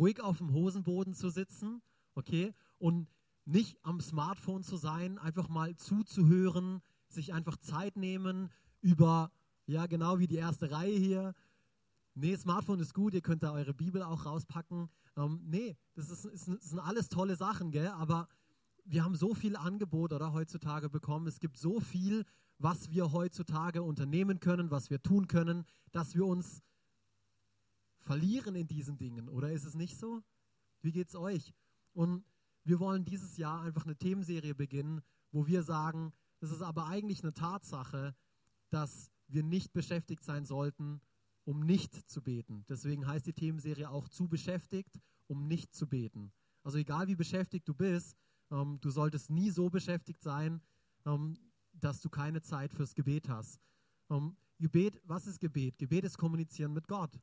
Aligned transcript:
ruhig 0.00 0.20
auf 0.20 0.38
dem 0.38 0.52
Hosenboden 0.52 1.14
zu 1.14 1.28
sitzen, 1.28 1.82
okay, 2.14 2.54
und 2.78 3.08
nicht 3.44 3.78
am 3.82 4.00
Smartphone 4.00 4.62
zu 4.62 4.76
sein, 4.76 5.18
einfach 5.18 5.48
mal 5.48 5.76
zuzuhören, 5.76 6.80
sich 7.08 7.34
einfach 7.34 7.56
Zeit 7.58 7.96
nehmen 7.96 8.50
über, 8.80 9.30
ja, 9.66 9.86
genau 9.86 10.18
wie 10.18 10.26
die 10.26 10.36
erste 10.36 10.70
Reihe 10.70 10.96
hier. 10.96 11.34
Nee, 12.14 12.36
Smartphone 12.36 12.80
ist 12.80 12.94
gut, 12.94 13.14
ihr 13.14 13.20
könnt 13.20 13.42
da 13.42 13.52
eure 13.52 13.74
Bibel 13.74 14.02
auch 14.02 14.24
rauspacken. 14.24 14.88
Ähm, 15.16 15.40
nee, 15.44 15.76
das, 15.94 16.10
ist, 16.10 16.24
ist, 16.24 16.44
sind 16.46 16.78
alles 16.78 17.08
tolle 17.08 17.36
Sachen, 17.36 17.70
gell? 17.70 17.88
aber 17.88 18.28
wir 18.84 19.04
haben 19.04 19.14
so 19.14 19.34
viel 19.34 19.56
Angebot 19.56 20.12
oder 20.12 20.32
heutzutage 20.32 20.88
bekommen. 20.88 21.26
Es 21.26 21.40
gibt 21.40 21.58
so 21.58 21.78
viel, 21.78 22.24
was 22.58 22.90
wir 22.90 23.12
heutzutage 23.12 23.82
unternehmen 23.82 24.40
können, 24.40 24.70
was 24.70 24.90
wir 24.90 25.02
tun 25.02 25.28
können, 25.28 25.64
dass 25.92 26.14
wir 26.14 26.26
uns 26.26 26.62
verlieren 28.00 28.54
in 28.54 28.66
diesen 28.66 28.96
Dingen. 28.96 29.28
Oder 29.28 29.52
ist 29.52 29.64
es 29.64 29.74
nicht 29.74 29.98
so? 29.98 30.22
Wie 30.82 30.92
geht 30.92 31.08
es 31.08 31.14
euch? 31.14 31.52
Und 31.92 32.24
wir 32.64 32.80
wollen 32.80 33.04
dieses 33.04 33.36
Jahr 33.36 33.62
einfach 33.62 33.84
eine 33.84 33.96
Themenserie 33.96 34.54
beginnen, 34.54 35.02
wo 35.32 35.46
wir 35.46 35.62
sagen, 35.62 36.12
es 36.40 36.50
ist 36.50 36.62
aber 36.62 36.86
eigentlich 36.86 37.22
eine 37.22 37.34
Tatsache, 37.34 38.14
dass 38.70 39.10
wir 39.28 39.42
nicht 39.42 39.72
beschäftigt 39.72 40.24
sein 40.24 40.44
sollten, 40.44 41.00
um 41.44 41.60
nicht 41.60 41.94
zu 42.08 42.22
beten. 42.22 42.64
Deswegen 42.68 43.06
heißt 43.06 43.26
die 43.26 43.32
Themenserie 43.32 43.90
auch 43.90 44.08
zu 44.08 44.28
beschäftigt, 44.28 45.00
um 45.26 45.46
nicht 45.46 45.74
zu 45.74 45.86
beten. 45.86 46.32
Also 46.62 46.78
egal 46.78 47.08
wie 47.08 47.16
beschäftigt 47.16 47.66
du 47.68 47.74
bist, 47.74 48.16
ähm, 48.50 48.78
du 48.80 48.90
solltest 48.90 49.30
nie 49.30 49.50
so 49.50 49.70
beschäftigt 49.70 50.22
sein, 50.22 50.60
ähm, 51.06 51.36
dass 51.72 52.00
du 52.00 52.10
keine 52.10 52.42
Zeit 52.42 52.72
fürs 52.72 52.94
Gebet 52.94 53.28
hast. 53.28 53.60
Ähm, 54.10 54.36
Gebet, 54.58 55.00
was 55.04 55.26
ist 55.26 55.40
Gebet? 55.40 55.78
Gebet 55.78 56.04
ist 56.04 56.18
Kommunizieren 56.18 56.72
mit 56.72 56.86
Gott. 56.86 57.18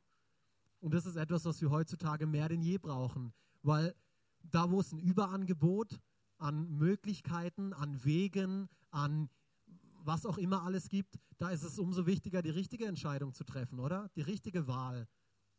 Und 0.80 0.94
das 0.94 1.06
ist 1.06 1.16
etwas, 1.16 1.44
was 1.44 1.60
wir 1.60 1.70
heutzutage 1.70 2.26
mehr 2.26 2.48
denn 2.48 2.62
je 2.62 2.78
brauchen, 2.78 3.32
weil 3.62 3.94
da, 4.42 4.70
wo 4.70 4.80
es 4.80 4.92
ein 4.92 4.98
Überangebot 4.98 6.00
an 6.38 6.70
Möglichkeiten, 6.70 7.72
an 7.72 8.04
Wegen, 8.04 8.68
an 8.90 9.28
was 10.04 10.24
auch 10.24 10.38
immer 10.38 10.62
alles 10.62 10.88
gibt, 10.88 11.18
da 11.38 11.50
ist 11.50 11.64
es 11.64 11.78
umso 11.78 12.06
wichtiger, 12.06 12.42
die 12.42 12.50
richtige 12.50 12.86
Entscheidung 12.86 13.34
zu 13.34 13.44
treffen, 13.44 13.80
oder? 13.80 14.08
Die 14.14 14.22
richtige 14.22 14.66
Wahl. 14.66 15.08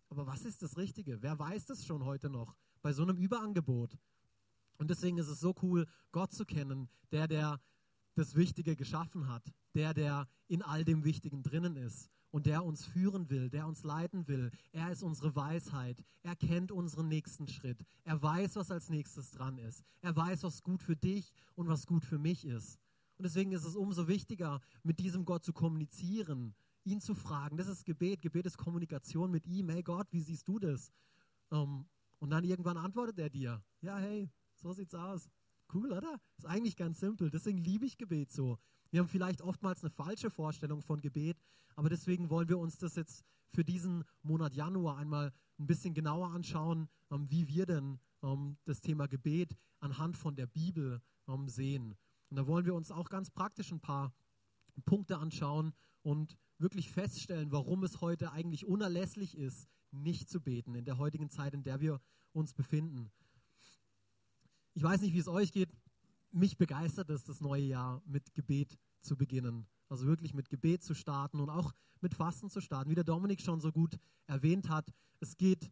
Aber 0.09 0.25
was 0.25 0.45
ist 0.45 0.61
das 0.63 0.77
Richtige? 0.77 1.21
Wer 1.21 1.37
weiß 1.37 1.65
das 1.65 1.85
schon 1.85 2.03
heute 2.03 2.29
noch 2.29 2.55
bei 2.81 2.93
so 2.93 3.03
einem 3.03 3.17
Überangebot? 3.17 3.97
Und 4.77 4.89
deswegen 4.89 5.17
ist 5.17 5.27
es 5.27 5.39
so 5.41 5.53
cool, 5.61 5.85
Gott 6.11 6.31
zu 6.31 6.45
kennen, 6.45 6.89
der, 7.11 7.27
der 7.27 7.61
das 8.15 8.35
Wichtige 8.35 8.75
geschaffen 8.75 9.27
hat, 9.27 9.53
der, 9.75 9.93
der 9.93 10.27
in 10.47 10.63
all 10.63 10.83
dem 10.83 11.03
Wichtigen 11.03 11.43
drinnen 11.43 11.75
ist 11.75 12.09
und 12.31 12.45
der 12.45 12.63
uns 12.63 12.85
führen 12.85 13.29
will, 13.29 13.49
der 13.49 13.67
uns 13.67 13.83
leiten 13.83 14.27
will. 14.27 14.51
Er 14.71 14.91
ist 14.91 15.03
unsere 15.03 15.35
Weisheit. 15.35 16.03
Er 16.21 16.35
kennt 16.35 16.71
unseren 16.71 17.07
nächsten 17.07 17.47
Schritt. 17.47 17.83
Er 18.03 18.21
weiß, 18.21 18.55
was 18.55 18.71
als 18.71 18.89
nächstes 18.89 19.31
dran 19.31 19.57
ist. 19.57 19.83
Er 20.01 20.15
weiß, 20.15 20.43
was 20.43 20.61
gut 20.61 20.83
für 20.83 20.95
dich 20.95 21.31
und 21.55 21.67
was 21.67 21.87
gut 21.87 22.05
für 22.05 22.19
mich 22.19 22.45
ist. 22.45 22.79
Und 23.17 23.23
deswegen 23.23 23.51
ist 23.51 23.65
es 23.65 23.75
umso 23.75 24.07
wichtiger, 24.07 24.61
mit 24.83 24.99
diesem 24.99 25.25
Gott 25.25 25.43
zu 25.43 25.53
kommunizieren, 25.53 26.55
ihn 26.83 27.01
zu 27.01 27.15
fragen. 27.15 27.57
Das 27.57 27.67
ist 27.67 27.85
Gebet. 27.85 28.21
Gebet 28.21 28.45
ist 28.45 28.57
Kommunikation 28.57 29.31
mit 29.31 29.45
ihm. 29.47 29.69
Hey 29.69 29.83
Gott, 29.83 30.07
wie 30.11 30.21
siehst 30.21 30.47
du 30.47 30.59
das? 30.59 30.91
Um, 31.49 31.87
und 32.19 32.29
dann 32.29 32.43
irgendwann 32.43 32.77
antwortet 32.77 33.17
er 33.19 33.29
dir. 33.29 33.63
Ja, 33.81 33.97
hey, 33.97 34.29
so 34.55 34.71
sieht's 34.71 34.93
aus. 34.93 35.27
Cool, 35.73 35.91
oder? 35.91 36.19
Ist 36.37 36.45
eigentlich 36.45 36.75
ganz 36.75 36.99
simpel. 36.99 37.29
Deswegen 37.29 37.57
liebe 37.59 37.85
ich 37.85 37.97
Gebet 37.97 38.31
so. 38.31 38.57
Wir 38.91 39.01
haben 39.01 39.07
vielleicht 39.07 39.41
oftmals 39.41 39.83
eine 39.83 39.91
falsche 39.91 40.31
Vorstellung 40.31 40.81
von 40.81 41.01
Gebet, 41.01 41.37
aber 41.75 41.89
deswegen 41.89 42.29
wollen 42.29 42.49
wir 42.49 42.57
uns 42.57 42.77
das 42.77 42.95
jetzt 42.95 43.23
für 43.51 43.63
diesen 43.63 44.03
Monat 44.23 44.55
Januar 44.55 44.97
einmal 44.97 45.31
ein 45.59 45.67
bisschen 45.67 45.93
genauer 45.93 46.31
anschauen, 46.31 46.89
ähm, 47.11 47.29
wie 47.29 47.47
wir 47.47 47.65
denn 47.65 47.99
ähm, 48.23 48.57
das 48.65 48.81
Thema 48.81 49.07
Gebet 49.07 49.55
anhand 49.79 50.17
von 50.17 50.35
der 50.35 50.47
Bibel 50.47 51.01
ähm, 51.27 51.47
sehen. 51.47 51.95
Und 52.29 52.37
da 52.37 52.47
wollen 52.47 52.65
wir 52.65 52.73
uns 52.73 52.91
auch 52.91 53.09
ganz 53.09 53.29
praktisch 53.29 53.71
ein 53.71 53.79
paar 53.79 54.13
Punkte 54.85 55.17
anschauen 55.17 55.73
und 56.01 56.37
wirklich 56.57 56.89
feststellen, 56.89 57.51
warum 57.51 57.83
es 57.83 58.01
heute 58.01 58.31
eigentlich 58.31 58.65
unerlässlich 58.65 59.37
ist, 59.37 59.67
nicht 59.91 60.29
zu 60.29 60.41
beten 60.41 60.75
in 60.75 60.85
der 60.85 60.97
heutigen 60.97 61.29
Zeit, 61.29 61.53
in 61.53 61.63
der 61.63 61.79
wir 61.79 61.99
uns 62.33 62.53
befinden. 62.53 63.11
Ich 64.73 64.83
weiß 64.83 65.01
nicht, 65.01 65.13
wie 65.13 65.19
es 65.19 65.27
euch 65.27 65.51
geht 65.51 65.69
mich 66.31 66.57
begeistert 66.57 67.09
es, 67.09 67.23
das 67.23 67.41
neue 67.41 67.63
Jahr 67.63 68.01
mit 68.05 68.33
Gebet 68.33 68.77
zu 69.01 69.17
beginnen. 69.17 69.67
Also 69.89 70.05
wirklich 70.05 70.33
mit 70.33 70.49
Gebet 70.49 70.83
zu 70.83 70.93
starten 70.93 71.39
und 71.39 71.49
auch 71.49 71.73
mit 72.01 72.13
Fasten 72.13 72.49
zu 72.49 72.61
starten. 72.61 72.89
Wie 72.89 72.95
der 72.95 73.03
Dominik 73.03 73.41
schon 73.41 73.59
so 73.59 73.71
gut 73.71 73.97
erwähnt 74.27 74.69
hat, 74.69 74.91
es 75.19 75.35
geht, 75.37 75.71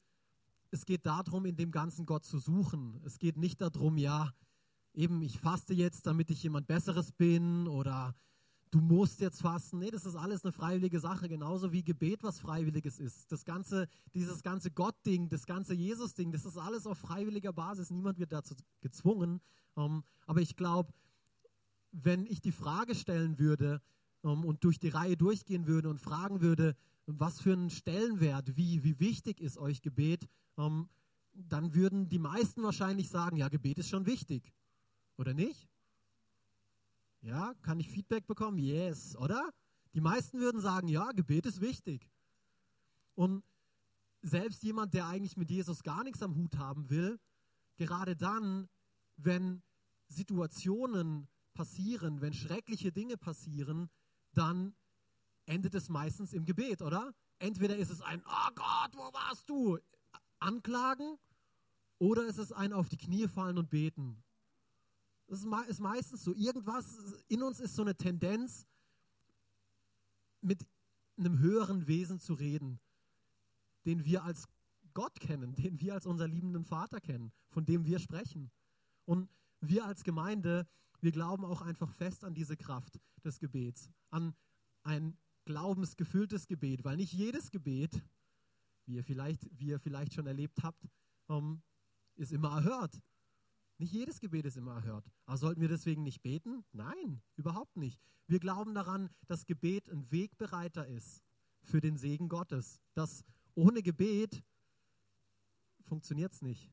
es 0.72 0.86
geht 0.86 1.06
darum, 1.06 1.46
in 1.46 1.56
dem 1.56 1.72
Ganzen 1.72 2.06
Gott 2.06 2.26
zu 2.26 2.40
suchen. 2.40 3.00
Es 3.06 3.20
geht 3.20 3.38
nicht 3.38 3.62
darum, 3.62 3.98
ja, 3.98 4.34
eben 4.94 5.22
ich 5.22 5.40
faste 5.40 5.74
jetzt, 5.74 6.08
damit 6.08 6.32
ich 6.32 6.44
jemand 6.44 6.68
Besseres 6.68 7.12
bin 7.12 7.68
oder 7.68 8.16
du 8.72 8.80
musst 8.80 9.20
jetzt 9.22 9.42
fasten. 9.42 9.80
Nee, 9.80 9.92
das 9.92 10.06
ist 10.06 10.16
alles 10.16 10.44
eine 10.44 10.52
freiwillige 10.52 11.00
Sache, 11.00 11.28
genauso 11.30 11.72
wie 11.72 11.84
Gebet 11.84 12.24
was 12.24 12.40
Freiwilliges 12.40 13.00
ist. 13.00 13.32
Das 13.32 13.46
ganze, 13.46 13.88
dieses 14.14 14.44
ganze 14.44 14.72
Gott-Ding, 14.72 15.30
das 15.30 15.46
ganze 15.46 15.74
Jesus-Ding, 15.74 16.32
das 16.32 16.46
ist 16.46 16.58
alles 16.58 16.86
auf 16.86 16.98
freiwilliger 16.98 17.54
Basis. 17.54 17.90
Niemand 17.90 18.20
wird 18.20 18.32
dazu 18.32 18.56
gezwungen. 18.82 19.42
Um, 19.76 19.98
ähm, 19.98 20.04
aber 20.26 20.42
ich 20.42 20.56
glaube, 20.56 20.92
wenn 21.92 22.26
ich 22.26 22.42
die 22.42 22.52
Frage 22.52 22.96
stellen 22.96 23.38
würde 23.38 23.82
um, 24.22 24.40
ähm, 24.40 24.46
und 24.46 24.64
durch 24.64 24.80
die 24.80 24.90
Reihe 24.90 25.18
durchgehen 25.18 25.68
würde 25.68 25.90
und 25.90 26.00
fragen 26.00 26.42
würde, 26.42 26.76
was 27.06 27.40
für 27.40 27.54
einen 27.54 27.70
Stellenwert, 27.70 28.58
wie, 28.58 28.84
wie 28.84 29.00
wichtig 29.00 29.40
ist 29.40 29.58
euch 29.58 29.82
Gebet, 29.82 30.28
um, 30.56 30.66
ähm, 30.66 30.90
dann 31.34 31.76
würden 31.76 32.10
die 32.10 32.18
meisten 32.18 32.64
wahrscheinlich 32.64 33.10
sagen, 33.10 33.38
ja, 33.38 33.48
Gebet 33.48 33.78
ist 33.78 33.90
schon 33.90 34.08
wichtig. 34.08 34.52
Oder 35.18 35.36
nicht? 35.36 35.70
Ja, 37.28 37.54
kann 37.62 37.78
ich 37.78 37.90
Feedback 37.90 38.26
bekommen? 38.26 38.58
Yes, 38.58 39.18
oder? 39.18 39.54
Die 39.94 40.00
meisten 40.00 40.40
würden 40.40 40.62
sagen, 40.62 40.88
ja, 40.88 41.12
Gebet 41.12 41.46
ist 41.46 41.60
wichtig. 41.60 42.10
Und 43.16 43.44
selbst 44.22 44.64
jemand, 44.64 44.94
der 44.94 45.08
eigentlich 45.08 45.36
mit 45.36 45.52
Jesus 45.52 45.84
gar 45.84 46.06
nichts 46.06 46.24
am 46.24 46.36
Hut 46.38 46.58
haben 46.58 46.90
will, 46.90 47.20
gerade 47.76 48.16
dann, 48.16 48.70
wenn 49.18 49.62
Situationen 50.08 51.28
passieren, 51.54 52.22
wenn 52.22 52.32
schreckliche 52.32 52.94
Dinge 52.94 53.18
passieren, 53.18 53.90
dann 54.32 54.74
endet 55.48 55.76
es 55.76 55.90
meistens 55.90 56.32
im 56.32 56.46
Gebet, 56.46 56.82
oder? 56.82 57.14
Entweder 57.40 57.76
ist 57.76 57.92
es 57.92 58.02
ein, 58.02 58.24
oh 58.26 58.52
Gott, 58.56 58.92
wo 58.94 59.12
warst 59.12 59.50
du? 59.50 59.78
Anklagen 60.40 61.18
oder 62.00 62.26
ist 62.26 62.38
es 62.38 62.54
ein 62.54 62.72
auf 62.72 62.88
die 62.88 62.98
Knie 62.98 63.28
fallen 63.28 63.58
und 63.58 63.70
beten. 63.70 64.24
Das 65.28 65.40
ist 65.40 65.80
meistens 65.80 66.24
so. 66.24 66.34
Irgendwas 66.34 66.98
in 67.28 67.44
uns 67.44 67.60
ist 67.60 67.76
so 67.76 67.82
eine 67.82 67.96
Tendenz, 67.96 68.66
mit 70.42 70.66
einem 71.18 71.40
höheren 71.40 71.88
Wesen 71.88 72.20
zu 72.20 72.34
reden, 72.34 72.80
den 73.86 74.06
wir 74.06 74.24
als 74.24 74.48
Gott 74.94 75.20
kennen, 75.20 75.56
den 75.56 75.80
wir 75.80 75.94
als 75.94 76.06
unser 76.06 76.28
liebenden 76.28 76.64
Vater 76.64 77.02
kennen, 77.02 77.32
von 77.50 77.66
dem 77.66 77.86
wir 77.86 78.00
sprechen. 78.00 78.52
Und 79.06 79.30
wir 79.60 79.86
als 79.86 80.04
Gemeinde, 80.04 80.68
wir 81.02 81.12
glauben 81.12 81.46
auch 81.46 81.62
einfach 81.62 81.92
fest 81.92 82.24
an 82.24 82.34
diese 82.34 82.58
Kraft 82.58 83.00
des 83.24 83.40
Gebets, 83.40 83.90
an 84.10 84.36
ein 84.84 85.18
glaubensgefülltes 85.46 86.48
Gebet, 86.48 86.84
weil 86.84 86.98
nicht 86.98 87.14
jedes 87.14 87.52
Gebet, 87.52 88.04
wie 88.86 88.96
ihr 88.96 89.04
vielleicht, 89.04 89.48
wie 89.60 89.68
ihr 89.68 89.80
vielleicht 89.80 90.14
schon 90.14 90.28
erlebt 90.28 90.64
habt, 90.64 90.88
um, 91.28 91.62
ist 92.16 92.32
immer 92.32 92.50
erhört. 92.58 93.02
Nicht 93.78 93.94
jedes 93.94 94.20
Gebet 94.20 94.46
ist 94.46 94.58
immer 94.58 94.76
erhört. 94.76 95.06
Aber 95.26 95.38
sollten 95.38 95.62
wir 95.62 95.68
deswegen 95.68 96.04
nicht 96.04 96.22
beten? 96.22 96.64
Nein, 96.72 97.22
überhaupt 97.36 97.78
nicht. 97.78 98.00
Wir 98.26 98.40
glauben 98.40 98.74
daran, 98.74 99.10
dass 99.28 99.46
Gebet 99.46 99.90
ein 99.90 100.12
Wegbereiter 100.12 100.88
ist 100.88 101.22
für 101.62 101.80
den 101.80 101.98
Segen 101.98 102.28
Gottes. 102.28 102.80
Dass 102.94 103.24
ohne 103.56 103.84
Gebet 103.84 104.44
funktioniert 105.84 106.34
es 106.34 106.42
nicht. 106.42 106.72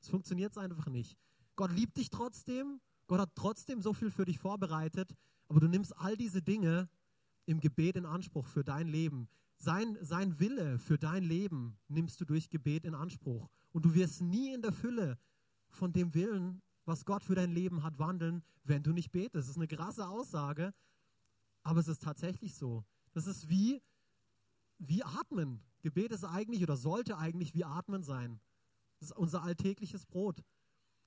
Es 0.00 0.08
funktioniert 0.08 0.56
einfach 0.56 0.86
nicht. 0.86 1.16
Gott 1.56 1.72
liebt 1.72 1.96
dich 1.96 2.10
trotzdem. 2.10 2.80
Gott 3.06 3.20
hat 3.20 3.30
trotzdem 3.34 3.82
so 3.82 3.92
viel 3.92 4.10
für 4.10 4.24
dich 4.24 4.38
vorbereitet. 4.38 5.14
Aber 5.48 5.60
du 5.60 5.68
nimmst 5.68 5.96
all 5.96 6.16
diese 6.16 6.42
Dinge 6.42 6.88
im 7.44 7.60
Gebet 7.60 7.96
in 7.96 8.06
Anspruch 8.06 8.46
für 8.46 8.64
dein 8.64 8.88
Leben. 8.88 9.28
Sein, 9.58 9.96
sein 10.00 10.38
Wille 10.40 10.78
für 10.78 10.98
dein 10.98 11.22
Leben 11.22 11.78
nimmst 11.88 12.20
du 12.20 12.24
durch 12.24 12.50
Gebet 12.50 12.84
in 12.84 12.94
Anspruch. 12.94 13.48
Und 13.72 13.84
du 13.84 13.94
wirst 13.94 14.22
nie 14.22 14.52
in 14.52 14.62
der 14.62 14.72
Fülle 14.72 15.18
von 15.76 15.92
dem 15.92 16.14
Willen, 16.14 16.62
was 16.84 17.04
Gott 17.04 17.22
für 17.22 17.34
dein 17.34 17.52
Leben 17.52 17.82
hat, 17.82 17.98
wandeln, 17.98 18.42
wenn 18.64 18.82
du 18.82 18.92
nicht 18.92 19.12
betest. 19.12 19.34
Das 19.34 19.48
ist 19.48 19.56
eine 19.56 19.68
krasse 19.68 20.08
Aussage, 20.08 20.72
aber 21.62 21.80
es 21.80 21.88
ist 21.88 22.02
tatsächlich 22.02 22.54
so. 22.54 22.84
Das 23.12 23.26
ist 23.26 23.48
wie, 23.48 23.82
wie 24.78 25.02
Atmen. 25.02 25.62
Gebet 25.82 26.12
ist 26.12 26.24
eigentlich 26.24 26.62
oder 26.62 26.76
sollte 26.76 27.18
eigentlich 27.18 27.54
wie 27.54 27.64
Atmen 27.64 28.02
sein. 28.02 28.40
Das 28.98 29.10
ist 29.10 29.16
unser 29.16 29.42
alltägliches 29.42 30.06
Brot. 30.06 30.42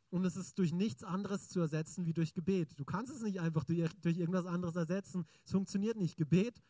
Und 0.10 0.26
es 0.26 0.36
ist 0.36 0.58
durch 0.58 0.74
nichts 0.74 1.04
anderes 1.04 1.50
zu 1.50 1.60
ersetzen 1.60 2.06
wie 2.06 2.14
durch 2.14 2.34
Gebet. 2.34 2.80
Du 2.80 2.86
kannst 2.86 3.14
es 3.14 3.22
nicht 3.22 3.40
einfach 3.40 3.64
durch, 3.64 3.92
durch 4.02 4.18
irgendwas 4.18 4.46
anderes 4.46 4.76
ersetzen. 4.76 5.26
Es 5.46 5.52
funktioniert 5.52 5.98
nicht. 5.98 6.18
Gebet 6.18 6.62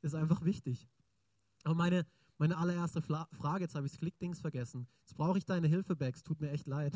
ist 0.00 0.14
einfach 0.14 0.44
wichtig. 0.44 0.88
Aber 1.64 1.74
meine, 1.74 2.06
meine 2.38 2.56
allererste 2.58 3.00
Fla 3.00 3.28
Frage, 3.32 3.64
jetzt 3.64 3.74
habe 3.74 3.86
ich 3.86 3.92
das 3.92 3.98
Klickdings 3.98 4.40
vergessen. 4.40 4.86
Jetzt 5.00 5.14
brauche 5.14 5.38
ich 5.38 5.44
deine 5.44 5.68
Hilfe, 5.68 5.96
Bex, 5.96 6.22
tut 6.22 6.40
mir 6.40 6.50
echt 6.50 6.66
leid. 6.66 6.94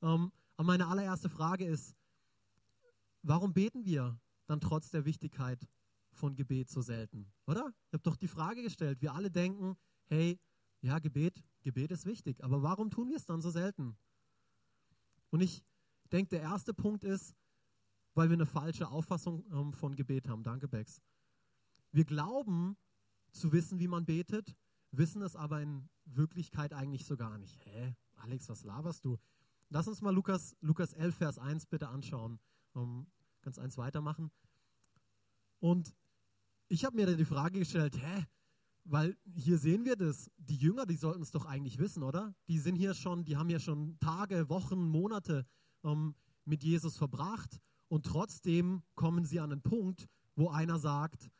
um, 0.00 0.08
ähm, 0.24 0.32
aber 0.56 0.66
meine 0.66 0.86
allererste 0.86 1.28
Frage 1.28 1.64
ist, 1.64 1.94
warum 3.22 3.52
beten 3.52 3.84
wir 3.84 4.18
dann 4.46 4.60
trotz 4.60 4.90
der 4.90 5.04
Wichtigkeit 5.04 5.66
von 6.12 6.34
Gebet 6.34 6.70
so 6.70 6.82
selten? 6.82 7.32
Oder? 7.46 7.72
Ich 7.88 7.94
habe 7.94 8.02
doch 8.02 8.16
die 8.16 8.28
Frage 8.28 8.62
gestellt. 8.62 9.00
Wir 9.02 9.14
alle 9.14 9.30
denken, 9.30 9.76
hey, 10.06 10.38
ja, 10.80 10.98
Gebet, 10.98 11.42
Gebet 11.62 11.90
ist 11.90 12.06
wichtig, 12.06 12.42
aber 12.42 12.62
warum 12.62 12.90
tun 12.90 13.08
wir 13.08 13.16
es 13.16 13.24
dann 13.26 13.40
so 13.40 13.50
selten? 13.50 13.96
Und 15.30 15.40
ich 15.40 15.64
denke, 16.10 16.30
der 16.30 16.42
erste 16.42 16.74
Punkt 16.74 17.04
ist, 17.04 17.34
weil 18.14 18.28
wir 18.28 18.34
eine 18.34 18.46
falsche 18.46 18.88
Auffassung 18.88 19.44
ähm, 19.52 19.72
von 19.72 19.96
Gebet 19.96 20.28
haben. 20.28 20.42
Danke, 20.42 20.68
Bex. 20.68 21.00
Wir 21.92 22.04
glauben 22.04 22.76
zu 23.32 23.52
wissen, 23.52 23.78
wie 23.78 23.88
man 23.88 24.04
betet, 24.04 24.56
wissen 24.90 25.22
es 25.22 25.36
aber 25.36 25.60
in 25.60 25.88
Wirklichkeit 26.04 26.72
eigentlich 26.72 27.04
so 27.04 27.16
gar 27.16 27.38
nicht. 27.38 27.58
Hä? 27.66 27.94
Alex, 28.16 28.48
was 28.48 28.64
laberst 28.64 29.04
du? 29.04 29.18
Lass 29.68 29.88
uns 29.88 30.02
mal 30.02 30.14
Lukas, 30.14 30.56
Lukas 30.60 30.92
11, 30.92 31.16
Vers 31.16 31.38
1 31.38 31.66
bitte 31.66 31.88
anschauen. 31.88 32.38
Um, 32.74 33.06
ganz 33.42 33.58
eins 33.58 33.76
weitermachen. 33.76 34.30
Und 35.60 35.94
ich 36.68 36.84
habe 36.84 36.96
mir 36.96 37.06
dann 37.06 37.18
die 37.18 37.24
Frage 37.24 37.58
gestellt, 37.58 37.98
hä? 38.00 38.26
Weil 38.84 39.16
hier 39.34 39.58
sehen 39.58 39.84
wir 39.84 39.96
das. 39.96 40.30
Die 40.38 40.56
Jünger, 40.56 40.86
die 40.86 40.96
sollten 40.96 41.22
es 41.22 41.30
doch 41.30 41.44
eigentlich 41.44 41.78
wissen, 41.78 42.02
oder? 42.02 42.34
Die 42.48 42.58
sind 42.58 42.76
hier 42.76 42.94
schon, 42.94 43.24
die 43.24 43.36
haben 43.36 43.50
ja 43.50 43.60
schon 43.60 43.98
Tage, 43.98 44.48
Wochen, 44.48 44.82
Monate 44.82 45.46
um, 45.82 46.14
mit 46.44 46.64
Jesus 46.64 46.96
verbracht 46.96 47.60
und 47.88 48.06
trotzdem 48.06 48.82
kommen 48.94 49.24
sie 49.24 49.38
an 49.38 49.52
einen 49.52 49.62
Punkt, 49.62 50.08
wo 50.34 50.48
einer 50.48 50.78
sagt, 50.78 51.30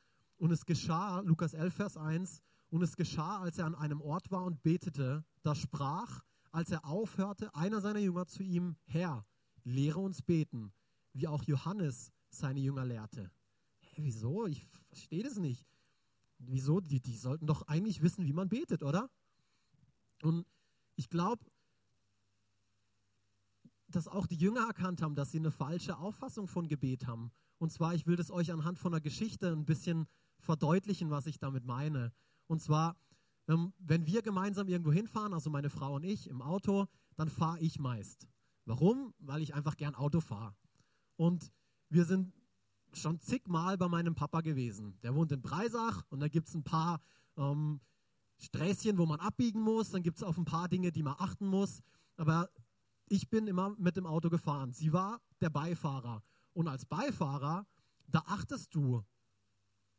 und 0.42 0.50
es 0.50 0.66
geschah, 0.66 1.20
Lukas 1.20 1.54
11, 1.54 1.72
Vers 1.72 1.96
1, 1.96 2.42
und 2.70 2.82
es 2.82 2.96
geschah, 2.96 3.38
als 3.38 3.58
er 3.58 3.66
an 3.66 3.76
einem 3.76 4.00
Ort 4.00 4.32
war 4.32 4.42
und 4.42 4.60
betete, 4.64 5.24
da 5.44 5.54
sprach, 5.54 6.24
als 6.50 6.72
er 6.72 6.84
aufhörte, 6.84 7.54
einer 7.54 7.80
seiner 7.80 8.00
Jünger 8.00 8.26
zu 8.26 8.42
ihm, 8.42 8.74
Herr, 8.86 9.24
lehre 9.62 10.00
uns 10.00 10.20
beten, 10.20 10.72
wie 11.12 11.28
auch 11.28 11.44
Johannes 11.44 12.10
seine 12.28 12.58
Jünger 12.58 12.84
lehrte. 12.84 13.30
Hä, 13.78 14.02
wieso? 14.02 14.46
Ich 14.46 14.66
verstehe 14.88 15.22
das 15.22 15.36
nicht. 15.36 15.64
Wieso? 16.38 16.80
Die, 16.80 17.00
die 17.00 17.16
sollten 17.16 17.46
doch 17.46 17.62
eigentlich 17.68 18.02
wissen, 18.02 18.24
wie 18.24 18.32
man 18.32 18.48
betet, 18.48 18.82
oder? 18.82 19.08
Und 20.22 20.44
ich 20.96 21.08
glaube, 21.08 21.46
dass 23.96 24.08
auch 24.08 24.26
die 24.26 24.36
Jünger 24.36 24.66
erkannt 24.66 25.02
haben, 25.02 25.14
dass 25.14 25.30
sie 25.30 25.38
eine 25.38 25.50
falsche 25.50 25.98
Auffassung 25.98 26.48
von 26.48 26.68
Gebet 26.68 27.06
haben. 27.06 27.30
Und 27.58 27.72
zwar, 27.72 27.94
ich 27.94 28.06
will 28.06 28.16
das 28.16 28.30
euch 28.30 28.52
anhand 28.52 28.78
von 28.78 28.92
einer 28.92 29.00
Geschichte 29.00 29.52
ein 29.52 29.64
bisschen 29.64 30.06
verdeutlichen, 30.38 31.10
was 31.10 31.26
ich 31.26 31.38
damit 31.38 31.64
meine. 31.64 32.12
Und 32.46 32.60
zwar, 32.60 32.96
ähm, 33.48 33.72
wenn 33.78 34.06
wir 34.06 34.22
gemeinsam 34.22 34.68
irgendwo 34.68 34.92
hinfahren, 34.92 35.32
also 35.32 35.50
meine 35.50 35.70
Frau 35.70 35.94
und 35.94 36.04
ich 36.04 36.28
im 36.28 36.42
Auto, 36.42 36.86
dann 37.16 37.28
fahre 37.28 37.60
ich 37.60 37.78
meist. 37.78 38.26
Warum? 38.64 39.14
Weil 39.18 39.42
ich 39.42 39.54
einfach 39.54 39.76
gern 39.76 39.94
Auto 39.94 40.20
fahre. 40.20 40.54
Und 41.16 41.52
wir 41.88 42.04
sind 42.04 42.32
schon 42.94 43.20
zigmal 43.20 43.78
bei 43.78 43.88
meinem 43.88 44.14
Papa 44.14 44.40
gewesen. 44.40 44.98
Der 45.02 45.14
wohnt 45.14 45.32
in 45.32 45.42
Breisach 45.42 46.02
und 46.10 46.20
da 46.20 46.28
gibt 46.28 46.48
es 46.48 46.54
ein 46.54 46.64
paar 46.64 47.00
ähm, 47.36 47.80
Sträßchen, 48.38 48.98
wo 48.98 49.06
man 49.06 49.20
abbiegen 49.20 49.60
muss. 49.60 49.90
Dann 49.90 50.02
gibt 50.02 50.18
es 50.18 50.22
auch 50.22 50.36
ein 50.36 50.44
paar 50.44 50.68
Dinge, 50.68 50.92
die 50.92 51.02
man 51.02 51.14
achten 51.18 51.46
muss. 51.46 51.80
Aber 52.16 52.50
ich 53.12 53.28
bin 53.28 53.46
immer 53.46 53.76
mit 53.78 53.98
dem 53.98 54.06
Auto 54.06 54.30
gefahren. 54.30 54.72
Sie 54.72 54.94
war 54.94 55.20
der 55.42 55.50
Beifahrer. 55.50 56.22
Und 56.54 56.66
als 56.66 56.86
Beifahrer, 56.86 57.66
da 58.08 58.22
achtest 58.26 58.74
du 58.74 59.04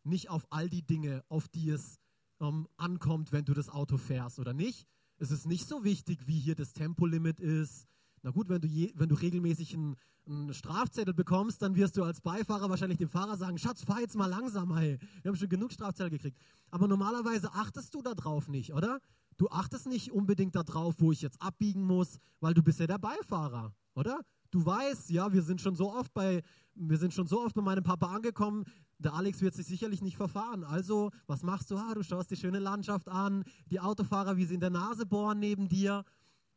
nicht 0.03 0.31
auf 0.31 0.47
all 0.49 0.67
die 0.67 0.81
Dinge, 0.81 1.23
auf 1.29 1.47
die 1.47 1.69
es 1.69 1.99
ähm, 2.39 2.67
ankommt, 2.75 3.31
wenn 3.31 3.45
du 3.45 3.53
das 3.53 3.69
Auto 3.69 3.97
fährst 3.97 4.39
oder 4.39 4.53
nicht. 4.53 4.87
Es 5.19 5.29
ist 5.29 5.45
nicht 5.45 5.67
so 5.67 5.83
wichtig, 5.83 6.25
wie 6.25 6.39
hier 6.39 6.55
das 6.55 6.73
Tempolimit 6.73 7.39
ist. 7.39 7.85
Na 8.23 8.31
gut, 8.31 8.49
wenn 8.49 8.61
du, 8.61 8.67
je, 8.67 8.91
wenn 8.95 9.09
du 9.09 9.15
regelmäßig 9.15 9.75
einen, 9.75 9.95
einen, 10.25 10.51
Strafzettel 10.51 11.13
bekommst, 11.13 11.61
dann 11.61 11.75
wirst 11.75 11.95
du 11.97 12.03
als 12.03 12.19
Beifahrer 12.19 12.71
wahrscheinlich 12.71 12.97
dem 12.97 13.09
Fahrer 13.09 13.37
sagen, 13.37 13.59
Schatz, 13.59 13.83
fahr 13.83 13.99
jetzt 13.99 14.15
mal 14.15 14.25
langsamer, 14.25 14.79
hey. 14.79 14.97
Wir 15.21 15.29
haben 15.29 15.37
schon 15.37 15.49
genug 15.49 15.71
Strafzettel 15.71 16.09
gekriegt. 16.09 16.39
Aber 16.71 16.87
normalerweise 16.87 17.53
achtest 17.53 17.93
du 17.93 18.01
darauf 18.01 18.47
nicht, 18.47 18.73
oder? 18.73 18.99
Du 19.37 19.49
achtest 19.49 19.87
nicht 19.87 20.11
unbedingt 20.11 20.55
darauf, 20.55 20.95
wo 20.99 21.11
ich 21.11 21.21
jetzt 21.21 21.41
abbiegen 21.41 21.85
muss, 21.85 22.19
weil 22.39 22.53
du 22.53 22.61
bist 22.61 22.79
ja 22.79 22.87
der 22.87 22.99
Beifahrer, 22.99 23.73
oder? 23.95 24.21
Du 24.51 24.63
weißt, 24.63 25.09
ja, 25.09 25.33
wir 25.33 25.41
sind 25.41 25.61
schon 25.61 25.75
so 25.75 25.91
oft 25.91 26.13
bei, 26.13 26.43
wir 26.75 26.97
sind 26.97 27.13
schon 27.13 27.25
so 27.25 27.41
oft 27.41 27.55
bei 27.55 27.61
meinem 27.61 27.83
Papa 27.83 28.07
angekommen, 28.07 28.65
der 28.99 29.13
Alex 29.13 29.41
wird 29.41 29.55
sich 29.55 29.65
sicherlich 29.65 30.01
nicht 30.01 30.15
verfahren. 30.15 30.63
Also, 30.63 31.11
was 31.27 31.43
machst 31.43 31.71
du? 31.71 31.77
Ah, 31.77 31.93
du 31.93 32.03
schaust 32.03 32.31
die 32.31 32.37
schöne 32.37 32.59
Landschaft 32.59 33.09
an, 33.09 33.43
die 33.69 33.79
Autofahrer, 33.79 34.37
wie 34.37 34.45
sie 34.45 34.53
in 34.53 34.59
der 34.59 34.69
Nase 34.69 35.05
bohren 35.05 35.39
neben 35.39 35.67
dir. 35.67 36.05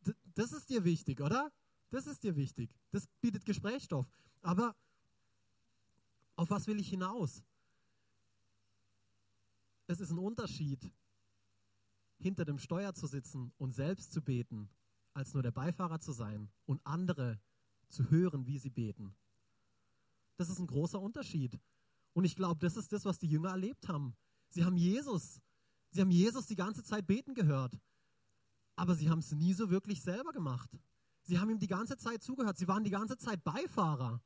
D 0.05 0.13
das 0.35 0.53
ist 0.53 0.69
dir 0.69 0.83
wichtig, 0.83 1.21
oder? 1.21 1.51
Das 1.89 2.05
ist 2.05 2.23
dir 2.23 2.35
wichtig. 2.35 2.69
Das 2.91 3.07
bietet 3.21 3.45
Gesprächsstoff. 3.45 4.07
Aber 4.41 4.75
auf 6.35 6.49
was 6.49 6.67
will 6.67 6.79
ich 6.79 6.89
hinaus? 6.89 7.43
Es 9.87 9.99
ist 9.99 10.11
ein 10.11 10.19
Unterschied, 10.19 10.91
hinter 12.19 12.45
dem 12.45 12.59
Steuer 12.59 12.93
zu 12.93 13.07
sitzen 13.07 13.51
und 13.57 13.73
selbst 13.73 14.11
zu 14.11 14.21
beten, 14.21 14.69
als 15.13 15.33
nur 15.33 15.43
der 15.43 15.51
Beifahrer 15.51 15.99
zu 15.99 16.11
sein 16.11 16.49
und 16.65 16.85
andere 16.85 17.39
zu 17.89 18.09
hören, 18.09 18.45
wie 18.45 18.57
sie 18.57 18.69
beten. 18.69 19.15
Das 20.37 20.49
ist 20.49 20.59
ein 20.59 20.67
großer 20.67 20.99
Unterschied. 20.99 21.59
Und 22.13 22.25
ich 22.25 22.35
glaube, 22.35 22.59
das 22.59 22.77
ist 22.77 22.91
das, 22.91 23.05
was 23.05 23.19
die 23.19 23.27
Jünger 23.27 23.49
erlebt 23.49 23.87
haben. 23.87 24.15
Sie 24.49 24.63
haben 24.63 24.77
Jesus, 24.77 25.41
sie 25.91 26.01
haben 26.01 26.11
Jesus 26.11 26.45
die 26.47 26.55
ganze 26.55 26.83
Zeit 26.83 27.05
beten 27.05 27.33
gehört, 27.33 27.79
aber 28.75 28.95
sie 28.95 29.09
haben 29.09 29.19
es 29.19 29.31
nie 29.31 29.53
so 29.53 29.69
wirklich 29.69 30.01
selber 30.01 30.31
gemacht. 30.31 30.69
Sie 31.23 31.39
haben 31.39 31.49
ihm 31.49 31.59
die 31.59 31.67
ganze 31.67 31.97
Zeit 31.97 32.23
zugehört. 32.23 32.57
Sie 32.57 32.67
waren 32.67 32.83
die 32.83 32.89
ganze 32.89 33.17
Zeit 33.17 33.43
Beifahrer 33.43 34.21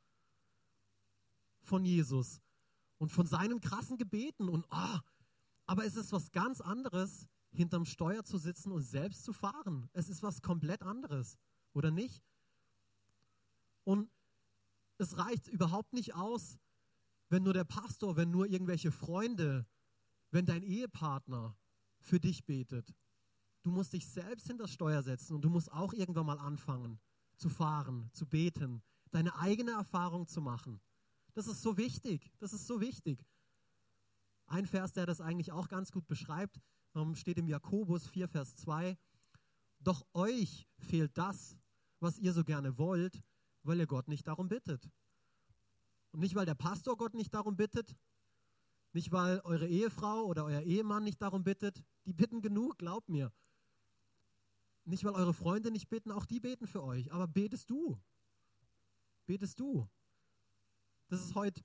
von 1.63 1.83
Jesus 1.83 2.39
und 2.99 3.11
von 3.11 3.25
seinen 3.25 3.59
krassen 3.59 3.97
Gebeten. 3.97 4.49
Und 4.49 4.65
oh, 4.69 4.99
aber 5.65 5.85
es 5.85 5.95
ist 5.95 6.11
was 6.11 6.31
ganz 6.31 6.61
anderes, 6.61 7.27
hinterm 7.51 7.85
Steuer 7.85 8.23
zu 8.23 8.37
sitzen 8.37 8.71
und 8.71 8.81
selbst 8.81 9.23
zu 9.23 9.33
fahren. 9.33 9.89
Es 9.93 10.09
ist 10.09 10.23
was 10.23 10.41
komplett 10.41 10.81
anderes, 10.81 11.37
oder 11.73 11.91
nicht? 11.91 12.23
Und 13.83 14.09
es 14.97 15.17
reicht 15.17 15.47
überhaupt 15.47 15.93
nicht 15.93 16.13
aus, 16.15 16.57
wenn 17.29 17.43
nur 17.43 17.53
der 17.53 17.63
Pastor, 17.63 18.15
wenn 18.15 18.29
nur 18.29 18.47
irgendwelche 18.47 18.91
Freunde, 18.91 19.65
wenn 20.31 20.45
dein 20.45 20.63
Ehepartner 20.63 21.55
für 21.99 22.19
dich 22.19 22.45
betet. 22.45 22.93
Du 23.63 23.71
musst 23.71 23.93
dich 23.93 24.07
selbst 24.07 24.47
hinter 24.47 24.63
das 24.63 24.71
Steuer 24.71 25.01
setzen 25.03 25.35
und 25.35 25.41
du 25.41 25.49
musst 25.49 25.71
auch 25.71 25.93
irgendwann 25.93 26.25
mal 26.25 26.39
anfangen 26.39 26.99
zu 27.37 27.49
fahren, 27.49 28.09
zu 28.13 28.25
beten, 28.25 28.83
deine 29.11 29.35
eigene 29.37 29.71
Erfahrung 29.71 30.27
zu 30.27 30.41
machen. 30.41 30.79
Das 31.33 31.47
ist 31.47 31.61
so 31.61 31.77
wichtig, 31.77 32.31
das 32.39 32.53
ist 32.53 32.67
so 32.67 32.79
wichtig. 32.81 33.25
Ein 34.51 34.65
Vers, 34.65 34.91
der 34.91 35.05
das 35.05 35.21
eigentlich 35.21 35.53
auch 35.53 35.69
ganz 35.69 35.93
gut 35.93 36.07
beschreibt, 36.07 36.59
ähm, 36.93 37.15
steht 37.15 37.37
im 37.37 37.47
Jakobus 37.47 38.05
4, 38.07 38.27
Vers 38.27 38.57
2. 38.57 38.97
Doch 39.79 40.05
euch 40.13 40.67
fehlt 40.77 41.17
das, 41.17 41.57
was 42.01 42.19
ihr 42.19 42.33
so 42.33 42.43
gerne 42.43 42.77
wollt, 42.77 43.23
weil 43.63 43.79
ihr 43.79 43.87
Gott 43.87 44.09
nicht 44.09 44.27
darum 44.27 44.49
bittet. 44.49 44.91
Und 46.11 46.19
nicht, 46.19 46.35
weil 46.35 46.45
der 46.45 46.55
Pastor 46.55 46.97
Gott 46.97 47.13
nicht 47.13 47.33
darum 47.33 47.55
bittet, 47.55 47.95
nicht, 48.91 49.13
weil 49.13 49.39
eure 49.45 49.69
Ehefrau 49.69 50.25
oder 50.25 50.43
euer 50.43 50.63
Ehemann 50.63 51.05
nicht 51.05 51.21
darum 51.21 51.45
bittet, 51.45 51.81
die 52.05 52.11
bitten 52.11 52.41
genug, 52.41 52.77
glaubt 52.77 53.07
mir. 53.07 53.31
Nicht, 54.83 55.05
weil 55.05 55.13
eure 55.13 55.33
Freunde 55.33 55.71
nicht 55.71 55.87
beten, 55.87 56.11
auch 56.11 56.25
die 56.25 56.41
beten 56.41 56.67
für 56.67 56.83
euch, 56.83 57.13
aber 57.13 57.25
betest 57.25 57.69
du. 57.69 57.97
Betest 59.25 59.61
du. 59.61 59.87
Das 61.07 61.23
ist 61.23 61.35
heute 61.35 61.63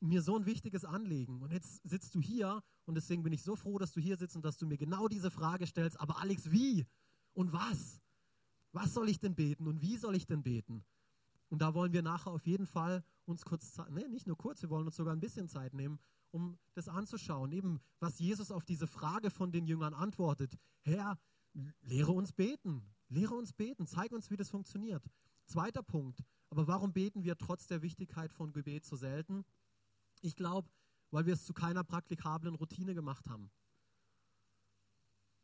mir 0.00 0.22
so 0.22 0.36
ein 0.36 0.46
wichtiges 0.46 0.84
Anliegen. 0.84 1.42
Und 1.42 1.52
jetzt 1.52 1.80
sitzt 1.88 2.14
du 2.14 2.20
hier 2.20 2.62
und 2.86 2.94
deswegen 2.94 3.22
bin 3.22 3.32
ich 3.32 3.42
so 3.42 3.56
froh, 3.56 3.78
dass 3.78 3.92
du 3.92 4.00
hier 4.00 4.16
sitzt 4.16 4.36
und 4.36 4.44
dass 4.44 4.56
du 4.56 4.66
mir 4.66 4.76
genau 4.76 5.08
diese 5.08 5.30
Frage 5.30 5.66
stellst. 5.66 6.00
Aber 6.00 6.18
Alex, 6.20 6.50
wie 6.50 6.86
und 7.34 7.52
was? 7.52 8.00
Was 8.72 8.94
soll 8.94 9.08
ich 9.08 9.18
denn 9.18 9.34
beten 9.34 9.66
und 9.66 9.80
wie 9.80 9.96
soll 9.96 10.14
ich 10.14 10.26
denn 10.26 10.42
beten? 10.42 10.84
Und 11.48 11.62
da 11.62 11.74
wollen 11.74 11.92
wir 11.92 12.02
nachher 12.02 12.30
auf 12.30 12.46
jeden 12.46 12.66
Fall 12.66 13.02
uns 13.24 13.44
kurz, 13.44 13.76
ne, 13.90 14.08
nicht 14.08 14.26
nur 14.26 14.36
kurz, 14.36 14.62
wir 14.62 14.70
wollen 14.70 14.86
uns 14.86 14.96
sogar 14.96 15.14
ein 15.14 15.20
bisschen 15.20 15.48
Zeit 15.48 15.74
nehmen, 15.74 15.98
um 16.30 16.58
das 16.74 16.88
anzuschauen. 16.88 17.52
Eben, 17.52 17.80
was 18.00 18.18
Jesus 18.18 18.50
auf 18.50 18.64
diese 18.64 18.86
Frage 18.86 19.30
von 19.30 19.50
den 19.50 19.66
Jüngern 19.66 19.94
antwortet. 19.94 20.58
Herr, 20.82 21.18
lehre 21.82 22.12
uns 22.12 22.32
beten. 22.32 22.82
Lehre 23.08 23.34
uns 23.34 23.52
beten. 23.52 23.86
Zeig 23.86 24.12
uns, 24.12 24.30
wie 24.30 24.36
das 24.36 24.50
funktioniert. 24.50 25.02
Zweiter 25.46 25.82
Punkt. 25.82 26.22
Aber 26.50 26.66
warum 26.66 26.92
beten 26.92 27.24
wir 27.24 27.36
trotz 27.36 27.66
der 27.66 27.82
Wichtigkeit 27.82 28.32
von 28.32 28.52
Gebet 28.52 28.84
so 28.84 28.96
selten? 28.96 29.44
Ich 30.22 30.36
glaube, 30.36 30.68
weil 31.10 31.26
wir 31.26 31.34
es 31.34 31.44
zu 31.44 31.52
keiner 31.52 31.84
praktikablen 31.84 32.54
Routine 32.54 32.94
gemacht 32.94 33.28
haben. 33.28 33.50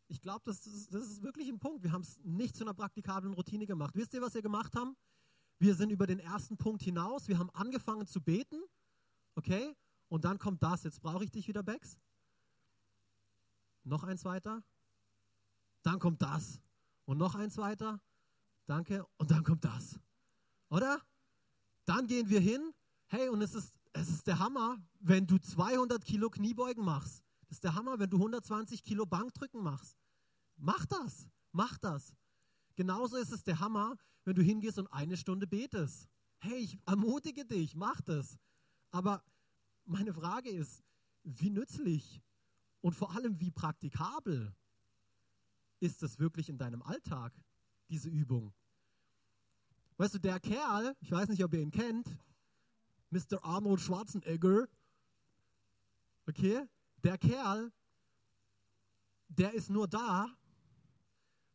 Ich 0.08 0.20
glaube, 0.20 0.42
das, 0.44 0.62
das, 0.62 1.02
ist 1.02 1.22
wirklich 1.22 1.48
ein 1.48 1.58
Punkt. 1.58 1.82
Wir 1.82 1.92
haben 1.92 2.02
es 2.02 2.18
nicht 2.22 2.56
zu 2.56 2.64
einer 2.64 2.74
praktikablen 2.74 3.32
Routine 3.32 3.66
gemacht. 3.66 3.94
Wisst 3.96 4.12
ihr, 4.14 4.20
was 4.20 4.34
wir 4.34 4.42
gemacht 4.42 4.74
haben? 4.76 4.96
Wir 5.58 5.74
sind 5.74 5.90
über 5.90 6.06
den 6.06 6.18
ersten 6.18 6.56
Punkt 6.56 6.82
hinaus. 6.82 7.26
Wir 7.28 7.38
haben 7.38 7.50
angefangen 7.50 8.06
zu 8.06 8.20
beten. 8.20 8.62
Okay? 9.34 9.74
Und 10.08 10.24
dann 10.24 10.38
kommt 10.38 10.62
das. 10.62 10.84
Jetzt 10.84 11.00
brauche 11.00 11.24
ich 11.24 11.30
dich 11.30 11.48
wieder, 11.48 11.62
Bex. 11.62 11.98
Noch 13.84 14.04
eins 14.04 14.24
weiter. 14.24 14.62
Dann 15.82 15.98
kommt 15.98 16.20
das. 16.20 16.60
Und 17.06 17.18
noch 17.18 17.34
eins 17.34 17.56
weiter. 17.56 18.00
Danke. 18.66 19.06
Und 19.16 19.30
dann 19.30 19.42
kommt 19.42 19.64
das. 19.64 19.98
Oder? 20.68 21.00
Dann 21.84 22.06
gehen 22.06 22.28
wir 22.28 22.40
hin. 22.40 22.72
Hey, 23.06 23.28
und 23.28 23.42
es 23.42 23.54
ist, 23.54 23.74
es 23.94 24.08
ist 24.08 24.26
der 24.26 24.38
Hammer, 24.38 24.76
wenn 25.00 25.26
du 25.26 25.38
200 25.38 26.04
Kilo 26.04 26.28
Kniebeugen 26.28 26.84
machst. 26.84 27.22
Das 27.48 27.56
ist 27.58 27.64
der 27.64 27.74
Hammer, 27.74 27.98
wenn 27.98 28.10
du 28.10 28.16
120 28.16 28.82
Kilo 28.82 29.06
Bankdrücken 29.06 29.62
machst. 29.62 29.96
Mach 30.56 30.84
das. 30.84 31.28
Mach 31.52 31.78
das. 31.78 32.12
Genauso 32.74 33.16
ist 33.16 33.32
es 33.32 33.44
der 33.44 33.60
Hammer, 33.60 33.96
wenn 34.24 34.34
du 34.34 34.42
hingehst 34.42 34.78
und 34.78 34.88
eine 34.88 35.16
Stunde 35.16 35.46
betest. 35.46 36.08
Hey, 36.38 36.58
ich 36.58 36.78
ermutige 36.86 37.44
dich, 37.44 37.76
mach 37.76 38.00
das. 38.00 38.36
Aber 38.90 39.22
meine 39.84 40.12
Frage 40.12 40.50
ist, 40.50 40.82
wie 41.22 41.50
nützlich 41.50 42.20
und 42.80 42.94
vor 42.94 43.12
allem 43.12 43.38
wie 43.40 43.52
praktikabel 43.52 44.54
ist 45.78 46.02
das 46.02 46.18
wirklich 46.18 46.48
in 46.48 46.58
deinem 46.58 46.82
Alltag, 46.82 47.32
diese 47.88 48.08
Übung? 48.08 48.52
Weißt 49.96 50.14
du, 50.14 50.18
der 50.18 50.40
Kerl, 50.40 50.96
ich 51.00 51.12
weiß 51.12 51.28
nicht, 51.28 51.44
ob 51.44 51.54
ihr 51.54 51.60
ihn 51.60 51.70
kennt, 51.70 52.18
Mr. 53.10 53.42
Arnold 53.42 53.80
Schwarzenegger, 53.80 54.66
okay, 56.26 56.66
der 57.02 57.18
Kerl, 57.18 57.72
der 59.28 59.52
ist 59.54 59.70
nur 59.70 59.88
da, 59.88 60.26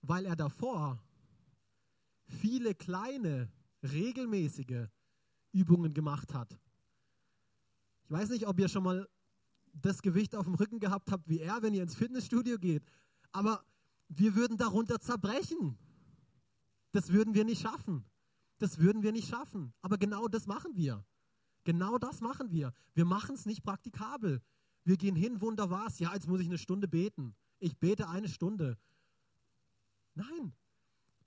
weil 0.01 0.25
er 0.25 0.35
davor 0.35 1.01
viele 2.27 2.75
kleine, 2.75 3.51
regelmäßige 3.83 4.87
Übungen 5.51 5.93
gemacht 5.93 6.33
hat. 6.33 6.59
Ich 8.03 8.11
weiß 8.11 8.29
nicht, 8.29 8.47
ob 8.47 8.59
ihr 8.59 8.69
schon 8.69 8.83
mal 8.83 9.07
das 9.73 10.01
Gewicht 10.01 10.35
auf 10.35 10.45
dem 10.45 10.55
Rücken 10.55 10.79
gehabt 10.79 11.11
habt 11.11 11.27
wie 11.27 11.39
er, 11.39 11.61
wenn 11.61 11.73
ihr 11.73 11.83
ins 11.83 11.95
Fitnessstudio 11.95 12.57
geht, 12.57 12.83
aber 13.31 13.63
wir 14.07 14.35
würden 14.35 14.57
darunter 14.57 14.99
zerbrechen. 14.99 15.77
Das 16.91 17.09
würden 17.11 17.35
wir 17.35 17.45
nicht 17.45 17.61
schaffen. 17.61 18.05
Das 18.57 18.79
würden 18.79 19.03
wir 19.03 19.11
nicht 19.11 19.29
schaffen. 19.29 19.73
Aber 19.81 19.97
genau 19.97 20.27
das 20.27 20.47
machen 20.47 20.75
wir. 20.75 21.05
Genau 21.69 21.99
das 21.99 22.19
machen 22.19 22.51
wir. 22.51 22.73
Wir 22.95 23.05
machen 23.05 23.35
es 23.35 23.45
nicht 23.45 23.61
praktikabel. 23.61 24.41
Wir 24.85 24.97
gehen 24.97 25.15
hin, 25.15 25.39
wunderbar, 25.39 25.87
ja, 25.99 26.11
jetzt 26.15 26.27
muss 26.27 26.39
ich 26.39 26.47
eine 26.47 26.57
Stunde 26.57 26.87
beten. 26.87 27.35
Ich 27.59 27.77
bete 27.77 28.09
eine 28.09 28.27
Stunde. 28.27 28.75
Nein, 30.15 30.51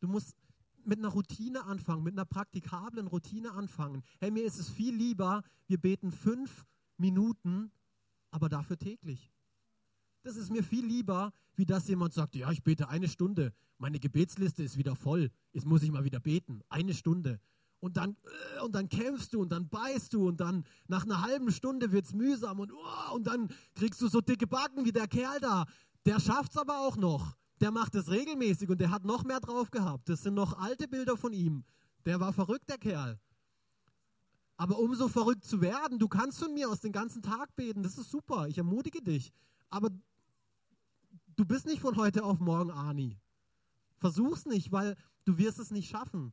du 0.01 0.09
musst 0.09 0.35
mit 0.85 0.99
einer 0.99 1.11
Routine 1.11 1.63
anfangen, 1.63 2.03
mit 2.03 2.15
einer 2.15 2.25
praktikablen 2.25 3.07
Routine 3.07 3.53
anfangen. 3.53 4.03
Hey, 4.19 4.33
mir 4.33 4.45
ist 4.45 4.59
es 4.59 4.69
viel 4.69 4.97
lieber, 4.97 5.45
wir 5.69 5.79
beten 5.79 6.11
fünf 6.11 6.67
Minuten, 6.97 7.71
aber 8.33 8.49
dafür 8.49 8.77
täglich. 8.77 9.31
Das 10.25 10.35
ist 10.35 10.51
mir 10.51 10.65
viel 10.65 10.85
lieber, 10.85 11.33
wie 11.55 11.67
dass 11.67 11.87
jemand 11.87 12.15
sagt, 12.15 12.35
ja, 12.35 12.51
ich 12.51 12.65
bete 12.65 12.89
eine 12.89 13.07
Stunde, 13.07 13.55
meine 13.79 14.01
Gebetsliste 14.01 14.65
ist 14.65 14.77
wieder 14.77 14.97
voll, 14.97 15.31
jetzt 15.53 15.67
muss 15.67 15.85
ich 15.85 15.93
mal 15.93 16.03
wieder 16.03 16.19
beten, 16.19 16.63
eine 16.69 16.95
Stunde. 16.95 17.39
Und 17.83 17.99
dann, 17.99 18.17
äh, 18.57 18.63
und 18.63 18.75
dann 18.75 18.89
kämpfst 18.89 19.35
du 19.35 19.43
und 19.43 19.51
dann 19.51 19.69
beißt 19.69 20.15
du 20.15 20.29
und 20.29 20.41
dann 20.41 20.65
nach 20.89 21.05
einer 21.05 21.21
halben 21.21 21.53
Stunde 21.53 21.93
wird 21.93 22.07
es 22.07 22.15
mühsam 22.15 22.61
und, 22.61 22.73
oh, 22.73 23.15
und 23.15 23.27
dann 23.27 23.51
kriegst 23.75 24.01
du 24.01 24.09
so 24.09 24.23
dicke 24.23 24.47
Backen 24.47 24.87
wie 24.87 24.93
der 24.93 25.09
Kerl 25.09 25.41
da. 25.41 25.67
Der 26.07 26.19
schafft 26.19 26.53
es 26.53 26.59
aber 26.59 26.79
auch 26.87 26.97
noch 26.97 27.37
der 27.63 27.71
macht 27.71 27.95
es 27.95 28.11
regelmäßig 28.11 28.69
und 28.71 28.81
der 28.81 28.91
hat 28.91 29.05
noch 29.05 29.23
mehr 29.23 29.39
drauf 29.39 29.71
gehabt. 29.71 30.09
Das 30.09 30.23
sind 30.23 30.35
noch 30.35 30.59
alte 30.59 30.89
Bilder 30.89 31.17
von 31.17 31.33
ihm. 31.33 31.65
Der 32.05 32.19
war 32.19 32.33
verrückt, 32.33 32.69
der 32.69 32.77
Kerl. 32.77 33.21
Aber 34.57 34.81
um 34.81 34.97
so 34.97 35.07
verrückt 35.07 35.45
zu 35.45 35.61
werden, 35.61 36.01
du 36.01 36.09
kannst 36.09 36.41
von 36.41 36.53
mir 36.53 36.69
aus 36.69 36.81
den 36.81 36.91
ganzen 36.91 37.23
Tag 37.23 37.55
beten, 37.55 37.85
das 37.85 37.99
ist 37.99 38.11
super, 38.11 38.49
ich 38.49 38.59
ermutige 38.59 39.01
dich. 39.01 39.33
Aber 39.71 39.91
du 41.37 41.45
bist 41.45 41.67
nicht 41.67 41.81
von 41.81 41.97
heute 41.97 42.25
auf 42.25 42.41
morgen 42.41 42.73
Ani. 42.73 43.21
Versuch's 43.99 44.45
nicht, 44.45 44.73
weil 44.73 44.97
du 45.25 45.39
wirst 45.39 45.61
es 45.61 45.71
nicht 45.71 45.89
schaffen. 45.89 46.33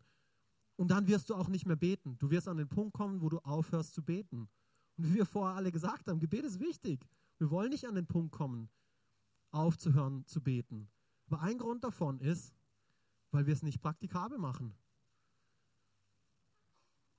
Und 0.80 0.92
dann 0.92 1.10
wirst 1.10 1.30
du 1.30 1.36
auch 1.36 1.50
nicht 1.50 1.66
mehr 1.66 1.76
beten. 1.76 2.18
Du 2.20 2.30
wirst 2.30 2.48
an 2.48 2.56
den 2.56 2.70
Punkt 2.70 2.94
kommen, 2.94 3.20
wo 3.20 3.28
du 3.28 3.40
aufhörst 3.40 3.94
zu 3.94 4.02
beten. 4.02 4.48
Und 4.96 5.10
wie 5.10 5.16
wir 5.16 5.26
vorher 5.26 5.58
alle 5.58 5.74
gesagt 5.74 6.08
haben, 6.08 6.22
Gebet 6.22 6.46
ist 6.46 6.62
wichtig. 6.62 7.06
Wir 7.38 7.52
wollen 7.52 7.72
nicht 7.72 7.86
an 7.86 7.96
den 7.96 8.08
Punkt 8.08 8.32
kommen, 8.32 8.70
aufzuhören 9.52 10.26
zu 10.26 10.40
beten. 10.42 10.90
Aber 11.26 11.42
ein 11.42 11.58
Grund 11.58 11.84
davon 11.84 12.22
ist, 12.22 12.54
weil 13.32 13.46
wir 13.46 13.54
es 13.54 13.62
nicht 13.62 13.82
praktikabel 13.82 14.38
machen. 14.38 14.74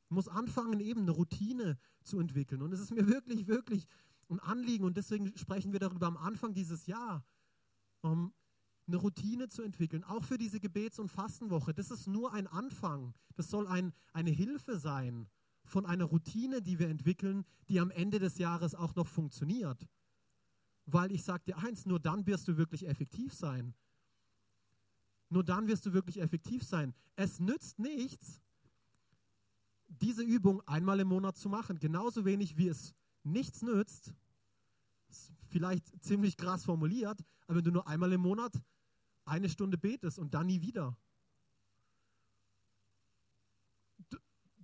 Ich 0.06 0.10
muss 0.10 0.26
anfangen, 0.26 0.80
eben 0.80 1.02
eine 1.02 1.10
Routine 1.10 1.78
zu 2.02 2.18
entwickeln. 2.18 2.62
Und 2.62 2.72
es 2.72 2.80
ist 2.80 2.92
mir 2.92 3.06
wirklich, 3.08 3.46
wirklich 3.46 3.86
ein 4.30 4.40
Anliegen. 4.40 4.84
Und 4.84 4.96
deswegen 4.96 5.36
sprechen 5.36 5.72
wir 5.72 5.80
darüber 5.80 6.06
am 6.06 6.16
Anfang 6.16 6.54
dieses 6.54 6.86
Jahr, 6.86 7.26
um 8.00 8.32
eine 8.90 8.98
Routine 8.98 9.48
zu 9.48 9.62
entwickeln, 9.62 10.04
auch 10.04 10.24
für 10.24 10.36
diese 10.36 10.60
Gebets- 10.60 10.98
und 10.98 11.08
Fastenwoche. 11.08 11.72
Das 11.72 11.90
ist 11.90 12.06
nur 12.06 12.32
ein 12.32 12.46
Anfang. 12.46 13.14
Das 13.36 13.48
soll 13.48 13.66
ein, 13.66 13.92
eine 14.12 14.30
Hilfe 14.30 14.78
sein 14.78 15.28
von 15.64 15.86
einer 15.86 16.04
Routine, 16.04 16.60
die 16.60 16.78
wir 16.78 16.88
entwickeln, 16.88 17.44
die 17.68 17.80
am 17.80 17.90
Ende 17.90 18.18
des 18.18 18.38
Jahres 18.38 18.74
auch 18.74 18.94
noch 18.96 19.06
funktioniert. 19.06 19.86
Weil 20.86 21.12
ich 21.12 21.22
sage 21.22 21.44
dir 21.44 21.58
eins, 21.58 21.86
nur 21.86 22.00
dann 22.00 22.26
wirst 22.26 22.48
du 22.48 22.56
wirklich 22.56 22.88
effektiv 22.88 23.32
sein. 23.32 23.74
Nur 25.28 25.44
dann 25.44 25.68
wirst 25.68 25.86
du 25.86 25.92
wirklich 25.92 26.20
effektiv 26.20 26.64
sein. 26.64 26.92
Es 27.14 27.38
nützt 27.38 27.78
nichts, 27.78 28.40
diese 29.86 30.24
Übung 30.24 30.60
einmal 30.66 30.98
im 30.98 31.08
Monat 31.08 31.36
zu 31.36 31.48
machen. 31.48 31.78
Genauso 31.78 32.24
wenig 32.24 32.56
wie 32.56 32.68
es 32.68 32.94
nichts 33.22 33.62
nützt, 33.62 34.12
vielleicht 35.48 36.02
ziemlich 36.02 36.36
krass 36.36 36.64
formuliert, 36.64 37.20
aber 37.46 37.58
wenn 37.58 37.64
du 37.64 37.72
nur 37.72 37.86
einmal 37.86 38.12
im 38.12 38.20
Monat 38.20 38.60
eine 39.24 39.48
Stunde 39.48 39.78
betest 39.78 40.18
und 40.18 40.34
dann 40.34 40.46
nie 40.46 40.60
wieder. 40.60 40.96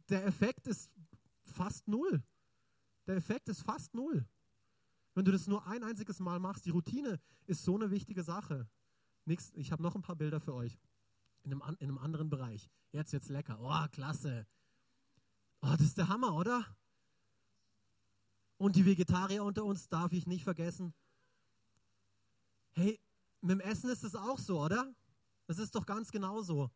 Der 0.09 0.25
Effekt 0.27 0.67
ist 0.67 0.91
fast 1.43 1.89
null. 1.89 2.23
Der 3.07 3.17
Effekt 3.17 3.49
ist 3.49 3.63
fast 3.63 3.95
null. 3.95 4.27
Wenn 5.15 5.25
du 5.25 5.33
das 5.33 5.47
nur 5.47 5.67
ein 5.67 5.83
einziges 5.83 6.21
Mal 6.21 6.39
machst, 6.39 6.67
die 6.67 6.71
Routine 6.71 7.21
ist 7.47 7.65
so 7.65 7.75
eine 7.75 7.91
wichtige 7.91 8.23
Sache. 8.23 8.69
Nix, 9.25 9.53
ich 9.55 9.73
habe 9.73 9.83
noch 9.83 9.95
ein 9.95 10.03
paar 10.03 10.17
Bilder 10.17 10.41
für 10.41 10.55
euch. 10.55 10.79
In 11.43 11.53
einem, 11.53 11.77
in 11.79 11.89
einem 11.89 11.99
anderen 11.99 12.29
Bereich. 12.29 12.69
Jetzt 12.93 13.13
wird's 13.13 13.29
lecker. 13.29 13.59
Oh, 13.61 13.89
klasse. 13.93 14.47
Oh, 15.63 15.73
das 15.73 15.83
ist 15.83 15.99
der 15.99 16.09
Hammer, 16.09 16.35
oder? 16.35 16.65
Und 18.59 18.77
die 18.77 18.87
Vegetarier 18.87 19.45
unter 19.45 19.65
uns 19.65 19.89
darf 19.89 20.13
ich 20.13 20.27
nicht 20.27 20.45
vergessen. 20.45 20.95
Hey, 22.73 23.01
mit 23.41 23.53
dem 23.53 23.61
Essen 23.61 23.91
ist 23.91 24.05
es 24.05 24.15
auch 24.15 24.39
so, 24.39 24.63
oder? 24.63 24.95
Es 25.47 25.59
ist 25.59 25.75
doch 25.75 25.87
ganz 25.87 26.11
genauso. 26.11 26.71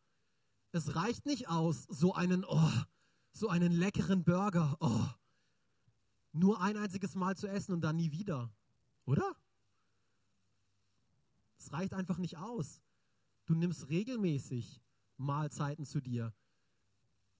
Es 0.71 0.95
reicht 0.95 1.25
nicht 1.25 1.49
aus, 1.49 1.83
so 1.89 2.13
einen, 2.13 2.45
oh, 2.45 2.71
so 3.33 3.49
einen 3.49 3.71
leckeren 3.71 4.23
Burger, 4.23 4.77
oh, 4.79 5.07
nur 6.31 6.61
ein 6.61 6.77
einziges 6.77 7.15
Mal 7.15 7.35
zu 7.35 7.47
essen 7.47 7.73
und 7.73 7.81
dann 7.81 7.97
nie 7.97 8.11
wieder, 8.11 8.49
oder? 9.05 9.35
Es 11.57 11.71
reicht 11.73 11.93
einfach 11.93 12.17
nicht 12.17 12.37
aus. 12.37 12.81
Du 13.45 13.53
nimmst 13.53 13.89
regelmäßig 13.89 14.81
Mahlzeiten 15.17 15.85
zu 15.85 15.99
dir. 15.99 16.33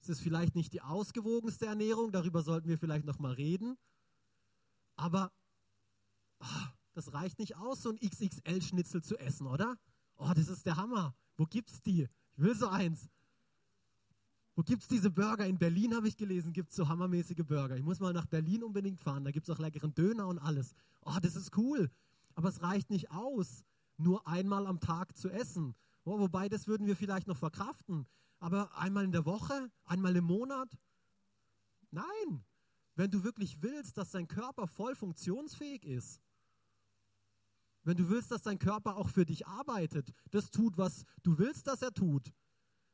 Es 0.00 0.08
ist 0.08 0.20
vielleicht 0.20 0.54
nicht 0.54 0.72
die 0.72 0.82
ausgewogenste 0.82 1.66
Ernährung, 1.66 2.12
darüber 2.12 2.42
sollten 2.42 2.68
wir 2.68 2.78
vielleicht 2.78 3.06
noch 3.06 3.18
mal 3.18 3.32
reden. 3.32 3.78
Aber 4.96 5.32
oh, 6.40 6.68
das 6.94 7.12
reicht 7.12 7.38
nicht 7.38 7.56
aus, 7.56 7.82
so 7.82 7.90
ein 7.90 7.96
XXL-Schnitzel 7.96 9.02
zu 9.02 9.18
essen, 9.18 9.46
oder? 9.46 9.76
Oh, 10.16 10.32
das 10.34 10.48
ist 10.48 10.66
der 10.66 10.76
Hammer. 10.76 11.14
Wo 11.36 11.44
gibt's 11.44 11.80
die? 11.82 12.08
Ich 12.36 12.42
will 12.42 12.54
so 12.54 12.68
eins. 12.68 13.08
Wo 14.54 14.62
gibt's 14.62 14.86
diese 14.86 15.10
Burger? 15.10 15.46
In 15.46 15.58
Berlin 15.58 15.94
habe 15.94 16.08
ich 16.08 16.16
gelesen, 16.16 16.52
gibt 16.52 16.70
es 16.70 16.76
so 16.76 16.88
hammermäßige 16.88 17.44
Burger. 17.44 17.76
Ich 17.76 17.82
muss 17.82 18.00
mal 18.00 18.12
nach 18.12 18.26
Berlin 18.26 18.62
unbedingt 18.62 19.00
fahren. 19.00 19.24
Da 19.24 19.30
gibt 19.30 19.48
es 19.48 19.54
auch 19.54 19.58
leckeren 19.58 19.94
Döner 19.94 20.28
und 20.28 20.38
alles. 20.38 20.74
Oh, 21.00 21.16
das 21.20 21.36
ist 21.36 21.56
cool. 21.56 21.90
Aber 22.34 22.48
es 22.48 22.62
reicht 22.62 22.90
nicht 22.90 23.10
aus 23.10 23.64
nur 23.96 24.26
einmal 24.26 24.66
am 24.66 24.80
Tag 24.80 25.16
zu 25.16 25.30
essen. 25.30 25.74
Oh, 26.04 26.18
wobei, 26.18 26.48
das 26.48 26.66
würden 26.66 26.86
wir 26.86 26.96
vielleicht 26.96 27.26
noch 27.26 27.36
verkraften. 27.36 28.06
Aber 28.40 28.76
einmal 28.76 29.04
in 29.04 29.12
der 29.12 29.24
Woche, 29.24 29.70
einmal 29.84 30.16
im 30.16 30.24
Monat? 30.24 30.76
Nein. 31.90 32.44
Wenn 32.94 33.10
du 33.10 33.24
wirklich 33.24 33.62
willst, 33.62 33.96
dass 33.96 34.10
dein 34.10 34.28
Körper 34.28 34.66
voll 34.66 34.94
funktionsfähig 34.94 35.84
ist, 35.84 36.20
wenn 37.84 37.96
du 37.96 38.08
willst, 38.08 38.30
dass 38.30 38.42
dein 38.42 38.58
Körper 38.58 38.96
auch 38.96 39.08
für 39.08 39.24
dich 39.24 39.46
arbeitet, 39.46 40.12
das 40.30 40.50
tut, 40.50 40.78
was 40.78 41.04
du 41.22 41.38
willst, 41.38 41.66
dass 41.66 41.82
er 41.82 41.92
tut, 41.92 42.32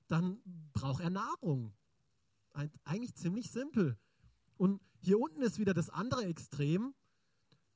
dann 0.07 0.41
braucht 0.73 1.03
er 1.03 1.11
Nahrung. 1.11 1.75
Eigentlich 2.85 3.15
ziemlich 3.15 3.51
simpel. 3.51 3.97
Und 4.57 4.81
hier 5.01 5.21
unten 5.21 5.43
ist 5.43 5.59
wieder 5.59 5.75
das 5.75 5.91
andere 5.91 6.25
Extrem. 6.25 6.95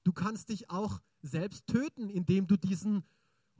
Du 0.02 0.12
kannst 0.12 0.48
dich 0.48 0.70
auch 0.70 1.00
selbst 1.20 1.66
töten, 1.66 2.08
indem 2.08 2.46
du 2.46 2.56
diesen 2.56 3.04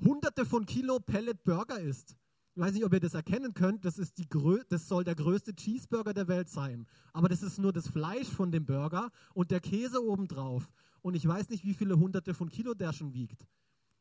hunderte 0.03 0.45
von 0.45 0.67
Kilo 0.67 0.99
Pellet 0.99 1.45
Burger 1.45 1.79
isst. 1.79 2.17
Ich 2.55 2.61
weiß 2.61 2.75
nicht, 2.75 2.85
ob 2.85 2.93
ihr 2.93 3.01
das 3.01 3.15
erkennen 3.15 3.55
könnt. 3.55 3.85
Das, 3.85 3.99
ist 3.99 4.19
die 4.19 4.29
das 4.69 4.87
soll 4.87 5.05
der 5.05 5.15
größte 5.15 5.55
Cheeseburger 5.55 6.13
der 6.13 6.29
Welt 6.29 6.51
sein. 6.51 6.87
Aber 7.15 7.29
das 7.29 7.43
ist 7.43 7.59
nur 7.59 7.73
das 7.73 7.89
Fleisch 7.89 8.29
von 8.29 8.53
dem 8.53 8.67
Burger 8.67 9.11
und 9.33 9.51
der 9.51 9.61
Käse 9.61 10.05
obendrauf. 10.05 10.71
Und 11.01 11.15
ich 11.15 11.27
weiß 11.27 11.49
nicht, 11.49 11.65
wie 11.65 11.75
viele 11.75 11.99
hunderte 11.99 12.35
von 12.35 12.51
Kilo 12.51 12.75
der 12.75 12.93
schon 12.93 13.15
wiegt. 13.15 13.47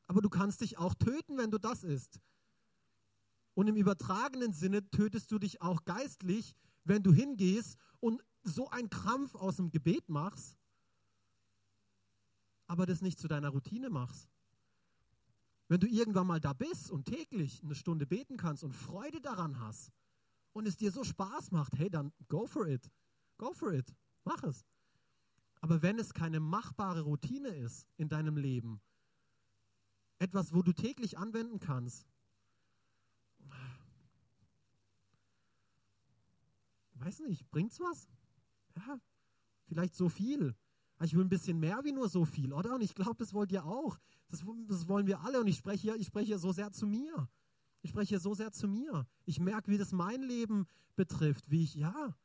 aber 0.08 0.22
du 0.22 0.30
kannst 0.30 0.60
dich 0.60 0.78
auch 0.78 0.94
töten, 0.94 1.38
wenn 1.38 1.52
du 1.52 1.58
das 1.58 1.86
isst. 1.86 2.20
Und 3.54 3.68
im 3.68 3.78
übertragenen 3.78 4.52
Sinne 4.52 4.90
tötest 4.90 5.32
du 5.32 5.40
dich 5.40 5.62
auch 5.62 5.86
geistlich, 5.86 6.54
wenn 6.84 7.02
du 7.02 7.14
hingehst 7.14 7.78
und 8.02 8.22
so 8.44 8.70
einen 8.70 8.90
Krampf 8.90 9.36
aus 9.36 9.56
dem 9.56 9.70
Gebet 9.70 10.10
machst, 10.10 10.58
aber 12.68 12.86
das 12.86 13.02
nicht 13.02 13.20
zu 13.20 13.30
deiner 13.30 13.50
Routine 13.50 13.90
machst. 13.90 14.28
Wenn 15.72 15.80
du 15.80 15.88
irgendwann 15.88 16.28
mal 16.28 16.42
da 16.42 16.52
bist 16.52 16.92
und 16.92 17.06
täglich 17.06 17.64
eine 17.64 17.76
Stunde 17.76 18.06
beten 18.06 18.36
kannst 18.36 18.66
und 18.66 18.74
Freude 18.74 19.22
daran 19.22 19.58
hast 19.62 19.94
und 20.52 20.68
es 20.68 20.76
dir 20.76 20.92
so 20.92 21.06
Spaß 21.06 21.52
macht, 21.52 21.80
hey, 21.80 21.90
dann 21.90 22.12
go 22.28 22.46
for 22.46 22.68
it. 22.68 22.92
Go 23.38 23.54
for 23.54 23.72
it. 23.72 23.96
Mach 24.26 24.44
es. 24.44 24.66
Aber 25.62 25.82
wenn 25.82 25.98
es 25.98 26.14
keine 26.14 26.42
machbare 26.42 27.04
Routine 27.04 27.56
ist 27.56 27.88
in 27.96 28.10
deinem 28.10 28.36
Leben, 28.36 28.82
etwas, 30.20 30.54
wo 30.54 30.62
du 30.62 30.74
täglich 30.74 31.18
anwenden 31.18 31.62
kannst, 31.62 32.06
weiß 36.96 37.22
nicht, 37.22 37.50
bringt's 37.50 37.80
was? 37.80 38.10
Ja, 38.76 39.00
vielleicht 39.68 39.96
so 39.96 40.10
viel. 40.10 40.54
Ich 41.04 41.16
will 41.16 41.24
ein 41.24 41.30
bisschen 41.30 41.60
mehr 41.60 41.82
wie 41.84 41.92
nur 41.92 42.10
so 42.10 42.26
viel, 42.26 42.54
oder? 42.54 42.76
Und 42.76 42.82
ich 42.82 42.94
glaube, 42.94 43.16
das 43.18 43.34
wollt 43.34 43.52
ihr 43.52 43.66
auch. 43.66 43.98
Das, 44.30 44.44
das, 44.68 44.88
wollen 44.88 45.08
wir 45.08 45.22
alle. 45.22 45.40
Und 45.40 45.48
ich 45.48 45.58
spreche 45.58 45.82
hier, 45.82 45.96
ich 45.96 46.08
spreche 46.08 46.38
so 46.38 46.52
sehr 46.52 46.72
zu 46.72 46.86
mir. 46.86 47.28
Ich 47.82 47.90
spreche 47.90 48.10
hier 48.10 48.20
so 48.20 48.34
sehr 48.34 48.52
zu 48.52 48.68
mir. 48.68 49.08
Ich 49.26 49.40
merke, 49.40 49.72
wie 49.72 49.78
das 49.78 49.92
mein 49.92 50.22
Leben 50.22 50.68
betrifft, 50.96 51.50
wie 51.50 51.64
ich, 51.64 51.76
ja, 51.76 52.16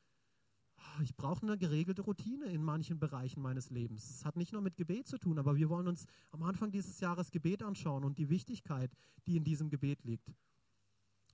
ich 1.02 1.14
brauche 1.16 1.42
eine 1.42 1.59
geregelte 1.59 2.02
Routine 2.02 2.47
in 2.47 2.62
manchen 2.62 2.99
Bereichen 2.99 3.42
meines 3.42 3.71
Lebens. 3.71 4.09
Es 4.09 4.25
hat 4.25 4.37
nicht 4.37 4.52
nur 4.52 4.62
mit 4.62 4.76
Gebet 4.76 5.06
zu 5.06 5.18
tun, 5.18 5.38
aber 5.38 5.56
wir 5.56 5.68
wollen 5.68 5.88
uns 5.88 6.06
am 6.30 6.42
Anfang 6.42 6.71
dieses 6.71 7.00
Jahres 7.00 7.30
Gebet 7.30 7.62
anschauen 7.62 8.04
und 8.04 8.18
die 8.18 8.28
Wichtigkeit, 8.28 8.90
die 9.26 9.37
in 9.37 9.45
diesem 9.45 9.68
Gebet 9.68 10.04
liegt. 10.04 10.33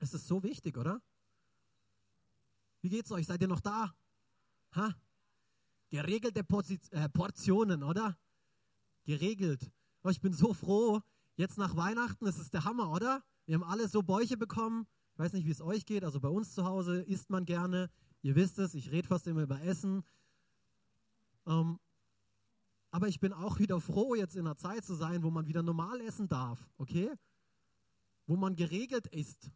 Es 0.01 0.15
ist 0.15 0.27
so 0.27 0.43
wichtig, 0.43 0.77
oder? 0.77 1.01
Wie 2.81 2.89
geht's 2.89 3.13
euch? 3.13 3.27
Seid 3.27 3.41
ihr 3.41 3.49
noch 3.49 3.61
da? 3.61 3.95
Ha? 4.75 4.95
Geregelte 5.93 6.41
äh, 6.41 7.09
Portionen, 7.11 7.83
oder? 7.83 8.17
Geregelt. 9.05 9.71
Oh, 10.03 10.09
ich 10.09 10.23
bin 10.23 10.33
so 10.33 10.55
froh. 10.55 11.03
Jetzt 11.37 11.59
nach 11.59 11.77
Weihnachten, 11.77 12.25
das 12.25 12.39
ist 12.39 12.55
der 12.55 12.65
Hammer, 12.65 12.91
oder? 12.91 13.23
Wir 13.45 13.57
haben 13.57 13.63
alle 13.63 13.87
so 13.89 14.03
Bäuche 14.03 14.39
bekommen. 14.39 14.87
Ich 15.13 15.19
weiß 15.19 15.35
nicht, 15.35 15.47
wie 15.47 15.51
es 15.51 15.61
euch 15.61 15.85
geht. 15.85 16.03
Also 16.03 16.19
bei 16.19 16.31
uns 16.31 16.55
zu 16.55 16.65
Hause 16.65 17.03
isst 17.03 17.29
man 17.29 17.45
gerne. 17.45 17.91
Ihr 18.23 18.35
wisst 18.37 18.59
es, 18.59 18.73
ich 18.73 18.91
rede 18.91 19.07
fast 19.07 19.27
immer 19.27 19.43
über 19.43 19.61
Essen. 19.61 20.03
Ähm, 21.45 21.79
aber 22.91 23.09
ich 23.09 23.21
bin 23.21 23.35
auch 23.35 23.59
wieder 23.59 23.79
froh, 23.79 24.15
jetzt 24.15 24.35
in 24.35 24.47
einer 24.47 24.57
Zeit 24.57 24.87
zu 24.87 24.95
sein, 24.95 25.23
wo 25.23 25.31
man 25.31 25.47
wieder 25.47 25.63
normal 25.63 26.01
essen 26.01 26.27
darf, 26.27 26.71
okay? 26.79 27.13
Wo 28.27 28.37
man 28.37 28.57
geregelt 28.57 29.09
isst. 29.09 29.51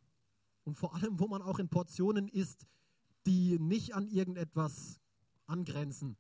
Und 0.65 0.77
vor 0.77 0.95
allem, 0.97 1.19
wo 1.19 1.29
man 1.29 1.41
auch 1.41 1.59
in 1.59 1.71
Portionen 1.71 2.29
isst, 2.29 2.67
die 3.25 3.59
nicht 3.59 3.95
an 3.95 4.07
irgendetwas 4.07 5.01
angrenzen. 5.47 6.19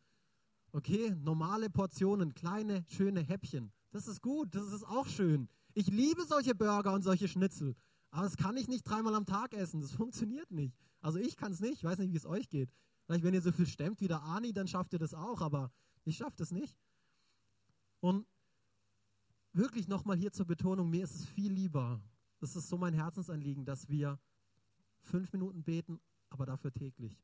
Okay, 0.76 1.16
normale 1.22 1.70
Portionen, 1.70 2.34
kleine, 2.34 2.84
schöne 2.88 3.22
Häppchen. 3.22 3.72
Das 3.92 4.06
ist 4.06 4.20
gut, 4.20 4.54
das 4.54 4.74
ist 4.74 4.84
auch 4.84 5.06
schön. 5.06 5.48
Ich 5.72 5.86
liebe 5.86 6.22
solche 6.26 6.54
Burger 6.54 6.92
und 6.92 7.00
solche 7.00 7.28
Schnitzel. 7.28 7.74
Aber 8.10 8.24
das 8.24 8.36
kann 8.36 8.58
ich 8.58 8.68
nicht 8.68 8.82
dreimal 8.82 9.14
am 9.14 9.24
Tag 9.24 9.54
essen. 9.54 9.80
Das 9.80 9.92
funktioniert 9.96 10.50
nicht. 10.50 10.76
Also 11.00 11.18
ich 11.18 11.34
kann 11.38 11.50
es 11.50 11.60
nicht. 11.60 11.76
Ich 11.76 11.84
weiß 11.84 11.98
nicht, 12.00 12.12
wie 12.12 12.18
es 12.18 12.26
euch 12.26 12.50
geht. 12.50 12.70
Vielleicht, 13.06 13.24
wenn 13.24 13.32
ihr 13.32 13.40
so 13.40 13.52
viel 13.52 13.66
stemmt 13.66 14.02
wie 14.02 14.06
der 14.06 14.22
Ani, 14.22 14.52
dann 14.52 14.68
schafft 14.68 14.92
ihr 14.92 14.98
das 14.98 15.14
auch. 15.14 15.40
Aber 15.40 15.72
ich 16.04 16.18
schaffe 16.18 16.36
das 16.36 16.50
nicht. 16.50 16.76
Und 18.00 18.26
wirklich 19.54 19.88
nochmal 19.88 20.18
hier 20.18 20.32
zur 20.32 20.44
Betonung, 20.44 20.90
mir 20.90 21.04
ist 21.04 21.14
es 21.14 21.24
viel 21.24 21.52
lieber. 21.52 22.02
Das 22.38 22.54
ist 22.54 22.68
so 22.68 22.76
mein 22.76 22.92
Herzensanliegen, 22.92 23.64
dass 23.64 23.88
wir 23.88 24.18
fünf 25.00 25.32
Minuten 25.32 25.64
beten, 25.64 26.00
aber 26.28 26.44
dafür 26.44 26.70
täglich. 26.70 27.18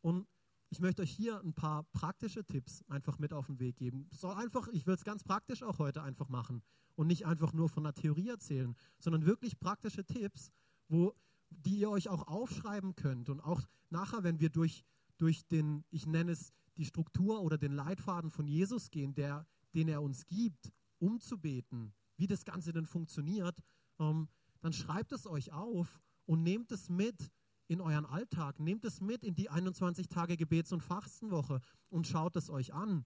Und 0.00 0.26
ich 0.70 0.80
möchte 0.80 1.02
euch 1.02 1.10
hier 1.10 1.40
ein 1.40 1.54
paar 1.54 1.84
praktische 1.92 2.44
Tipps 2.44 2.82
einfach 2.88 3.18
mit 3.18 3.32
auf 3.32 3.46
den 3.46 3.58
Weg 3.58 3.76
geben. 3.76 4.08
Soll 4.10 4.34
einfach, 4.34 4.68
ich 4.68 4.86
will 4.86 4.94
es 4.94 5.04
ganz 5.04 5.24
praktisch 5.24 5.62
auch 5.62 5.78
heute 5.78 6.02
einfach 6.02 6.28
machen 6.28 6.62
und 6.94 7.06
nicht 7.06 7.26
einfach 7.26 7.52
nur 7.52 7.68
von 7.68 7.84
der 7.84 7.94
Theorie 7.94 8.28
erzählen, 8.28 8.74
sondern 8.98 9.24
wirklich 9.24 9.58
praktische 9.58 10.04
Tipps, 10.04 10.50
wo, 10.88 11.14
die 11.50 11.78
ihr 11.78 11.90
euch 11.90 12.08
auch 12.08 12.26
aufschreiben 12.28 12.96
könnt 12.96 13.30
und 13.30 13.40
auch 13.40 13.62
nachher, 13.88 14.24
wenn 14.24 14.40
wir 14.40 14.50
durch, 14.50 14.84
durch 15.16 15.46
den, 15.46 15.84
ich 15.90 16.06
nenne 16.06 16.32
es 16.32 16.52
die 16.76 16.84
Struktur 16.84 17.40
oder 17.40 17.56
den 17.56 17.72
Leitfaden 17.72 18.30
von 18.30 18.46
Jesus 18.46 18.90
gehen, 18.90 19.14
der, 19.14 19.46
den 19.74 19.88
er 19.88 20.02
uns 20.02 20.26
gibt, 20.26 20.72
um 20.98 21.20
zu 21.20 21.38
beten, 21.38 21.94
wie 22.16 22.26
das 22.26 22.44
Ganze 22.44 22.72
denn 22.72 22.86
funktioniert, 22.86 23.58
ähm, 23.98 24.28
dann 24.60 24.72
schreibt 24.72 25.12
es 25.12 25.26
euch 25.26 25.52
auf 25.52 26.00
und 26.26 26.42
nehmt 26.42 26.72
es 26.72 26.88
mit 26.88 27.30
in 27.68 27.80
euren 27.80 28.06
Alltag. 28.06 28.58
Nehmt 28.58 28.84
es 28.84 29.00
mit 29.00 29.22
in 29.22 29.34
die 29.34 29.50
21 29.50 30.08
Tage 30.08 30.36
Gebets- 30.36 30.72
und 30.72 30.82
Fastenwoche 30.82 31.60
und 31.90 32.06
schaut 32.06 32.34
es 32.36 32.50
euch 32.50 32.72
an. 32.72 33.04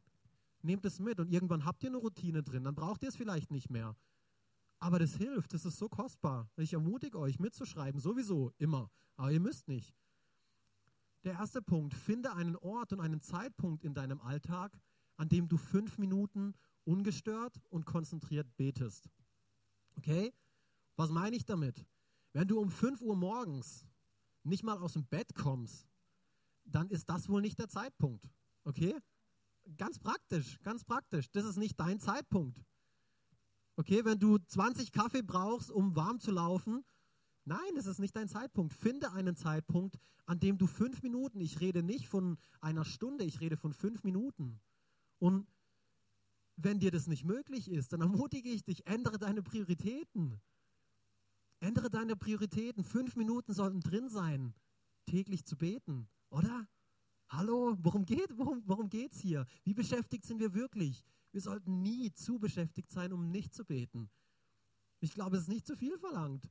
Nehmt 0.62 0.84
es 0.86 1.00
mit 1.00 1.20
und 1.20 1.30
irgendwann 1.30 1.64
habt 1.64 1.82
ihr 1.82 1.90
eine 1.90 1.98
Routine 1.98 2.42
drin, 2.42 2.64
dann 2.64 2.74
braucht 2.74 3.02
ihr 3.02 3.08
es 3.08 3.16
vielleicht 3.16 3.50
nicht 3.50 3.68
mehr. 3.68 3.96
Aber 4.78 4.98
das 4.98 5.16
hilft, 5.16 5.52
das 5.52 5.64
ist 5.64 5.78
so 5.78 5.88
kostbar. 5.88 6.48
Ich 6.56 6.72
ermutige 6.72 7.18
euch 7.18 7.38
mitzuschreiben, 7.38 8.00
sowieso 8.00 8.52
immer, 8.58 8.90
aber 9.16 9.32
ihr 9.32 9.40
müsst 9.40 9.68
nicht. 9.68 9.94
Der 11.24 11.34
erste 11.34 11.62
Punkt, 11.62 11.94
finde 11.94 12.32
einen 12.32 12.56
Ort 12.56 12.92
und 12.92 13.00
einen 13.00 13.20
Zeitpunkt 13.20 13.84
in 13.84 13.94
deinem 13.94 14.20
Alltag, 14.20 14.76
an 15.16 15.28
dem 15.28 15.48
du 15.48 15.56
fünf 15.56 15.98
Minuten 15.98 16.54
ungestört 16.84 17.60
und 17.70 17.86
konzentriert 17.86 18.56
betest. 18.56 19.08
Okay? 19.96 20.32
Was 20.96 21.10
meine 21.10 21.36
ich 21.36 21.44
damit? 21.44 21.86
Wenn 22.32 22.48
du 22.48 22.58
um 22.58 22.70
5 22.70 23.02
Uhr 23.02 23.16
morgens 23.16 23.86
nicht 24.44 24.62
mal 24.62 24.78
aus 24.78 24.94
dem 24.94 25.06
Bett 25.06 25.34
kommst, 25.34 25.86
dann 26.64 26.88
ist 26.90 27.08
das 27.08 27.28
wohl 27.28 27.40
nicht 27.40 27.58
der 27.58 27.68
Zeitpunkt. 27.68 28.24
Okay? 28.64 28.94
Ganz 29.76 29.98
praktisch, 29.98 30.58
ganz 30.62 30.84
praktisch. 30.84 31.30
Das 31.30 31.44
ist 31.44 31.56
nicht 31.56 31.78
dein 31.78 32.00
Zeitpunkt. 32.00 32.64
Okay, 33.76 34.04
wenn 34.04 34.18
du 34.18 34.38
20 34.38 34.92
Kaffee 34.92 35.22
brauchst, 35.22 35.70
um 35.70 35.96
warm 35.96 36.20
zu 36.20 36.30
laufen, 36.30 36.84
nein, 37.44 37.74
das 37.74 37.86
ist 37.86 38.00
nicht 38.00 38.14
dein 38.14 38.28
Zeitpunkt. 38.28 38.72
Finde 38.72 39.12
einen 39.12 39.36
Zeitpunkt, 39.36 39.98
an 40.26 40.40
dem 40.40 40.58
du 40.58 40.66
fünf 40.66 41.02
Minuten, 41.02 41.40
ich 41.40 41.60
rede 41.60 41.82
nicht 41.82 42.08
von 42.08 42.38
einer 42.60 42.84
Stunde, 42.84 43.24
ich 43.24 43.40
rede 43.40 43.56
von 43.56 43.72
fünf 43.72 44.04
Minuten. 44.04 44.60
Und 45.18 45.46
wenn 46.56 46.80
dir 46.80 46.90
das 46.90 47.06
nicht 47.06 47.24
möglich 47.24 47.70
ist, 47.70 47.92
dann 47.92 48.02
ermutige 48.02 48.50
ich 48.50 48.64
dich, 48.64 48.86
ändere 48.86 49.18
deine 49.18 49.42
Prioritäten. 49.42 50.40
Ändere 51.62 51.90
deine 51.90 52.16
Prioritäten. 52.16 52.82
Fünf 52.82 53.14
Minuten 53.14 53.54
sollten 53.54 53.80
drin 53.80 54.08
sein, 54.08 54.52
täglich 55.06 55.44
zu 55.44 55.56
beten, 55.56 56.08
oder? 56.28 56.66
Hallo, 57.28 57.76
worum 57.78 58.04
geht 58.04 58.36
worum, 58.36 58.64
worum 58.66 58.88
geht's 58.88 59.20
hier? 59.20 59.46
Wie 59.62 59.72
beschäftigt 59.72 60.24
sind 60.24 60.40
wir 60.40 60.54
wirklich? 60.54 61.04
Wir 61.30 61.40
sollten 61.40 61.80
nie 61.80 62.12
zu 62.12 62.40
beschäftigt 62.40 62.90
sein, 62.90 63.12
um 63.12 63.30
nicht 63.30 63.54
zu 63.54 63.64
beten. 63.64 64.10
Ich 64.98 65.14
glaube, 65.14 65.36
es 65.36 65.44
ist 65.44 65.48
nicht 65.48 65.64
zu 65.64 65.76
viel 65.76 65.96
verlangt. 65.98 66.50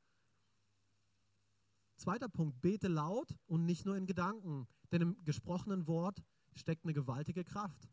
Zweiter 1.98 2.30
Punkt, 2.30 2.62
bete 2.62 2.88
laut 2.88 3.38
und 3.48 3.66
nicht 3.66 3.86
nur 3.86 3.98
in 3.98 4.06
Gedanken, 4.06 4.66
denn 4.94 5.02
im 5.02 5.26
gesprochenen 5.26 5.88
Wort 5.88 6.24
steckt 6.56 6.86
eine 6.86 6.94
gewaltige 6.94 7.44
Kraft. 7.44 7.90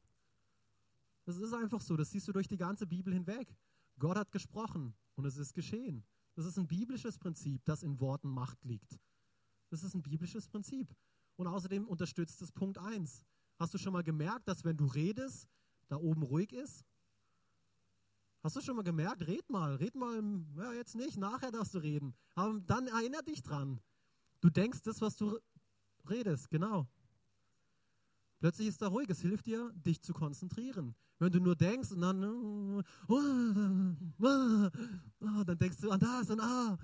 Das 1.25 1.37
ist 1.37 1.53
einfach 1.53 1.81
so, 1.81 1.97
das 1.97 2.13
siehst 2.13 2.29
du 2.29 2.33
durch 2.33 2.47
die 2.47 2.57
ganze 2.57 2.87
Bibel 2.87 3.13
hinweg. 3.13 3.57
Gott 3.99 4.17
hat 4.17 4.31
gesprochen 4.31 4.95
und 5.17 5.25
es 5.25 5.37
ist 5.37 5.53
geschehen. 5.53 6.05
Das 6.39 6.47
ist 6.47 6.57
ein 6.57 6.69
biblisches 6.69 7.19
Prinzip, 7.19 7.65
das 7.65 7.83
in 7.83 7.99
Worten 7.99 8.29
Macht 8.29 8.65
liegt. 8.65 8.97
Das 9.71 9.83
ist 9.83 9.95
ein 9.95 10.03
biblisches 10.03 10.47
Prinzip. 10.47 10.95
Und 11.35 11.49
außerdem 11.49 11.89
unterstützt 11.89 12.41
es 12.43 12.53
Punkt 12.53 12.79
1. 12.79 13.25
Hast 13.59 13.75
du 13.75 13.79
schon 13.79 13.93
mal 13.93 14.05
gemerkt, 14.05 14.47
dass 14.47 14.63
wenn 14.63 14.77
du 14.77 14.87
redest, 14.87 15.49
da 15.89 15.97
oben 15.97 16.23
ruhig 16.23 16.53
ist? 16.53 16.85
Hast 18.45 18.55
du 18.55 18.61
schon 18.61 18.77
mal 18.77 18.85
gemerkt? 18.85 19.27
Red 19.27 19.51
mal, 19.51 19.75
red 19.75 19.97
mal, 19.97 20.23
ja, 20.57 20.75
jetzt 20.75 20.95
nicht, 20.95 21.17
nachher 21.17 21.51
darfst 21.51 21.75
du 21.75 21.81
reden. 21.81 22.15
Aber 22.37 22.61
dann 22.61 22.87
erinnere 22.87 23.25
dich 23.25 23.43
dran. 23.43 23.81
Du 24.41 24.49
denkst 24.49 24.83
das, 24.83 25.01
was 25.01 25.17
du 25.17 25.41
redest, 26.09 26.51
genau. 26.51 26.87
Plötzlich 28.41 28.69
ist 28.69 28.83
da 28.83 28.89
ruhig. 28.89 29.09
Es 29.11 29.21
hilft 29.21 29.47
dir, 29.47 29.73
dich 29.75 30.01
zu 30.01 30.13
konzentrieren. 30.13 30.95
Wenn 31.19 31.33
du 31.33 31.41
nur 31.41 31.57
denkst 31.57 31.91
und 31.93 32.01
dann, 32.01 32.21
dann 35.47 35.59
denkst 35.59 35.79
du 35.81 35.91
an 35.91 36.01
das 36.01 36.31
und 36.31 36.41
ah. 36.41 36.79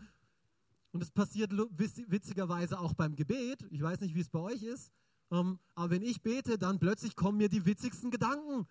Und 0.93 1.03
es 1.03 1.11
passiert 1.11 1.53
witzigerweise 1.53 2.79
auch 2.79 2.95
beim 2.95 3.17
Gebet. 3.17 3.67
Ich 3.71 3.83
weiß 3.83 4.01
nicht, 4.01 4.15
wie 4.15 4.21
es 4.21 4.29
bei 4.29 4.39
euch 4.39 4.63
ist. 4.63 4.93
Ähm, 5.31 5.59
aber 5.75 5.91
wenn 5.91 6.03
ich 6.03 6.23
bete, 6.23 6.59
dann 6.59 6.79
plötzlich 6.79 7.17
kommen 7.17 7.39
mir 7.39 7.49
die 7.49 7.67
witzigsten 7.67 8.11
Gedanken. 8.11 8.67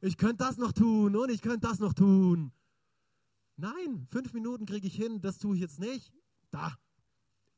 Ich 0.00 0.16
könnte 0.16 0.44
das 0.44 0.56
noch 0.56 0.72
tun 0.72 1.16
und 1.16 1.30
ich 1.30 1.42
könnte 1.42 1.66
das 1.66 1.80
noch 1.80 1.94
tun. 1.94 2.52
Nein, 3.56 4.06
fünf 4.10 4.32
Minuten 4.32 4.66
kriege 4.66 4.86
ich 4.86 4.94
hin, 4.94 5.20
das 5.20 5.38
tue 5.38 5.56
ich 5.56 5.60
jetzt 5.60 5.80
nicht. 5.80 6.12
Da. 6.50 6.78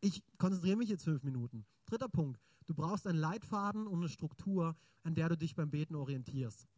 Ich 0.00 0.22
konzentriere 0.38 0.78
mich 0.78 0.88
jetzt 0.88 1.04
fünf 1.04 1.22
Minuten. 1.22 1.66
Dritter 1.84 2.08
Punkt. 2.08 2.40
Du 2.70 2.76
brauchst 2.76 3.08
einen 3.08 3.18
Leitfaden 3.18 3.88
und 3.88 3.98
eine 3.98 4.08
Struktur, 4.08 4.76
an 5.02 5.16
der 5.16 5.28
du 5.28 5.36
dich 5.36 5.56
beim 5.56 5.72
Beten 5.72 5.96
orientierst. 5.96 6.68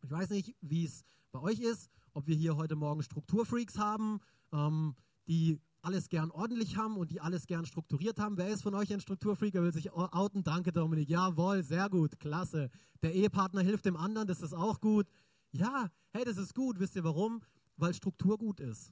Ich 0.00 0.10
weiß 0.10 0.30
nicht, 0.30 0.56
wie 0.62 0.86
es 0.86 1.04
bei 1.30 1.40
euch 1.40 1.60
ist, 1.60 1.90
ob 2.14 2.26
wir 2.26 2.34
hier 2.34 2.56
heute 2.56 2.74
Morgen 2.74 3.02
Strukturfreaks 3.02 3.76
haben, 3.76 4.20
ähm, 4.50 4.94
die 5.28 5.60
alles 5.82 6.08
gern 6.08 6.30
ordentlich 6.30 6.78
haben 6.78 6.96
und 6.96 7.10
die 7.10 7.20
alles 7.20 7.46
gern 7.46 7.66
strukturiert 7.66 8.18
haben. 8.18 8.38
Wer 8.38 8.48
ist 8.48 8.62
von 8.62 8.74
euch 8.74 8.90
ein 8.94 9.00
Strukturfreak? 9.00 9.54
Er 9.54 9.62
will 9.62 9.74
sich 9.74 9.92
outen. 9.92 10.42
Danke, 10.42 10.72
Dominik. 10.72 11.10
Jawohl, 11.10 11.62
sehr 11.62 11.90
gut, 11.90 12.18
klasse. 12.18 12.70
Der 13.02 13.12
Ehepartner 13.12 13.60
hilft 13.60 13.84
dem 13.84 13.98
anderen, 13.98 14.26
das 14.26 14.40
ist 14.40 14.54
auch 14.54 14.80
gut. 14.80 15.06
Ja, 15.52 15.90
hey, 16.14 16.24
das 16.24 16.38
ist 16.38 16.54
gut. 16.54 16.80
Wisst 16.80 16.96
ihr 16.96 17.04
warum? 17.04 17.42
Weil 17.76 17.92
Struktur 17.92 18.38
gut 18.38 18.58
ist. 18.58 18.90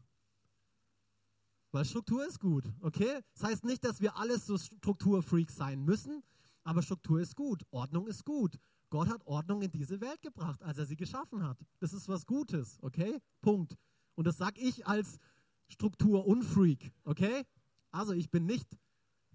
Weil 1.75 1.85
Struktur 1.85 2.25
ist 2.25 2.39
gut, 2.39 2.73
okay? 2.83 3.19
Das 3.35 3.51
heißt 3.51 3.65
nicht, 3.65 3.83
dass 3.83 4.01
wir 4.01 4.17
alles 4.17 4.47
so 4.47 4.57
Strukturfreaks 4.57 5.57
sein 5.57 5.85
müssen, 5.85 6.23
aber 6.63 6.83
Struktur 6.83 7.19
ist 7.19 7.35
gut, 7.35 7.65
Ordnung 7.73 8.07
ist 8.07 8.25
gut. 8.25 8.61
Gott 8.91 9.09
hat 9.09 9.27
Ordnung 9.27 9.61
in 9.61 9.73
diese 9.73 10.01
Welt 10.01 10.23
gebracht, 10.23 10.63
als 10.63 10.79
er 10.79 10.87
sie 10.87 10.95
geschaffen 10.95 11.43
hat. 11.43 11.59
Das 11.81 11.93
ist 11.93 12.07
was 12.07 12.27
Gutes, 12.27 12.79
okay? 12.81 13.19
Punkt. 13.41 13.77
Und 14.15 14.29
das 14.29 14.37
sage 14.37 14.61
ich 14.61 14.87
als 14.87 15.19
Struktur-Unfreak, 15.67 16.93
okay? 17.03 17.43
Also 17.91 18.13
ich 18.13 18.31
bin 18.31 18.47
nicht 18.47 18.69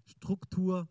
Struktur 0.05 0.87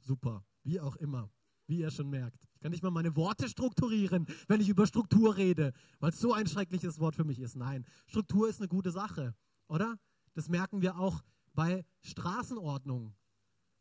super, 0.00 0.46
wie 0.62 0.80
auch 0.80 0.96
immer, 0.96 1.28
wie 1.66 1.80
ihr 1.80 1.90
schon 1.90 2.08
merkt. 2.08 2.48
Ich 2.54 2.60
kann 2.60 2.70
nicht 2.72 2.82
mal 2.82 2.90
meine 2.90 3.14
Worte 3.16 3.50
strukturieren, 3.50 4.26
wenn 4.48 4.62
ich 4.62 4.70
über 4.70 4.86
Struktur 4.86 5.36
rede, 5.36 5.74
weil 6.00 6.08
es 6.08 6.20
so 6.20 6.32
ein 6.32 6.46
schreckliches 6.46 7.00
Wort 7.00 7.16
für 7.16 7.24
mich 7.24 7.38
ist. 7.38 7.54
Nein, 7.54 7.84
Struktur 8.06 8.48
ist 8.48 8.62
eine 8.62 8.68
gute 8.68 8.92
Sache, 8.92 9.34
oder? 9.68 9.98
Das 10.34 10.48
merken 10.48 10.82
wir 10.82 10.98
auch 10.98 11.22
bei 11.54 11.84
Straßenordnung. 12.02 13.14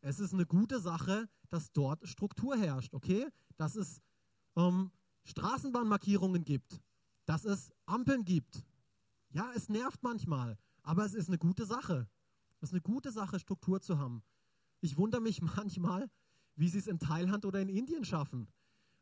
Es 0.01 0.19
ist 0.19 0.33
eine 0.33 0.45
gute 0.45 0.79
Sache, 0.79 1.29
dass 1.49 1.71
dort 1.71 2.07
Struktur 2.07 2.55
herrscht, 2.55 2.93
okay? 2.93 3.27
Dass 3.57 3.75
es 3.75 4.01
ähm, 4.55 4.91
Straßenbahnmarkierungen 5.23 6.43
gibt, 6.43 6.81
dass 7.25 7.45
es 7.45 7.71
Ampeln 7.85 8.25
gibt. 8.25 8.63
Ja, 9.29 9.51
es 9.55 9.69
nervt 9.69 10.03
manchmal, 10.03 10.57
aber 10.83 11.05
es 11.05 11.13
ist 11.13 11.27
eine 11.27 11.37
gute 11.37 11.65
Sache. 11.65 12.07
Es 12.59 12.69
ist 12.69 12.73
eine 12.73 12.81
gute 12.81 13.11
Sache, 13.11 13.39
Struktur 13.39 13.81
zu 13.81 13.97
haben. 13.97 14.23
Ich 14.81 14.97
wundere 14.97 15.21
mich 15.21 15.41
manchmal, 15.57 16.09
wie 16.55 16.69
sie 16.69 16.79
es 16.79 16.87
in 16.87 16.99
Thailand 16.99 17.45
oder 17.45 17.61
in 17.61 17.69
Indien 17.69 18.05
schaffen. 18.05 18.47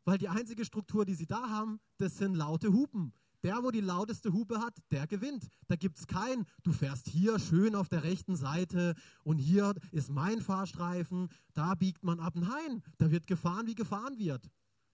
Weil 0.04 0.18
die 0.18 0.28
einzige 0.28 0.64
Struktur, 0.64 1.04
die 1.04 1.14
sie 1.14 1.26
da 1.26 1.48
haben, 1.48 1.80
das 1.98 2.16
sind 2.16 2.34
laute 2.34 2.72
Hupen. 2.72 3.12
Der, 3.42 3.62
wo 3.62 3.70
die 3.70 3.80
lauteste 3.80 4.32
Hupe 4.32 4.60
hat, 4.60 4.76
der 4.90 5.06
gewinnt. 5.06 5.48
Da 5.66 5.76
gibt 5.76 5.98
es 5.98 6.06
kein, 6.06 6.46
du 6.62 6.72
fährst 6.72 7.08
hier 7.08 7.38
schön 7.38 7.74
auf 7.74 7.88
der 7.88 8.04
rechten 8.04 8.36
Seite 8.36 8.94
und 9.24 9.38
hier 9.38 9.74
ist 9.90 10.10
mein 10.10 10.40
Fahrstreifen, 10.40 11.28
da 11.52 11.74
biegt 11.74 12.04
man 12.04 12.20
ab. 12.20 12.34
Nein, 12.36 12.82
da 12.98 13.10
wird 13.10 13.26
gefahren, 13.26 13.66
wie 13.66 13.74
gefahren 13.74 14.18
wird. 14.18 14.48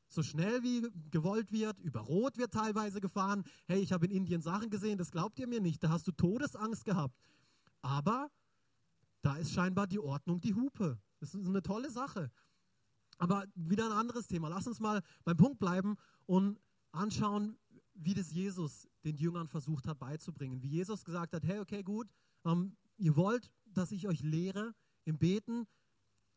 So 0.08 0.22
schnell 0.22 0.62
wie 0.62 0.88
gewollt 1.10 1.52
wird, 1.52 1.78
über 1.80 2.00
Rot 2.00 2.38
wird 2.38 2.52
teilweise 2.52 3.00
gefahren. 3.00 3.44
Hey, 3.66 3.80
ich 3.80 3.92
habe 3.92 4.06
in 4.06 4.12
Indien 4.12 4.40
Sachen 4.40 4.70
gesehen, 4.70 4.96
das 4.96 5.10
glaubt 5.10 5.38
ihr 5.38 5.46
mir 5.46 5.60
nicht, 5.60 5.84
da 5.84 5.90
hast 5.90 6.06
du 6.06 6.12
Todesangst 6.12 6.86
gehabt. 6.86 7.14
Aber 7.82 8.30
da 9.20 9.36
ist 9.36 9.52
scheinbar 9.52 9.86
die 9.86 9.98
Ordnung 9.98 10.40
die 10.40 10.54
Hupe. 10.54 10.98
Das 11.20 11.34
ist 11.34 11.46
eine 11.46 11.62
tolle 11.62 11.90
Sache. 11.90 12.30
Aber 13.18 13.44
wieder 13.54 13.84
ein 13.86 13.92
anderes 13.92 14.26
Thema. 14.26 14.48
Lass 14.48 14.66
uns 14.66 14.80
mal 14.80 15.02
beim 15.24 15.36
Punkt 15.36 15.58
bleiben 15.58 15.96
und 16.26 16.58
anschauen, 16.92 17.58
wie 18.00 18.14
das 18.14 18.32
Jesus 18.32 18.88
den 19.04 19.16
Jüngern 19.16 19.48
versucht 19.48 19.86
hat 19.86 19.98
beizubringen. 19.98 20.62
Wie 20.62 20.68
Jesus 20.68 21.04
gesagt 21.04 21.34
hat, 21.34 21.44
hey, 21.44 21.58
okay, 21.58 21.82
gut, 21.82 22.08
ähm, 22.44 22.76
ihr 22.96 23.16
wollt, 23.16 23.50
dass 23.66 23.92
ich 23.92 24.06
euch 24.06 24.22
lehre 24.22 24.74
im 25.04 25.18
Beten, 25.18 25.66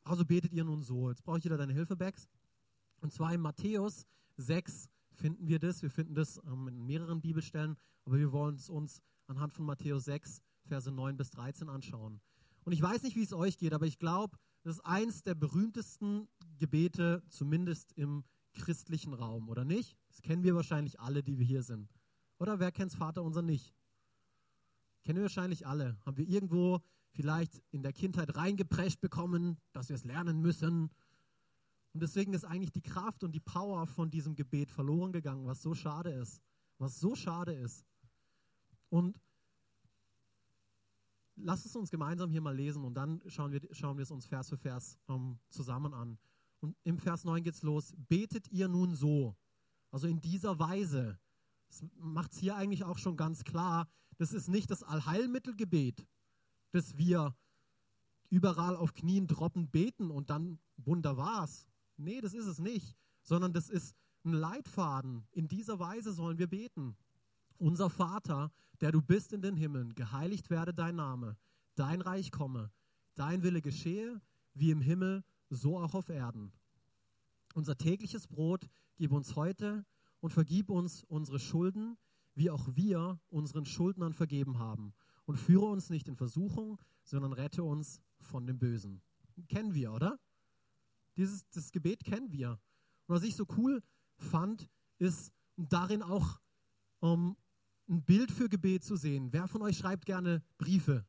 also 0.03 0.25
betet 0.25 0.53
ihr 0.53 0.63
nun 0.63 0.81
so. 0.81 1.09
Jetzt 1.09 1.23
brauche 1.23 1.37
ich 1.37 1.45
wieder 1.45 1.57
deine 1.57 1.73
Hilfe, 1.73 1.95
Bex. 1.95 2.27
Und 3.01 3.13
zwar 3.13 3.33
in 3.33 3.41
Matthäus 3.41 4.07
6 4.37 4.89
finden 5.13 5.47
wir 5.47 5.59
das. 5.59 5.81
Wir 5.81 5.91
finden 5.91 6.15
das 6.15 6.39
ähm, 6.45 6.67
in 6.67 6.85
mehreren 6.85 7.21
Bibelstellen, 7.21 7.77
aber 8.05 8.17
wir 8.17 8.31
wollen 8.31 8.55
es 8.55 8.69
uns 8.69 9.01
anhand 9.27 9.53
von 9.53 9.65
Matthäus 9.65 10.05
6, 10.05 10.41
Verse 10.65 10.91
9 10.91 11.17
bis 11.17 11.29
13 11.31 11.69
anschauen. 11.69 12.19
Und 12.63 12.73
ich 12.73 12.81
weiß 12.81 13.03
nicht, 13.03 13.15
wie 13.15 13.23
es 13.23 13.33
euch 13.33 13.57
geht, 13.57 13.73
aber 13.73 13.85
ich 13.85 13.99
glaube, 13.99 14.37
das 14.63 14.75
ist 14.75 14.85
eins 14.85 15.23
der 15.23 15.35
berühmtesten 15.35 16.27
Gebete, 16.59 17.23
zumindest 17.29 17.91
im 17.93 18.23
christlichen 18.53 19.13
Raum, 19.13 19.49
oder 19.49 19.65
nicht? 19.65 19.97
Das 20.09 20.21
kennen 20.21 20.43
wir 20.43 20.55
wahrscheinlich 20.55 20.99
alle, 20.99 21.23
die 21.23 21.37
wir 21.37 21.45
hier 21.45 21.63
sind. 21.63 21.89
Oder 22.37 22.59
wer 22.59 22.71
kennt 22.71 22.91
Vater 22.93 23.23
unser 23.23 23.41
nicht? 23.41 23.73
Kennen 25.03 25.17
wir 25.17 25.23
wahrscheinlich 25.23 25.65
alle. 25.67 25.97
Haben 26.05 26.17
wir 26.17 26.27
irgendwo 26.27 26.81
vielleicht 27.11 27.61
in 27.71 27.83
der 27.83 27.93
Kindheit 27.93 28.35
reingeprescht 28.35 29.01
bekommen, 29.01 29.57
dass 29.73 29.89
wir 29.89 29.95
es 29.95 30.03
lernen 30.03 30.41
müssen. 30.41 30.89
Und 31.93 32.01
deswegen 32.01 32.33
ist 32.33 32.45
eigentlich 32.45 32.71
die 32.71 32.81
Kraft 32.81 33.23
und 33.23 33.33
die 33.33 33.39
Power 33.39 33.85
von 33.85 34.09
diesem 34.09 34.35
Gebet 34.35 34.71
verloren 34.71 35.11
gegangen, 35.11 35.45
was 35.45 35.61
so 35.61 35.73
schade 35.73 36.11
ist. 36.11 36.41
Was 36.77 36.99
so 36.99 37.15
schade 37.15 37.53
ist. 37.53 37.85
Und 38.89 39.19
lasst 41.35 41.65
es 41.65 41.75
uns 41.75 41.91
gemeinsam 41.91 42.29
hier 42.29 42.41
mal 42.41 42.55
lesen 42.55 42.83
und 42.83 42.93
dann 42.93 43.21
schauen 43.27 43.51
wir, 43.51 43.61
schauen 43.71 43.97
wir 43.97 44.03
es 44.03 44.11
uns 44.11 44.25
Vers 44.25 44.49
für 44.49 44.57
Vers 44.57 44.97
ähm, 45.09 45.37
zusammen 45.49 45.93
an. 45.93 46.17
Und 46.61 46.75
im 46.83 46.97
Vers 46.97 47.25
9 47.25 47.43
geht 47.43 47.55
es 47.55 47.63
los. 47.63 47.93
Betet 48.07 48.47
ihr 48.51 48.67
nun 48.67 48.95
so, 48.95 49.35
also 49.91 50.07
in 50.07 50.21
dieser 50.21 50.57
Weise. 50.59 51.19
Das 51.67 51.83
macht 51.97 52.31
es 52.31 52.39
hier 52.39 52.55
eigentlich 52.55 52.83
auch 52.83 52.97
schon 52.97 53.17
ganz 53.17 53.43
klar. 53.43 53.87
Das 54.17 54.33
ist 54.33 54.47
nicht 54.47 54.69
das 54.69 54.83
Allheilmittelgebet, 54.83 56.07
das 56.71 56.97
wir 56.97 57.35
überall 58.29 58.75
auf 58.75 58.93
Knien 58.93 59.27
droppen 59.27 59.69
beten 59.69 60.11
und 60.11 60.29
dann 60.29 60.59
Wunder 60.77 61.17
war's. 61.17 61.67
Nee, 61.97 62.21
das 62.21 62.33
ist 62.33 62.45
es 62.45 62.59
nicht, 62.59 62.95
sondern 63.23 63.53
das 63.53 63.69
ist 63.69 63.95
ein 64.23 64.33
Leitfaden. 64.33 65.27
In 65.31 65.47
dieser 65.47 65.79
Weise 65.79 66.13
sollen 66.13 66.37
wir 66.37 66.47
beten. 66.47 66.95
Unser 67.57 67.89
Vater, 67.89 68.51
der 68.79 68.91
du 68.91 69.01
bist 69.01 69.33
in 69.33 69.41
den 69.41 69.55
Himmeln, 69.55 69.93
geheiligt 69.95 70.49
werde 70.49 70.73
dein 70.73 70.95
Name, 70.95 71.37
dein 71.75 72.01
Reich 72.01 72.31
komme, 72.31 72.71
dein 73.15 73.43
Wille 73.43 73.61
geschehe, 73.61 74.21
wie 74.53 74.71
im 74.71 74.81
Himmel, 74.81 75.23
so 75.55 75.77
auch 75.77 75.93
auf 75.93 76.09
Erden. 76.09 76.51
Unser 77.53 77.77
tägliches 77.77 78.27
Brot 78.27 78.69
gib 78.95 79.11
uns 79.11 79.35
heute 79.35 79.85
und 80.21 80.31
vergib 80.31 80.69
uns 80.69 81.03
unsere 81.03 81.39
Schulden, 81.39 81.97
wie 82.33 82.49
auch 82.49 82.69
wir 82.75 83.19
unseren 83.29 83.65
Schuldnern 83.65 84.13
vergeben 84.13 84.59
haben. 84.59 84.93
Und 85.25 85.37
führe 85.37 85.65
uns 85.65 85.89
nicht 85.89 86.07
in 86.07 86.15
Versuchung, 86.15 86.79
sondern 87.03 87.33
rette 87.33 87.63
uns 87.63 88.01
von 88.19 88.47
dem 88.47 88.57
Bösen. 88.57 89.01
Kennen 89.47 89.73
wir, 89.73 89.91
oder? 89.91 90.19
Dieses 91.17 91.47
das 91.49 91.71
Gebet 91.71 92.03
kennen 92.03 92.31
wir. 92.31 92.59
Und 93.07 93.15
was 93.15 93.23
ich 93.23 93.35
so 93.35 93.45
cool 93.57 93.83
fand, 94.17 94.69
ist 94.97 95.31
darin 95.57 96.01
auch 96.01 96.39
um, 96.99 97.35
ein 97.89 98.03
Bild 98.03 98.31
für 98.31 98.47
Gebet 98.47 98.83
zu 98.83 98.95
sehen. 98.95 99.33
Wer 99.33 99.47
von 99.47 99.61
euch 99.61 99.77
schreibt 99.77 100.05
gerne 100.05 100.43
Briefe? 100.57 101.05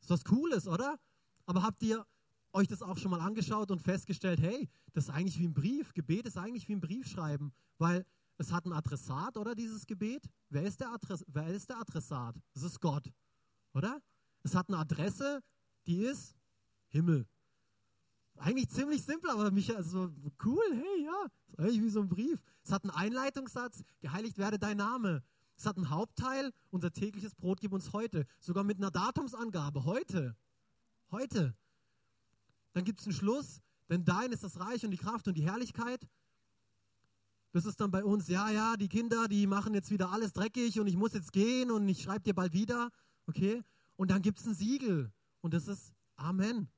Ist 0.00 0.10
was 0.10 0.24
Cooles, 0.24 0.66
oder? 0.66 0.98
Aber 1.44 1.62
habt 1.62 1.82
ihr 1.82 2.06
euch 2.52 2.68
das 2.68 2.82
auch 2.82 2.98
schon 2.98 3.10
mal 3.10 3.20
angeschaut 3.20 3.70
und 3.70 3.80
festgestellt, 3.80 4.40
hey, 4.40 4.68
das 4.92 5.04
ist 5.04 5.10
eigentlich 5.10 5.38
wie 5.38 5.46
ein 5.46 5.54
Brief. 5.54 5.94
Gebet 5.94 6.26
ist 6.26 6.36
eigentlich 6.36 6.68
wie 6.68 6.74
ein 6.74 6.80
Brief 6.80 7.06
schreiben, 7.08 7.52
weil 7.78 8.04
es 8.38 8.52
hat 8.52 8.64
ein 8.64 8.72
Adressat, 8.72 9.36
oder 9.36 9.54
dieses 9.54 9.86
Gebet? 9.86 10.24
Wer 10.48 10.62
ist 10.62 10.80
der, 10.80 10.92
Adress 10.92 11.24
wer 11.28 11.48
ist 11.48 11.68
der 11.68 11.78
Adressat? 11.78 12.34
Das 12.54 12.62
ist 12.62 12.80
Gott, 12.80 13.12
oder? 13.74 14.00
Es 14.42 14.54
hat 14.54 14.68
eine 14.68 14.78
Adresse, 14.78 15.42
die 15.86 15.98
ist 15.98 16.34
Himmel. 16.88 17.26
Eigentlich 18.36 18.70
ziemlich 18.70 19.04
simpel, 19.04 19.30
aber 19.30 19.50
mich 19.50 19.76
also 19.76 20.10
cool, 20.44 20.64
hey, 20.72 21.04
ja, 21.04 21.26
ist 21.48 21.58
eigentlich 21.58 21.82
wie 21.82 21.90
so 21.90 22.00
ein 22.00 22.08
Brief. 22.08 22.42
Es 22.64 22.72
hat 22.72 22.84
einen 22.84 22.92
Einleitungssatz, 22.92 23.82
geheiligt 24.00 24.38
werde 24.38 24.58
dein 24.58 24.78
Name. 24.78 25.22
Es 25.56 25.66
hat 25.66 25.76
einen 25.76 25.90
Hauptteil, 25.90 26.52
unser 26.70 26.90
tägliches 26.90 27.34
Brot 27.34 27.60
gib 27.60 27.72
uns 27.72 27.92
heute, 27.92 28.26
sogar 28.38 28.64
mit 28.64 28.78
einer 28.78 28.90
Datumsangabe, 28.90 29.84
heute. 29.84 30.34
Heute. 31.10 31.54
Dann 32.72 32.84
gibt 32.84 33.00
es 33.00 33.06
einen 33.06 33.14
Schluss, 33.14 33.60
denn 33.88 34.04
dein 34.04 34.32
ist 34.32 34.44
das 34.44 34.60
Reich 34.60 34.84
und 34.84 34.90
die 34.90 34.96
Kraft 34.96 35.26
und 35.28 35.36
die 35.36 35.44
Herrlichkeit. 35.44 36.06
Das 37.52 37.64
ist 37.64 37.80
dann 37.80 37.90
bei 37.90 38.04
uns, 38.04 38.28
ja, 38.28 38.50
ja, 38.50 38.76
die 38.76 38.88
Kinder, 38.88 39.26
die 39.26 39.46
machen 39.46 39.74
jetzt 39.74 39.90
wieder 39.90 40.12
alles 40.12 40.32
dreckig 40.32 40.78
und 40.78 40.86
ich 40.86 40.96
muss 40.96 41.14
jetzt 41.14 41.32
gehen 41.32 41.70
und 41.70 41.88
ich 41.88 42.02
schreibe 42.02 42.22
dir 42.22 42.34
bald 42.34 42.52
wieder. 42.52 42.90
Okay? 43.26 43.62
Und 43.96 44.10
dann 44.10 44.22
gibt 44.22 44.38
es 44.38 44.46
ein 44.46 44.54
Siegel 44.54 45.12
und 45.40 45.52
das 45.52 45.66
ist 45.66 45.92
Amen. 46.16 46.68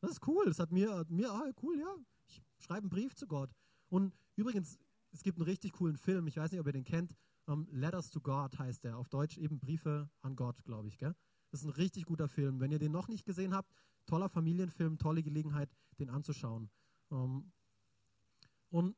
Das 0.00 0.10
ist 0.12 0.26
cool. 0.26 0.44
Das 0.46 0.58
hat 0.58 0.70
mir, 0.70 1.04
mir 1.08 1.30
ah, 1.30 1.50
cool, 1.62 1.78
ja. 1.78 1.94
Ich 2.26 2.42
schreibe 2.64 2.82
einen 2.82 2.90
Brief 2.90 3.14
zu 3.14 3.26
Gott. 3.26 3.50
Und 3.88 4.14
übrigens, 4.36 4.78
es 5.12 5.22
gibt 5.22 5.38
einen 5.38 5.48
richtig 5.48 5.72
coolen 5.72 5.96
Film, 5.96 6.26
ich 6.26 6.36
weiß 6.36 6.50
nicht, 6.50 6.60
ob 6.60 6.66
ihr 6.66 6.72
den 6.72 6.84
kennt. 6.84 7.14
Um, 7.46 7.66
ähm, 7.70 7.80
Letters 7.80 8.10
to 8.10 8.20
God 8.20 8.58
heißt 8.58 8.84
der. 8.84 8.98
Auf 8.98 9.08
Deutsch 9.08 9.38
eben 9.38 9.58
Briefe 9.58 10.10
an 10.20 10.36
Gott, 10.36 10.62
glaube 10.64 10.88
ich. 10.88 10.98
Gell? 10.98 11.14
Das 11.50 11.60
ist 11.60 11.66
ein 11.66 11.72
richtig 11.72 12.06
guter 12.06 12.28
Film. 12.28 12.60
Wenn 12.60 12.70
ihr 12.70 12.78
den 12.78 12.92
noch 12.92 13.08
nicht 13.08 13.24
gesehen 13.24 13.54
habt, 13.54 13.72
toller 14.06 14.28
Familienfilm, 14.28 14.98
tolle 14.98 15.22
Gelegenheit, 15.22 15.70
den 15.98 16.10
anzuschauen. 16.10 16.70
Ähm, 17.10 17.52
und 18.70 18.96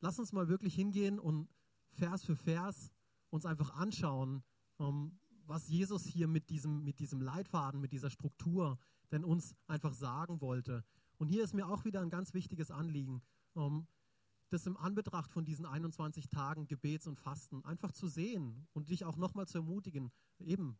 lass 0.00 0.18
uns 0.18 0.32
mal 0.32 0.48
wirklich 0.48 0.74
hingehen 0.74 1.18
und 1.18 1.48
Vers 1.90 2.24
für 2.24 2.36
Vers 2.36 2.92
uns 3.30 3.44
einfach 3.46 3.74
anschauen, 3.74 4.42
ähm, 4.78 5.18
was 5.46 5.68
Jesus 5.68 6.04
hier 6.06 6.28
mit 6.28 6.48
diesem, 6.48 6.84
mit 6.84 6.98
diesem 7.00 7.20
Leitfaden, 7.20 7.80
mit 7.80 7.92
dieser 7.92 8.10
Struktur 8.10 8.78
denn 9.10 9.24
uns 9.24 9.56
einfach 9.66 9.92
sagen 9.92 10.40
wollte. 10.40 10.84
Und 11.18 11.28
hier 11.28 11.42
ist 11.42 11.54
mir 11.54 11.66
auch 11.66 11.84
wieder 11.84 12.00
ein 12.00 12.10
ganz 12.10 12.32
wichtiges 12.32 12.70
Anliegen, 12.70 13.22
um 13.54 13.86
das 14.50 14.66
im 14.66 14.76
Anbetracht 14.76 15.32
von 15.32 15.44
diesen 15.44 15.64
21 15.64 16.28
Tagen 16.28 16.66
Gebets 16.66 17.06
und 17.06 17.18
Fasten 17.18 17.64
einfach 17.64 17.92
zu 17.92 18.08
sehen 18.08 18.66
und 18.72 18.90
dich 18.90 19.04
auch 19.04 19.16
nochmal 19.16 19.46
zu 19.46 19.58
ermutigen, 19.58 20.10
eben 20.38 20.78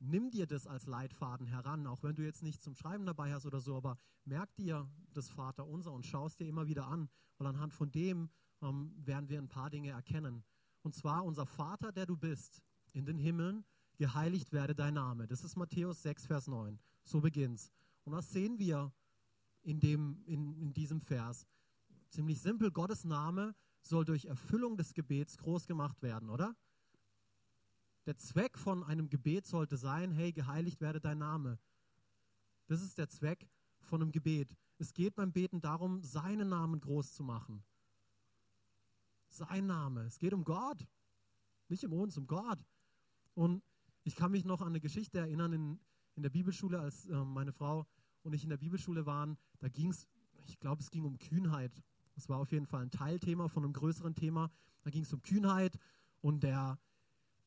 nimm 0.00 0.30
dir 0.30 0.46
das 0.46 0.66
als 0.66 0.86
Leitfaden 0.86 1.46
heran, 1.46 1.86
auch 1.86 2.02
wenn 2.02 2.16
du 2.16 2.22
jetzt 2.22 2.42
nicht 2.42 2.62
zum 2.62 2.74
Schreiben 2.74 3.06
dabei 3.06 3.32
hast 3.32 3.46
oder 3.46 3.60
so, 3.60 3.76
aber 3.76 3.98
merk 4.24 4.54
dir 4.56 4.88
das 5.12 5.28
Vaterunser 5.28 5.92
und 5.92 6.06
schau 6.06 6.26
es 6.26 6.36
dir 6.36 6.48
immer 6.48 6.66
wieder 6.66 6.86
an, 6.86 7.08
weil 7.38 7.46
anhand 7.46 7.72
von 7.72 7.90
dem 7.90 8.30
ähm, 8.62 8.92
werden 8.96 9.28
wir 9.28 9.38
ein 9.38 9.48
paar 9.48 9.70
Dinge 9.70 9.90
erkennen. 9.90 10.44
Und 10.82 10.94
zwar 10.94 11.24
unser 11.24 11.46
Vater, 11.46 11.92
der 11.92 12.06
du 12.06 12.16
bist, 12.16 12.62
in 12.92 13.04
den 13.04 13.18
Himmeln, 13.18 13.64
geheiligt 13.98 14.52
werde 14.52 14.74
dein 14.74 14.94
Name. 14.94 15.26
Das 15.26 15.44
ist 15.44 15.56
Matthäus 15.56 16.02
6, 16.02 16.26
Vers 16.26 16.46
9. 16.48 16.78
So 17.04 17.20
beginnt's. 17.20 17.70
Und 18.04 18.14
was 18.14 18.30
sehen 18.30 18.58
wir 18.58 18.92
in, 19.62 19.78
dem, 19.78 20.22
in, 20.24 20.56
in 20.56 20.72
diesem 20.72 21.00
Vers? 21.00 21.46
Ziemlich 22.10 22.40
simpel, 22.40 22.70
Gottes 22.70 23.04
Name 23.04 23.54
soll 23.82 24.04
durch 24.04 24.26
Erfüllung 24.26 24.76
des 24.76 24.94
Gebets 24.94 25.38
groß 25.38 25.66
gemacht 25.66 26.02
werden, 26.02 26.28
oder? 26.28 26.56
Der 28.06 28.16
Zweck 28.16 28.58
von 28.58 28.82
einem 28.82 29.08
Gebet 29.08 29.46
sollte 29.46 29.76
sein, 29.76 30.10
hey, 30.10 30.32
geheiligt 30.32 30.80
werde 30.80 31.00
dein 31.00 31.18
Name. 31.18 31.58
Das 32.66 32.82
ist 32.82 32.98
der 32.98 33.08
Zweck 33.08 33.48
von 33.78 34.02
einem 34.02 34.10
Gebet. 34.10 34.56
Es 34.78 34.92
geht 34.92 35.14
beim 35.14 35.32
Beten 35.32 35.60
darum, 35.60 36.02
seinen 36.02 36.48
Namen 36.48 36.80
groß 36.80 37.12
zu 37.12 37.22
machen. 37.22 37.62
Sein 39.28 39.66
Name. 39.66 40.02
Es 40.02 40.18
geht 40.18 40.34
um 40.34 40.44
Gott. 40.44 40.86
Nicht 41.68 41.84
um 41.84 41.92
uns, 41.92 42.18
um 42.18 42.26
Gott. 42.26 42.58
Und 43.34 43.62
ich 44.02 44.16
kann 44.16 44.32
mich 44.32 44.44
noch 44.44 44.60
an 44.60 44.68
eine 44.68 44.80
Geschichte 44.80 45.18
erinnern 45.18 45.52
in, 45.52 45.80
in 46.16 46.22
der 46.22 46.30
Bibelschule, 46.30 46.80
als 46.80 47.06
äh, 47.06 47.24
meine 47.24 47.52
Frau 47.52 47.86
und 48.22 48.32
ich 48.32 48.42
in 48.42 48.50
der 48.50 48.56
Bibelschule 48.56 49.06
waren. 49.06 49.38
Da 49.60 49.68
ging 49.68 49.90
es, 49.90 50.08
ich 50.46 50.58
glaube, 50.58 50.82
es 50.82 50.90
ging 50.90 51.04
um 51.04 51.18
Kühnheit. 51.18 51.82
Das 52.20 52.28
war 52.28 52.36
auf 52.36 52.52
jeden 52.52 52.66
Fall 52.66 52.82
ein 52.82 52.90
Teilthema 52.90 53.48
von 53.48 53.64
einem 53.64 53.72
größeren 53.72 54.14
Thema. 54.14 54.50
Da 54.82 54.90
ging 54.90 55.04
es 55.04 55.12
um 55.14 55.22
Kühnheit 55.22 55.78
und 56.20 56.42
der, 56.42 56.78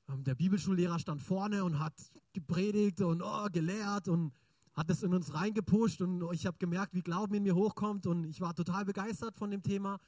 ähm, 0.09 0.23
der 0.23 0.33
Bibelschullehrer 0.33 0.97
stand 0.97 1.21
vorne 1.21 1.63
und 1.63 1.77
hat 1.77 1.93
gepredigt 2.33 2.99
und 3.01 3.21
oh, 3.21 3.47
gelehrt 3.51 4.07
und 4.07 4.33
hat 4.73 4.89
es 4.89 5.03
in 5.03 5.13
uns 5.13 5.35
reingepusht 5.35 6.01
und 6.01 6.27
ich 6.33 6.47
habe 6.47 6.57
gemerkt, 6.57 6.95
wie 6.95 7.03
Glauben 7.03 7.35
in 7.35 7.43
mir 7.43 7.53
hochkommt 7.53 8.07
und 8.07 8.23
ich 8.23 8.41
war 8.41 8.55
total 8.55 8.83
begeistert 8.83 9.37
von 9.37 9.51
dem 9.51 9.61
Thema. 9.61 9.99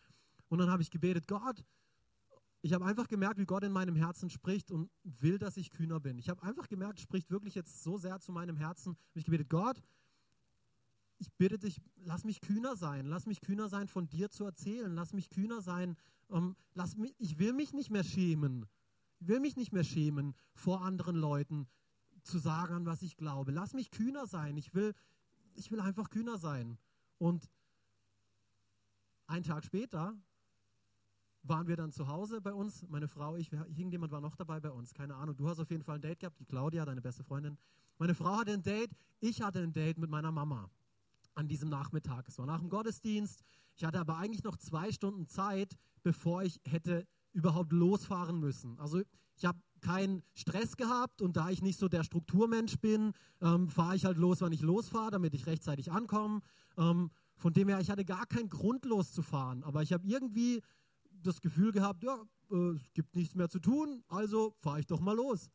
Und 0.48 0.58
dann 0.58 0.72
habe 0.72 0.82
ich 0.82 0.90
gebetet, 0.90 1.28
Gott, 1.28 1.64
ich 2.64 2.74
habe 2.74 2.86
einfach 2.86 3.08
gemerkt, 3.08 3.38
wie 3.38 3.46
Gott 3.46 3.64
in 3.64 3.72
meinem 3.72 3.96
Herzen 3.96 4.32
spricht 4.32 4.72
und 4.72 4.90
will, 5.04 5.38
dass 5.38 5.58
ich 5.58 5.70
kühner 5.70 6.00
bin. 6.00 6.18
Ich 6.18 6.28
habe 6.28 6.42
einfach 6.42 6.68
gemerkt, 6.68 7.00
spricht 7.00 7.30
wirklich 7.30 7.54
jetzt 7.54 7.84
so 7.84 8.00
sehr 8.00 8.20
zu 8.20 8.32
meinem 8.32 8.58
Herzen. 8.58 8.94
Habe 9.10 9.20
ich 9.20 9.26
gebetet, 9.26 9.48
Gott, 9.48 9.80
ich 11.18 11.32
bitte 11.34 11.58
dich, 11.58 11.82
lass 12.04 12.24
mich 12.24 12.42
kühner 12.42 12.76
sein, 12.76 13.06
lass 13.06 13.26
mich 13.26 13.42
kühner 13.42 13.70
sein, 13.70 13.88
von 13.88 14.10
dir 14.10 14.30
zu 14.30 14.46
erzählen, 14.46 14.94
lass 14.94 15.14
mich 15.14 15.30
kühner 15.30 15.62
sein, 15.62 15.96
ähm, 16.30 16.56
lass 16.74 16.98
mich, 16.98 17.14
ich 17.18 17.40
will 17.40 17.54
mich 17.54 17.74
nicht 17.74 17.90
mehr 17.90 18.04
schämen, 18.04 18.66
ich 19.20 19.28
will 19.28 19.40
mich 19.40 19.56
nicht 19.56 19.72
mehr 19.72 19.84
schämen, 19.84 20.36
vor 20.54 20.82
anderen 20.82 21.16
Leuten 21.16 21.68
zu 22.24 22.38
sagen, 22.38 22.86
was 22.86 23.02
ich 23.02 23.18
glaube. 23.18 23.52
Lass 23.52 23.74
mich 23.74 23.92
kühner 23.92 24.28
sein, 24.28 24.58
ich 24.58 24.74
will, 24.74 24.94
ich 25.54 25.72
will 25.72 25.80
einfach 25.80 26.10
kühner 26.10 26.38
sein. 26.38 26.78
Und 27.18 27.50
einen 29.28 29.44
Tag 29.44 29.64
später 29.64 30.18
waren 31.44 31.68
wir 31.68 31.76
dann 31.76 31.92
zu 31.92 32.08
Hause 32.08 32.42
bei 32.42 32.54
uns, 32.54 32.86
meine 32.90 33.08
Frau, 33.08 33.36
ich, 33.36 33.52
irgendjemand 33.54 34.12
war 34.12 34.22
noch 34.22 34.36
dabei 34.36 34.60
bei 34.60 34.72
uns, 34.72 34.94
keine 34.94 35.16
Ahnung. 35.16 35.38
Du 35.38 35.48
hast 35.48 35.60
auf 35.60 35.70
jeden 35.70 35.84
Fall 35.84 35.96
ein 35.96 36.02
Date 36.02 36.20
gehabt, 36.20 36.40
die 36.40 36.46
Claudia, 36.46 36.84
deine 36.86 37.02
beste 37.02 37.24
Freundin. 37.24 37.58
Meine 38.00 38.16
Frau 38.16 38.38
hatte 38.38 38.52
ein 38.52 38.64
Date, 38.64 38.92
ich 39.20 39.42
hatte 39.42 39.62
ein 39.62 39.72
Date 39.72 39.98
mit 40.00 40.10
meiner 40.10 40.32
Mama 40.32 40.70
an 41.36 41.48
diesem 41.48 41.70
Nachmittag. 41.70 42.28
Es 42.28 42.38
war 42.38 42.46
nach 42.46 42.60
dem 42.60 42.70
Gottesdienst. 42.70 43.44
Ich 43.76 43.84
hatte 43.84 44.00
aber 44.00 44.18
eigentlich 44.18 44.44
noch 44.44 44.58
zwei 44.58 44.92
Stunden 44.92 45.28
Zeit, 45.28 45.76
bevor 46.04 46.44
ich 46.44 46.60
hätte 46.66 47.06
überhaupt 47.34 47.74
losfahren 47.74 48.40
müssen. 48.40 48.80
Also 48.80 49.02
ich 49.36 49.46
habe 49.46 49.60
keinen 49.82 50.24
Stress 50.34 50.78
gehabt 50.78 51.22
und 51.22 51.36
da 51.36 51.50
ich 51.50 51.62
nicht 51.62 51.78
so 51.78 51.88
der 51.90 52.04
Strukturmensch 52.04 52.80
bin, 52.80 53.14
ähm, 53.42 53.70
fahre 53.70 53.96
ich 53.96 54.06
halt 54.06 54.18
los, 54.18 54.42
wann 54.42 54.54
ich 54.54 54.62
losfahre, 54.62 55.12
damit 55.12 55.34
ich 55.34 55.46
rechtzeitig 55.46 55.92
ankomme. 55.92 56.42
Ähm, 56.78 57.12
von 57.36 57.54
dem 57.54 57.68
her, 57.68 57.80
ich 57.82 57.92
hatte 57.92 58.06
gar 58.06 58.26
keinen 58.26 58.50
Grund 58.50 58.86
loszufahren, 58.86 59.64
aber 59.64 59.84
ich 59.84 59.92
habe 59.92 60.08
irgendwie 60.08 60.64
das 61.12 61.42
Gefühl 61.42 61.72
gehabt, 61.72 62.04
ja, 62.04 62.24
äh, 62.52 62.76
es 62.76 62.94
gibt 62.94 63.16
nichts 63.16 63.36
mehr 63.36 63.50
zu 63.50 63.60
tun, 63.60 64.04
also 64.08 64.56
fahre 64.60 64.80
ich 64.80 64.88
doch 64.88 65.02
mal 65.02 65.16
los. 65.16 65.50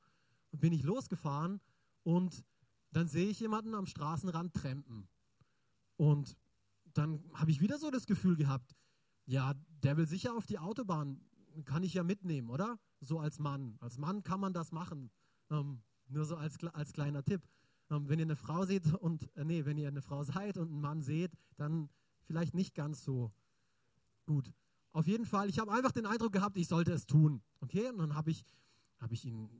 Und 0.50 0.60
bin 0.60 0.72
ich 0.72 0.82
losgefahren 0.82 1.60
und 2.02 2.44
dann 2.92 3.08
sehe 3.08 3.28
ich 3.28 3.40
jemanden 3.40 3.74
am 3.74 3.86
Straßenrand 3.86 4.52
trampen. 4.52 5.08
Und 6.00 6.34
dann 6.94 7.22
habe 7.34 7.50
ich 7.50 7.60
wieder 7.60 7.76
so 7.76 7.90
das 7.90 8.06
Gefühl 8.06 8.34
gehabt, 8.34 8.74
ja, 9.26 9.52
der 9.82 9.98
will 9.98 10.06
sicher 10.06 10.34
auf 10.34 10.46
die 10.46 10.58
Autobahn, 10.58 11.20
kann 11.66 11.82
ich 11.82 11.92
ja 11.92 12.02
mitnehmen, 12.02 12.48
oder? 12.48 12.78
So 13.00 13.18
als 13.18 13.38
Mann. 13.38 13.76
Als 13.80 13.98
Mann 13.98 14.22
kann 14.22 14.40
man 14.40 14.54
das 14.54 14.72
machen. 14.72 15.10
Ähm, 15.50 15.82
nur 16.08 16.24
so 16.24 16.36
als, 16.36 16.56
als 16.64 16.94
kleiner 16.94 17.22
Tipp. 17.22 17.46
Ähm, 17.90 18.08
wenn 18.08 18.18
ihr 18.18 18.24
eine 18.24 18.36
Frau 18.36 18.64
seht 18.64 18.94
und, 18.94 19.28
äh, 19.36 19.44
nee, 19.44 19.66
wenn 19.66 19.76
ihr 19.76 19.88
eine 19.88 20.00
Frau 20.00 20.24
seid 20.24 20.56
und 20.56 20.70
einen 20.70 20.80
Mann 20.80 21.02
seht, 21.02 21.36
dann 21.58 21.90
vielleicht 22.22 22.54
nicht 22.54 22.74
ganz 22.74 23.04
so 23.04 23.30
gut. 24.24 24.54
Auf 24.92 25.06
jeden 25.06 25.26
Fall, 25.26 25.50
ich 25.50 25.58
habe 25.58 25.70
einfach 25.70 25.92
den 25.92 26.06
Eindruck 26.06 26.32
gehabt, 26.32 26.56
ich 26.56 26.68
sollte 26.68 26.94
es 26.94 27.04
tun. 27.04 27.42
Okay, 27.60 27.90
und 27.90 27.98
dann 27.98 28.14
habe 28.14 28.30
ich, 28.30 28.42
hab 29.00 29.12
ich 29.12 29.26
ihn 29.26 29.50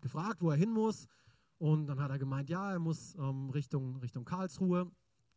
gefragt, 0.00 0.40
wo 0.40 0.48
er 0.48 0.56
hin 0.56 0.72
muss. 0.72 1.08
Und 1.58 1.88
dann 1.88 2.00
hat 2.00 2.10
er 2.10 2.18
gemeint, 2.18 2.48
ja, 2.48 2.72
er 2.72 2.78
muss 2.78 3.14
ähm, 3.16 3.50
Richtung, 3.50 3.96
Richtung 3.96 4.24
Karlsruhe 4.24 4.90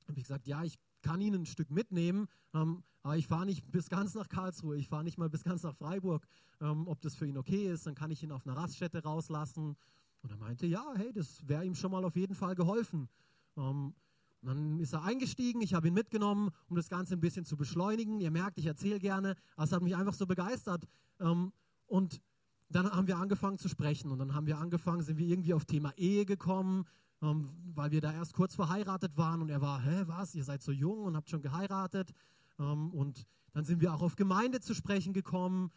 habe 0.08 0.20
ich 0.20 0.26
gesagt, 0.26 0.48
ja, 0.48 0.64
ich 0.64 0.78
kann 1.02 1.22
ihn 1.22 1.36
ein 1.36 1.46
Stück 1.46 1.70
mitnehmen, 1.72 2.28
ähm, 2.54 2.84
aber 3.04 3.18
ich 3.18 3.28
fahre 3.28 3.46
nicht 3.46 3.70
bis 3.70 3.90
ganz 3.90 4.14
nach 4.14 4.30
Karlsruhe, 4.30 4.78
ich 4.78 4.88
fahre 4.88 5.04
nicht 5.04 5.18
mal 5.18 5.30
bis 5.30 5.44
ganz 5.44 5.64
nach 5.64 5.76
Freiburg. 5.76 6.26
Ähm, 6.62 6.88
ob 6.88 7.02
das 7.02 7.16
für 7.16 7.28
ihn 7.28 7.38
okay 7.38 7.72
ist, 7.72 7.86
dann 7.86 7.96
kann 7.96 8.12
ich 8.12 8.24
ihn 8.24 8.32
auf 8.32 8.48
einer 8.48 8.56
Raststätte 8.56 9.04
rauslassen. 9.04 9.76
Und 10.22 10.32
er 10.32 10.38
meinte, 10.38 10.66
ja, 10.66 10.86
hey, 10.96 11.12
das 11.12 11.46
wäre 11.48 11.66
ihm 11.66 11.76
schon 11.76 11.92
mal 11.92 12.06
auf 12.06 12.16
jeden 12.16 12.36
Fall 12.36 12.56
geholfen. 12.56 13.10
Ähm, 13.58 13.94
dann 14.42 14.80
ist 14.80 14.94
er 14.94 15.04
eingestiegen, 15.04 15.62
ich 15.62 15.74
habe 15.74 15.88
ihn 15.88 15.94
mitgenommen, 15.94 16.52
um 16.68 16.76
das 16.76 16.90
Ganze 16.90 17.16
ein 17.16 17.22
bisschen 17.22 17.46
zu 17.46 17.58
beschleunigen. 17.58 18.20
Ihr 18.20 18.32
merkt, 18.32 18.58
ich 18.58 18.66
erzähle 18.66 19.00
gerne, 19.00 19.36
aber 19.56 19.66
es 19.66 19.72
hat 19.72 19.82
mich 19.82 19.96
einfach 19.96 20.14
so 20.14 20.26
begeistert. 20.26 20.86
Ähm, 21.20 21.52
und 21.88 22.22
dann 22.70 22.90
haben 22.90 23.08
wir 23.08 23.18
angefangen 23.18 23.58
zu 23.58 23.70
sprechen 23.70 24.12
und 24.12 24.20
dann 24.20 24.34
haben 24.34 24.48
wir 24.48 24.58
angefangen, 24.58 25.02
sind 25.02 25.18
wir 25.18 25.28
irgendwie 25.28 25.54
auf 25.54 25.66
Thema 25.66 25.94
Ehe 25.96 26.26
gekommen, 26.26 26.86
weil 27.76 27.92
wir 27.92 28.02
da 28.02 28.14
erst 28.14 28.34
kurz 28.34 28.56
verheiratet 28.56 29.18
waren 29.18 29.42
und 29.42 29.50
er 29.50 29.62
war, 29.62 29.82
hä, 29.82 30.04
was, 30.08 30.36
ihr 30.36 30.44
seid 30.44 30.62
so 30.62 30.72
jung 30.72 31.06
und 31.06 31.16
habt 31.16 31.30
schon 31.30 31.42
geheiratet. 31.42 32.14
Ähm, 32.60 32.92
und 32.92 33.26
dann 33.54 33.64
sind 33.64 33.82
wir 33.82 33.94
auch 33.94 34.02
auf 34.02 34.16
Gemeinde 34.16 34.60
zu 34.60 34.74
sprechen 34.74 35.14
gekommen. 35.14 35.72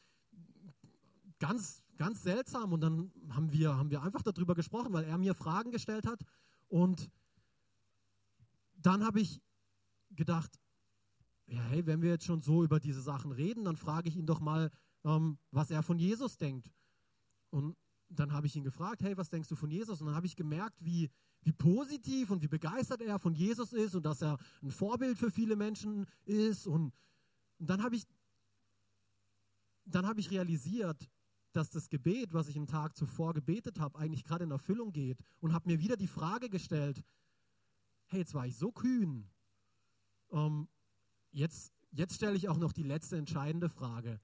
Ganz, 1.39 1.85
ganz 1.97 2.23
seltsam. 2.23 2.73
Und 2.73 2.81
dann 2.81 3.13
haben 3.31 3.53
wir, 3.53 3.77
haben 3.77 3.91
wir 3.91 4.03
einfach 4.03 4.23
darüber 4.23 4.55
gesprochen, 4.55 4.93
weil 4.93 5.05
er 5.05 5.19
mir 5.19 5.35
Fragen 5.35 5.71
gestellt 5.71 6.07
hat. 6.07 6.21
Und 6.69 7.11
dann 8.77 9.05
habe 9.05 9.21
ich 9.21 9.41
gedacht, 10.11 10.59
ja, 11.47 11.61
hey, 11.63 11.87
wenn 11.87 12.03
wir 12.03 12.11
jetzt 12.11 12.25
schon 12.25 12.43
so 12.43 12.65
über 12.65 12.81
diese 12.81 13.01
Sachen 13.01 13.31
reden, 13.31 13.65
dann 13.65 13.77
frage 13.77 14.09
ich 14.09 14.17
ihn 14.17 14.27
doch 14.27 14.41
mal, 14.41 14.71
ähm, 15.05 15.39
was 15.53 15.71
er 15.71 15.83
von 15.83 15.99
Jesus 15.99 16.39
denkt. 16.39 16.73
Und 17.51 17.77
dann 18.09 18.33
habe 18.33 18.47
ich 18.47 18.57
ihn 18.57 18.65
gefragt, 18.65 19.03
hey, 19.03 19.17
was 19.17 19.31
denkst 19.31 19.49
du 19.49 19.57
von 19.57 19.71
Jesus? 19.71 20.01
Und 20.01 20.07
dann 20.09 20.17
habe 20.17 20.27
ich 20.27 20.37
gemerkt, 20.37 20.77
wie, 20.85 21.11
wie 21.43 21.53
positiv 21.53 22.31
und 22.31 22.43
wie 22.43 22.49
begeistert 22.49 23.03
er 23.03 23.19
von 23.19 23.35
Jesus 23.35 23.73
ist 23.73 23.95
und 23.95 24.05
dass 24.05 24.23
er 24.23 24.39
ein 24.63 24.71
Vorbild 24.71 25.19
für 25.19 25.31
viele 25.31 25.57
Menschen 25.57 26.07
ist. 26.25 26.67
Und, 26.67 26.93
und 27.59 27.71
dann 27.71 27.83
habe 27.83 27.97
ich, 27.97 28.05
habe 29.93 30.21
ich 30.21 30.31
realisiert, 30.31 31.09
dass 31.53 31.71
das 31.71 31.89
Gebet, 31.89 32.35
was 32.35 32.49
ich 32.49 32.57
im 32.57 32.67
Tag 32.67 32.97
zuvor 32.97 33.33
gebetet 33.33 33.81
habe, 33.81 33.99
eigentlich 33.99 34.25
gerade 34.25 34.45
in 34.45 34.51
Erfüllung 34.51 34.93
geht 34.93 35.19
und 35.41 35.53
habe 35.53 35.69
mir 35.69 35.81
wieder 35.81 35.97
die 35.97 36.07
Frage 36.07 36.49
gestellt, 36.49 37.03
hey, 38.07 38.21
jetzt 38.21 38.35
war 38.35 38.47
ich 38.47 38.57
so 38.57 38.73
kühn. 38.73 39.29
Ähm, 40.31 40.69
jetzt 41.33 41.73
jetzt 41.97 42.15
stelle 42.15 42.37
ich 42.37 42.49
auch 42.49 42.59
noch 42.59 42.73
die 42.73 42.83
letzte 42.83 43.17
entscheidende 43.17 43.69
Frage. 43.69 44.21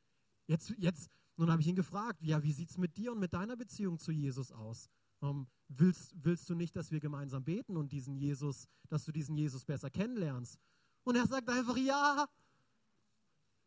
Jetzt, 0.47 0.75
jetzt, 0.79 1.11
nun 1.37 1.51
habe 1.51 1.63
ich 1.63 1.69
ihn 1.69 1.77
gefragt, 1.77 2.23
ja, 2.23 2.43
wie 2.43 2.53
sieht 2.53 2.71
es 2.71 2.79
mit 2.79 2.97
dir 2.97 3.13
und 3.13 3.19
mit 3.19 3.35
deiner 3.35 3.57
Beziehung 3.57 3.99
zu 3.99 4.13
Jesus 4.13 4.53
aus? 4.53 4.89
Ähm, 5.23 5.47
willst, 5.69 6.13
willst 6.17 6.49
du 6.51 6.55
nicht, 6.55 6.77
dass 6.77 6.91
wir 6.91 7.01
gemeinsam 7.01 7.45
beten 7.45 7.77
und 7.77 7.93
diesen 7.93 8.17
Jesus, 8.17 8.67
dass 8.89 9.05
du 9.05 9.13
diesen 9.13 9.37
Jesus 9.37 9.65
besser 9.65 9.91
kennenlernst? 9.91 10.59
Und 11.05 11.17
er 11.17 11.27
sagt 11.27 11.49
einfach 11.49 11.77
ja. 11.77 12.27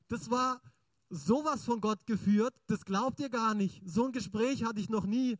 Das 0.07 0.29
war 0.29 0.61
sowas 1.09 1.63
von 1.63 1.81
Gott 1.81 2.05
geführt, 2.05 2.53
das 2.67 2.85
glaubt 2.85 3.19
ihr 3.19 3.29
gar 3.29 3.53
nicht. 3.53 3.81
So 3.85 4.05
ein 4.05 4.11
Gespräch 4.11 4.63
hatte 4.63 4.79
ich 4.79 4.89
noch 4.89 5.05
nie. 5.05 5.37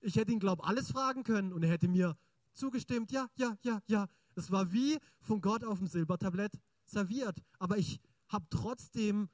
Ich 0.00 0.16
hätte 0.16 0.32
ihn, 0.32 0.38
glaub, 0.38 0.66
alles 0.66 0.90
fragen 0.90 1.24
können 1.24 1.52
und 1.52 1.62
er 1.62 1.70
hätte 1.70 1.88
mir 1.88 2.16
zugestimmt. 2.52 3.10
Ja, 3.10 3.28
ja, 3.36 3.56
ja, 3.62 3.80
ja. 3.86 4.06
Es 4.36 4.50
war 4.50 4.72
wie 4.72 4.98
von 5.20 5.40
Gott 5.40 5.64
auf 5.64 5.78
dem 5.78 5.86
Silbertablett 5.86 6.52
serviert. 6.84 7.42
Aber 7.58 7.78
ich 7.78 8.00
habe 8.28 8.46
trotzdem, 8.50 9.28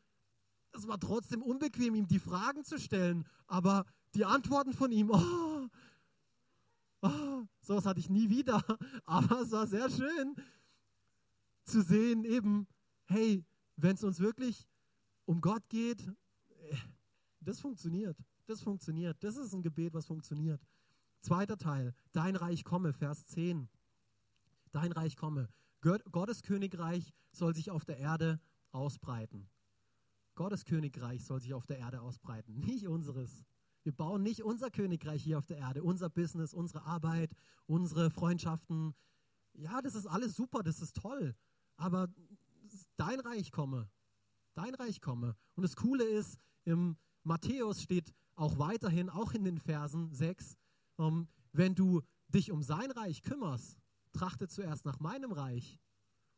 es 0.73 0.87
war 0.87 0.99
trotzdem 0.99 1.43
unbequem, 1.43 1.95
ihm 1.95 2.07
die 2.07 2.19
Fragen 2.19 2.65
zu 2.65 2.79
stellen. 2.79 3.27
Aber 3.47 3.85
die 4.15 4.25
Antworten 4.25 4.73
von 4.73 4.93
ihm, 4.93 5.11
oh, 5.11 5.69
oh, 7.03 7.45
sowas 7.61 7.87
hatte 7.87 8.01
ich 8.01 8.11
nie 8.11 8.29
wieder. 8.29 8.65
Aber 9.05 9.41
es 9.41 9.51
war 9.51 9.67
sehr 9.67 9.91
schön 9.91 10.35
zu 11.65 11.83
sehen, 11.83 12.25
eben, 12.25 12.67
hey, 13.05 13.45
wenn 13.77 13.95
es 13.95 14.05
uns 14.05 14.21
wirklich 14.21 14.69
um 15.25 15.41
Gott 15.41 15.69
geht, 15.69 16.07
äh, 16.49 16.77
das 17.41 17.61
funktioniert. 17.61 18.19
Das 18.47 18.61
funktioniert. 18.61 19.23
Das 19.23 19.37
ist 19.37 19.53
ein 19.53 19.63
Gebet, 19.63 19.95
was 19.95 20.07
funktioniert. 20.07 20.61
Zweiter 21.21 21.57
Teil, 21.57 21.95
dein 22.13 22.35
Reich 22.35 22.65
komme, 22.65 22.93
Vers 22.93 23.27
10. 23.27 23.69
Dein 24.73 24.93
Reich 24.93 25.17
komme. 25.17 25.49
Gottes 25.81 26.43
Königreich 26.43 27.13
soll 27.33 27.55
sich 27.55 27.71
auf 27.71 27.85
der 27.85 27.99
Erde 27.99 28.41
ausbreiten. 28.73 29.49
Gottes 30.41 30.65
Königreich 30.65 31.23
soll 31.23 31.39
sich 31.39 31.53
auf 31.53 31.67
der 31.67 31.77
Erde 31.77 32.01
ausbreiten, 32.01 32.61
nicht 32.67 32.89
unseres. 32.89 33.45
Wir 33.83 33.93
bauen 33.93 34.23
nicht 34.23 34.43
unser 34.43 34.71
Königreich 34.71 35.23
hier 35.23 35.37
auf 35.37 35.45
der 35.45 35.59
Erde, 35.59 35.83
unser 35.83 36.09
Business, 36.09 36.55
unsere 36.55 36.83
Arbeit, 36.85 37.31
unsere 37.67 38.11
Freundschaften. 38.11 38.95
Ja, 39.53 39.83
das 39.83 39.95
ist 39.95 40.07
alles 40.07 40.35
super, 40.35 40.63
das 40.63 40.81
ist 40.81 40.97
toll. 40.97 41.37
Aber 41.77 42.09
dein 42.97 43.21
Reich 43.21 43.53
komme. 43.53 43.91
Dein 44.55 44.75
Reich 44.75 45.03
komme. 45.03 45.37
Und 45.57 45.63
das 45.63 45.77
Coole 45.77 46.05
ist, 46.05 46.39
im 46.65 46.97
Matthäus 47.23 47.83
steht 47.83 48.15
auch 48.35 48.59
weiterhin, 48.59 49.11
auch 49.11 49.33
in 49.33 49.45
den 49.45 49.59
Versen 49.59 50.11
6, 50.15 50.57
ähm, 51.01 51.29
wenn 51.53 51.75
du 51.75 52.01
dich 52.29 52.51
um 52.51 52.63
sein 52.63 52.91
Reich 52.93 53.23
kümmerst, 53.23 53.77
trachte 54.13 54.49
zuerst 54.49 54.87
nach 54.87 55.01
meinem 55.01 55.33
Reich. 55.33 55.79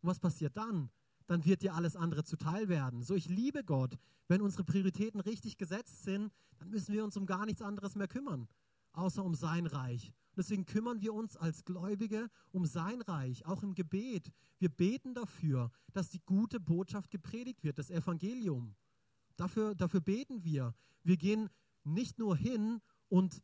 Und 0.01 0.09
was 0.09 0.19
passiert 0.19 0.57
dann? 0.57 0.91
Dann 1.27 1.45
wird 1.45 1.63
dir 1.63 1.75
alles 1.75 1.97
andere 1.97 2.25
zuteil 2.25 2.69
werden. 2.69 3.03
So, 3.03 3.15
ich 3.15 3.29
liebe 3.29 3.65
Gott. 3.65 3.99
Wenn 4.29 4.41
unsere 4.41 4.65
Prioritäten 4.65 5.21
richtig 5.21 5.57
gesetzt 5.57 6.05
sind, 6.05 6.33
dann 6.59 6.71
müssen 6.71 6.95
wir 6.95 7.05
uns 7.05 7.17
um 7.17 7.27
gar 7.27 7.45
nichts 7.45 7.63
anderes 7.63 7.97
mehr 7.97 8.09
kümmern, 8.09 8.49
außer 8.93 9.25
um 9.25 9.35
sein 9.35 9.67
Reich. 9.67 10.13
Deswegen 10.37 10.65
kümmern 10.65 11.01
wir 11.03 11.13
uns 11.13 11.37
als 11.37 11.65
Gläubige 11.65 12.31
um 12.51 12.65
sein 12.65 13.03
Reich, 13.03 13.45
auch 13.45 13.63
im 13.63 13.75
Gebet. 13.75 14.33
Wir 14.59 14.69
beten 14.69 15.15
dafür, 15.15 15.71
dass 15.93 16.09
die 16.09 16.21
gute 16.25 16.61
Botschaft 16.61 17.11
gepredigt 17.11 17.63
wird, 17.65 17.79
das 17.79 17.91
Evangelium. 17.91 18.75
Dafür, 19.37 19.75
dafür 19.75 20.01
beten 20.01 20.45
wir. 20.45 20.75
Wir 21.03 21.17
gehen 21.17 21.51
nicht 21.85 22.19
nur 22.19 22.37
hin 22.37 22.81
und 23.09 23.43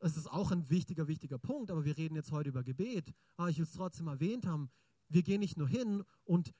es 0.00 0.16
ist 0.16 0.30
auch 0.30 0.52
ein 0.52 0.70
wichtiger, 0.70 1.08
wichtiger 1.08 1.38
Punkt, 1.38 1.70
aber 1.70 1.84
wir 1.84 1.96
reden 1.96 2.14
jetzt 2.14 2.30
heute 2.30 2.50
über 2.50 2.62
Gebet. 2.62 3.12
Aber 3.36 3.50
ich 3.50 3.58
will 3.58 3.64
es 3.64 3.72
trotzdem 3.72 4.06
erwähnt 4.06 4.46
haben. 4.46 4.70
Wir 5.08 5.22
gehen 5.22 5.40
nicht 5.40 5.56
nur 5.56 5.68
hin 5.68 6.04
und 6.24 6.52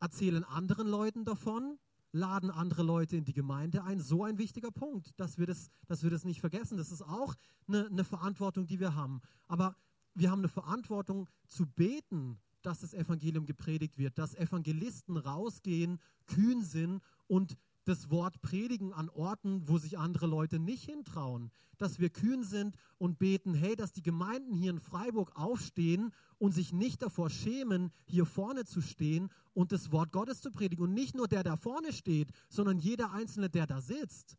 erzählen 0.00 0.44
anderen 0.44 0.88
Leuten 0.88 1.24
davon, 1.24 1.78
laden 2.12 2.50
andere 2.50 2.82
Leute 2.82 3.16
in 3.16 3.24
die 3.24 3.32
Gemeinde 3.32 3.84
ein. 3.84 4.00
So 4.00 4.24
ein 4.24 4.38
wichtiger 4.38 4.70
Punkt, 4.70 5.18
dass 5.18 5.38
wir 5.38 5.46
das, 5.46 5.70
dass 5.86 6.02
wir 6.02 6.10
das 6.10 6.24
nicht 6.24 6.40
vergessen. 6.40 6.78
Das 6.78 6.90
ist 6.90 7.02
auch 7.02 7.34
eine, 7.66 7.86
eine 7.86 8.04
Verantwortung, 8.04 8.66
die 8.66 8.80
wir 8.80 8.94
haben. 8.94 9.20
Aber 9.46 9.76
wir 10.14 10.30
haben 10.30 10.40
eine 10.40 10.48
Verantwortung 10.48 11.28
zu 11.46 11.66
beten, 11.66 12.38
dass 12.62 12.80
das 12.80 12.94
Evangelium 12.94 13.46
gepredigt 13.46 13.98
wird, 13.98 14.18
dass 14.18 14.34
Evangelisten 14.34 15.16
rausgehen, 15.16 16.00
kühn 16.26 16.62
sind 16.62 17.02
und 17.26 17.56
das 17.88 18.10
Wort 18.10 18.40
predigen 18.42 18.92
an 18.92 19.08
Orten, 19.08 19.66
wo 19.66 19.78
sich 19.78 19.98
andere 19.98 20.26
Leute 20.26 20.58
nicht 20.58 20.84
hintrauen. 20.84 21.50
Dass 21.78 21.98
wir 21.98 22.10
kühn 22.10 22.44
sind 22.44 22.76
und 22.98 23.18
beten, 23.18 23.54
hey, 23.54 23.76
dass 23.76 23.92
die 23.92 24.02
Gemeinden 24.02 24.54
hier 24.54 24.70
in 24.70 24.80
Freiburg 24.80 25.32
aufstehen 25.36 26.12
und 26.38 26.52
sich 26.52 26.72
nicht 26.72 27.00
davor 27.02 27.30
schämen, 27.30 27.90
hier 28.04 28.26
vorne 28.26 28.64
zu 28.64 28.82
stehen 28.82 29.30
und 29.54 29.72
das 29.72 29.90
Wort 29.90 30.12
Gottes 30.12 30.40
zu 30.40 30.50
predigen. 30.50 30.84
Und 30.84 30.92
nicht 30.92 31.14
nur 31.14 31.28
der, 31.28 31.42
der 31.42 31.56
vorne 31.56 31.92
steht, 31.92 32.30
sondern 32.48 32.78
jeder 32.78 33.12
Einzelne, 33.12 33.48
der 33.48 33.66
da 33.66 33.80
sitzt. 33.80 34.36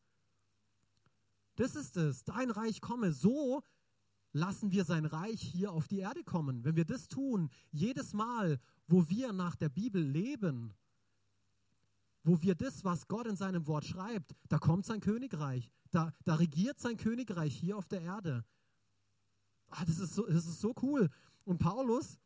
Das 1.55 1.75
ist 1.75 1.97
es. 1.97 2.23
Dein 2.23 2.51
Reich 2.51 2.81
komme. 2.81 3.11
So 3.11 3.63
lassen 4.31 4.71
wir 4.71 4.85
sein 4.85 5.05
Reich 5.05 5.41
hier 5.41 5.71
auf 5.71 5.87
die 5.87 5.99
Erde 5.99 6.23
kommen. 6.23 6.63
Wenn 6.63 6.75
wir 6.75 6.85
das 6.85 7.07
tun, 7.07 7.49
jedes 7.71 8.13
Mal, 8.13 8.59
wo 8.87 9.09
wir 9.09 9.33
nach 9.33 9.55
der 9.55 9.69
Bibel 9.69 10.01
leben, 10.01 10.73
wo 12.29 12.39
wir 12.43 12.53
das, 12.53 12.83
was 12.83 13.07
Gott 13.07 13.25
in 13.25 13.35
seinem 13.35 13.65
Wort 13.65 13.85
schreibt, 13.85 14.35
da 14.49 14.59
kommt 14.59 14.85
sein 14.85 14.99
Königreich, 14.99 15.71
da, 15.89 16.13
da 16.25 16.35
regiert 16.35 16.79
sein 16.79 16.95
Königreich 16.95 17.55
hier 17.55 17.75
auf 17.75 17.87
der 17.87 18.01
Erde. 18.01 18.45
Ah, 19.69 19.83
das, 19.83 19.97
ist 19.97 20.13
so, 20.13 20.27
das 20.27 20.45
ist 20.45 20.61
so 20.61 20.75
cool. 20.83 21.09
Und 21.43 21.57
Paulus 21.57 22.19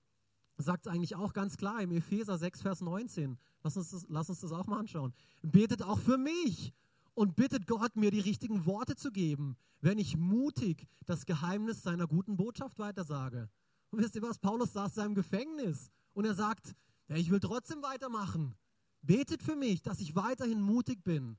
sagt 0.58 0.86
es 0.86 0.92
eigentlich 0.92 1.16
auch 1.16 1.32
ganz 1.32 1.56
klar 1.56 1.82
im 1.82 1.92
Epheser 1.92 2.38
6, 2.38 2.62
Vers 2.62 2.82
19. 2.82 3.38
Lass 3.64 3.78
uns, 3.78 3.92
das, 3.92 4.06
lass 4.10 4.28
uns 4.28 4.42
das 4.42 4.52
auch 4.52 4.68
mal 4.68 4.80
anschauen. 4.80 5.14
Betet 5.42 5.82
auch 5.82 6.00
für 6.00 6.18
mich 6.18 6.74
und 7.14 7.38
bittet 7.38 7.66
Gott, 7.66 7.96
mir 7.96 8.12
die 8.12 8.20
richtigen 8.20 8.66
Worte 8.66 8.98
zu 8.98 9.10
geben, 9.10 9.56
wenn 9.80 10.00
ich 10.00 10.18
mutig 10.18 10.86
das 11.06 11.26
Geheimnis 11.26 11.82
seiner 11.82 12.08
guten 12.08 12.36
Botschaft 12.36 12.78
weitersage. 12.78 13.50
Und 13.90 14.00
wisst 14.00 14.16
ihr 14.16 14.22
was? 14.22 14.38
Paulus 14.38 14.74
saß 14.74 14.92
in 14.92 14.96
seinem 14.96 15.16
Gefängnis 15.16 15.90
und 16.14 16.26
er 16.26 16.36
sagt, 16.36 16.76
ja, 17.08 17.16
ich 17.16 17.32
will 17.32 17.40
trotzdem 17.40 17.82
weitermachen. 17.82 18.58
Betet 19.04 19.44
für 19.44 19.56
mich, 19.56 19.82
dass 19.82 20.00
ich 20.00 20.16
weiterhin 20.16 20.62
mutig 20.62 21.04
bin. 21.04 21.38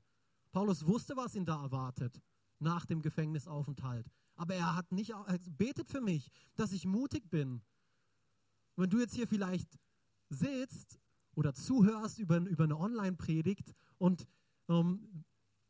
Paulus 0.51 0.85
wusste, 0.85 1.17
was 1.17 1.35
ihn 1.35 1.45
da 1.45 1.61
erwartet 1.61 2.21
nach 2.59 2.85
dem 2.85 3.01
Gefängnisaufenthalt. 3.01 4.07
Aber 4.35 4.55
er 4.55 4.75
hat 4.75 4.91
nicht, 4.91 5.11
er 5.11 5.39
betet 5.57 5.89
für 5.89 6.01
mich, 6.01 6.29
dass 6.55 6.71
ich 6.71 6.85
mutig 6.85 7.29
bin. 7.29 7.61
Wenn 8.75 8.89
du 8.89 8.99
jetzt 8.99 9.15
hier 9.15 9.27
vielleicht 9.27 9.67
sitzt 10.29 10.99
oder 11.35 11.53
zuhörst 11.53 12.19
über, 12.19 12.37
über 12.37 12.65
eine 12.65 12.77
Online-Predigt 12.77 13.73
und 13.97 14.27
ähm, 14.69 15.25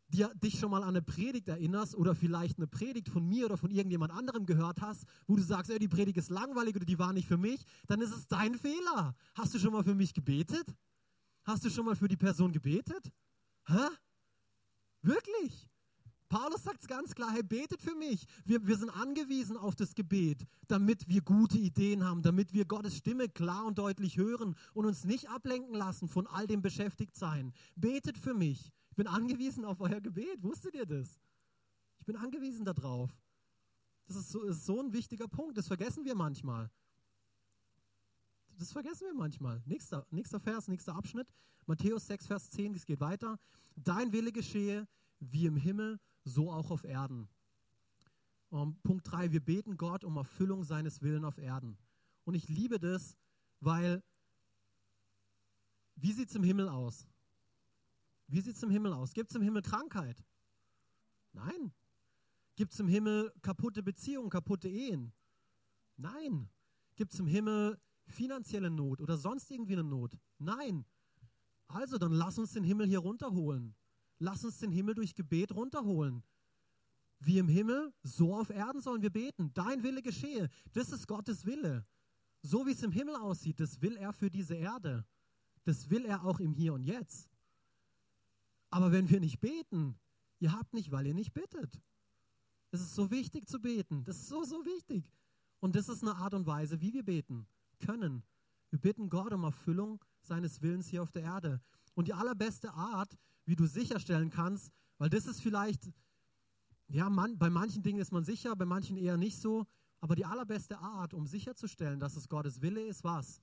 dir, 0.10 0.32
dich 0.36 0.60
schon 0.60 0.72
mal 0.72 0.84
an 0.84 0.90
eine 0.90 1.02
Predigt 1.02 1.48
erinnerst 1.48 1.96
oder 1.96 2.16
vielleicht 2.16 2.58
eine 2.58 2.68
Predigt 2.68 3.10
von 3.10 3.28
mir 3.28 3.46
oder 3.46 3.58
von 3.58 3.72
irgendjemand 3.72 4.12
anderem 4.12 4.46
gehört 4.46 4.82
hast, 4.82 5.06
wo 5.28 5.36
du 5.36 5.42
sagst, 5.42 5.72
ey, 5.72 5.80
die 5.80 5.88
Predigt 5.88 6.18
ist 6.18 6.30
langweilig 6.30 6.76
oder 6.76 6.86
die 6.86 7.00
war 7.00 7.14
nicht 7.14 7.28
für 7.28 7.38
mich, 7.38 7.64
dann 7.88 8.02
ist 8.02 8.16
es 8.16 8.28
dein 8.28 8.56
Fehler. 8.56 9.16
Hast 9.34 9.54
du 9.54 9.60
schon 9.60 9.74
mal 9.74 9.84
für 9.84 9.96
mich 9.96 10.14
gebetet? 10.14 10.76
Hast 11.46 11.64
du 11.64 11.70
schon 11.70 11.86
mal 11.86 11.96
für 11.96 12.08
die 12.08 12.18
Person 12.18 12.52
gebetet? 12.52 13.12
Hä? 13.68 13.88
Wirklich? 15.02 15.70
Paulus 16.28 16.64
sagt 16.64 16.82
es 16.82 16.88
ganz 16.88 17.14
klar, 17.14 17.32
hey, 17.32 17.44
betet 17.44 17.82
für 17.82 17.94
mich. 17.94 18.26
Wir, 18.46 18.66
wir 18.66 18.76
sind 18.78 18.90
angewiesen 18.90 19.56
auf 19.56 19.76
das 19.76 19.94
Gebet, 19.94 20.44
damit 20.68 21.08
wir 21.08 21.22
gute 21.22 21.60
Ideen 21.60 22.04
haben, 22.04 22.24
damit 22.24 22.52
wir 22.52 22.66
Gottes 22.66 22.98
Stimme 22.98 23.30
klar 23.30 23.66
und 23.66 23.78
deutlich 23.78 24.18
hören 24.18 24.56
und 24.74 24.86
uns 24.86 25.04
nicht 25.06 25.30
ablenken 25.30 25.76
lassen 25.76 26.08
von 26.08 26.26
all 26.26 26.48
dem 26.48 26.64
Beschäftigtsein. 26.64 27.54
Betet 27.76 28.18
für 28.18 28.34
mich. 28.34 28.72
Ich 28.90 28.96
bin 28.96 29.06
angewiesen 29.06 29.66
auf 29.66 29.82
euer 29.82 30.02
Gebet. 30.02 30.42
Wusstet 30.42 30.74
ihr 30.74 30.88
das? 30.88 31.20
Ich 32.00 32.06
bin 32.06 32.16
angewiesen 32.16 32.66
darauf. 32.66 33.12
Das 34.08 34.18
ist 34.18 34.32
so, 34.32 34.42
ist 34.44 34.66
so 34.66 34.82
ein 34.82 34.94
wichtiger 34.94 35.28
Punkt. 35.28 35.58
Das 35.58 35.68
vergessen 35.68 36.06
wir 36.06 36.16
manchmal. 36.16 36.72
Das 38.58 38.72
vergessen 38.72 39.08
wir 39.08 39.14
manchmal. 39.14 39.62
Nächster, 39.66 40.06
nächster 40.12 40.40
Vers, 40.40 40.68
nächster 40.68 40.96
Abschnitt. 40.96 41.28
Matthäus 41.66 42.08
6, 42.08 42.28
Vers 42.28 42.50
10, 42.52 42.76
es 42.76 42.86
geht 42.86 43.00
weiter. 43.00 43.40
Dein 43.76 44.12
Wille 44.14 44.32
geschehe 44.32 44.88
wie 45.20 45.46
im 45.46 45.58
Himmel, 45.58 46.00
so 46.24 46.52
auch 46.52 46.72
auf 46.72 46.84
Erden. 46.84 47.28
Um, 48.50 48.70
ähm, 48.70 48.78
Punkt 48.84 49.12
3, 49.12 49.32
wir 49.32 49.42
beten 49.42 49.76
Gott 49.76 50.04
um 50.04 50.16
Erfüllung 50.18 50.64
seines 50.64 51.02
Willen 51.02 51.26
auf 51.26 51.38
Erden. 51.38 51.78
Und 52.24 52.36
ich 52.36 52.48
liebe 52.48 52.80
das, 52.80 53.18
weil, 53.60 54.04
wie 55.96 56.14
sieht 56.14 56.30
es 56.30 56.36
im 56.36 56.44
Himmel 56.44 56.70
aus? 56.70 57.08
Wie 58.28 58.42
sieht 58.42 58.56
es 58.56 58.64
im 58.64 58.70
Himmel 58.70 58.94
aus? 58.94 59.14
Gibt 59.14 59.32
es 59.32 59.36
im 59.36 59.42
Himmel 59.42 59.64
Krankheit? 59.64 60.24
Nein. 61.34 61.74
Gibt 62.56 62.74
es 62.74 62.80
im 62.80 62.88
Himmel 62.88 63.34
kaputte 63.42 63.84
Beziehungen, 63.84 64.30
kaputte 64.30 64.70
Ehen? 64.70 65.12
Nein. 65.98 66.50
Gibt 66.96 67.14
es 67.14 67.20
im 67.20 67.28
Himmel 67.28 67.80
finanzielle 68.08 68.70
Not 68.70 69.02
oder 69.02 69.18
sonst 69.18 69.50
irgendwie 69.52 69.74
eine 69.74 69.84
Not. 69.84 70.18
Nein. 70.38 70.86
Also 71.68 71.98
dann 71.98 72.12
lass 72.12 72.38
uns 72.38 72.52
den 72.52 72.64
Himmel 72.64 72.88
hier 72.88 73.00
runterholen. 73.00 73.76
Lass 74.20 74.46
uns 74.46 74.60
den 74.60 74.72
Himmel 74.72 74.96
durch 74.96 75.16
Gebet 75.16 75.54
runterholen. 75.54 76.24
Wie 77.20 77.40
im 77.40 77.48
Himmel, 77.48 77.94
so 78.04 78.36
auf 78.36 78.50
Erden 78.50 78.82
sollen 78.82 79.02
wir 79.02 79.10
beten. 79.10 79.52
Dein 79.54 79.84
Wille 79.84 80.02
geschehe. 80.02 80.50
Das 80.74 80.92
ist 80.92 81.08
Gottes 81.08 81.46
Wille. 81.46 81.86
So 82.42 82.66
wie 82.66 82.72
es 82.72 82.84
im 82.84 82.92
Himmel 82.92 83.16
aussieht, 83.16 83.60
das 83.60 83.82
will 83.82 83.98
er 83.98 84.14
für 84.14 84.30
diese 84.30 84.56
Erde. 84.56 85.06
Das 85.64 85.90
will 85.90 86.06
er 86.06 86.24
auch 86.24 86.40
im 86.40 86.54
Hier 86.54 86.74
und 86.74 86.84
Jetzt. 86.84 87.30
Aber 88.70 88.92
wenn 88.92 89.10
wir 89.10 89.20
nicht 89.20 89.40
beten, 89.40 89.98
ihr 90.40 90.52
habt 90.52 90.74
nicht, 90.74 90.92
weil 90.92 91.08
ihr 91.08 91.14
nicht 91.14 91.34
bittet. 91.34 91.82
Es 92.72 92.82
ist 92.82 92.94
so 92.94 93.10
wichtig 93.10 93.48
zu 93.48 93.60
beten. 93.60 94.04
Das 94.04 94.18
ist 94.18 94.28
so, 94.28 94.44
so 94.44 94.66
wichtig. 94.66 95.12
Und 95.60 95.76
das 95.76 95.90
ist 95.90 96.04
eine 96.04 96.16
Art 96.18 96.34
und 96.34 96.46
Weise, 96.46 96.82
wie 96.82 96.94
wir 96.94 97.04
beten 97.04 97.48
können. 97.80 98.24
Wir 98.70 98.80
bitten 98.80 99.10
Gott 99.10 99.34
um 99.34 99.44
Erfüllung 99.44 100.04
seines 100.22 100.62
Willens 100.62 100.88
hier 100.88 101.04
auf 101.04 101.12
der 101.12 101.24
Erde. 101.24 101.62
Und 101.94 102.08
die 102.08 102.14
allerbeste 102.14 102.74
Art, 102.74 103.18
wie 103.46 103.56
du 103.56 103.66
sicherstellen 103.66 104.30
kannst, 104.30 104.72
weil 104.98 105.10
das 105.10 105.26
ist 105.28 105.42
vielleicht, 105.42 105.92
ja, 106.88 107.10
man, 107.10 107.38
bei 107.38 107.50
manchen 107.50 107.84
Dingen 107.84 108.00
ist 108.00 108.12
man 108.12 108.24
sicher, 108.24 108.56
bei 108.56 108.66
manchen 108.66 108.98
eher 108.98 109.18
nicht 109.18 109.40
so, 109.40 109.66
aber 110.02 110.16
die 110.16 110.26
allerbeste 110.26 110.78
Art, 110.80 111.14
um 111.14 111.26
sicherzustellen, 111.26 112.00
dass 112.00 112.16
es 112.16 112.28
Gottes 112.28 112.62
Wille 112.62 112.82
ist, 112.82 113.04
was? 113.04 113.42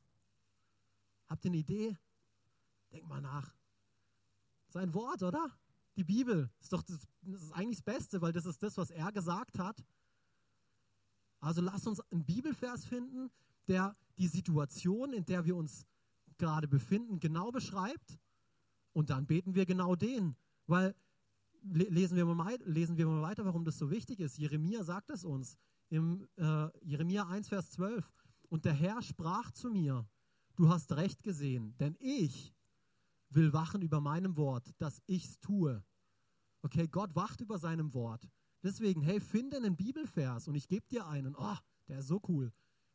Habt 1.29 1.45
ihr 1.45 1.51
eine 1.51 1.59
Idee? 1.59 1.97
Denk 2.93 3.09
mal 3.09 3.21
nach. 3.21 3.55
Sein 4.69 4.93
Wort, 4.95 5.23
oder? 5.23 5.51
Die 5.97 6.05
Bibel 6.05 6.51
ist 6.61 6.73
doch 6.73 6.83
das, 6.83 7.07
das 7.23 7.43
ist 7.43 7.53
eigentlich 7.53 7.79
das 7.79 7.95
Beste, 7.95 8.23
weil 8.23 8.33
das 8.33 8.47
ist 8.47 8.63
das, 8.63 8.77
was 8.77 8.91
er 8.91 9.13
gesagt 9.13 9.59
hat. 9.59 9.85
Also 11.41 11.61
lass 11.61 11.87
uns 11.87 12.01
einen 12.13 12.25
Bibelvers 12.25 12.85
finden, 12.85 13.31
der 13.67 13.97
die 14.19 14.29
Situation, 14.29 15.13
in 15.13 15.25
der 15.25 15.45
wir 15.45 15.57
uns 15.57 15.87
gerade 16.39 16.69
befinden, 16.69 17.21
genau 17.21 17.51
beschreibt. 17.51 18.19
Und 18.93 19.11
dann 19.11 19.27
beten 19.27 19.55
wir 19.55 19.67
genau 19.67 19.95
den. 19.95 20.37
Weil, 20.67 20.95
lesen 21.63 22.17
wir, 22.17 22.25
mal, 22.25 22.59
lesen 22.65 22.97
wir 22.97 23.07
mal 23.07 23.23
weiter, 23.23 23.45
warum 23.45 23.65
das 23.65 23.79
so 23.79 23.91
wichtig 23.91 24.21
ist. 24.21 24.39
Jeremia 24.39 24.85
sagt 24.85 25.11
es 25.11 25.25
uns. 25.25 25.57
Im 25.89 26.27
äh, 26.37 26.69
Jeremia 26.81 27.27
1, 27.27 27.49
Vers 27.49 27.71
12. 27.71 28.11
Und 28.49 28.65
der 28.65 28.75
Herr 28.75 29.03
sprach 29.03 29.51
zu 29.53 29.71
mir, 29.71 30.07
du 30.57 30.69
hast 30.69 30.93
recht 30.93 31.23
gesehen, 31.23 31.75
denn 31.79 31.97
ich 31.99 32.55
will 33.31 33.53
wachen 33.53 33.83
über 33.83 34.01
meinem 34.01 34.37
Wort, 34.37 34.71
dass 34.79 35.01
ich's 35.07 35.39
tue. 35.41 35.83
Okay, 36.63 36.87
Gott 36.87 37.15
wacht 37.15 37.41
über 37.41 37.59
seinem 37.59 37.93
Wort. 37.95 38.29
Deswegen, 38.63 39.03
hey, 39.03 39.21
finde 39.21 39.57
einen 39.57 39.77
Bibelvers 39.77 40.49
und 40.49 40.55
ich 40.55 40.69
gebe 40.69 40.87
dir 40.89 41.07
einen. 41.07 41.35
Oh, 41.37 41.57
der 41.89 41.99
ist 41.99 42.09
so 42.09 42.21
cool. 42.29 42.53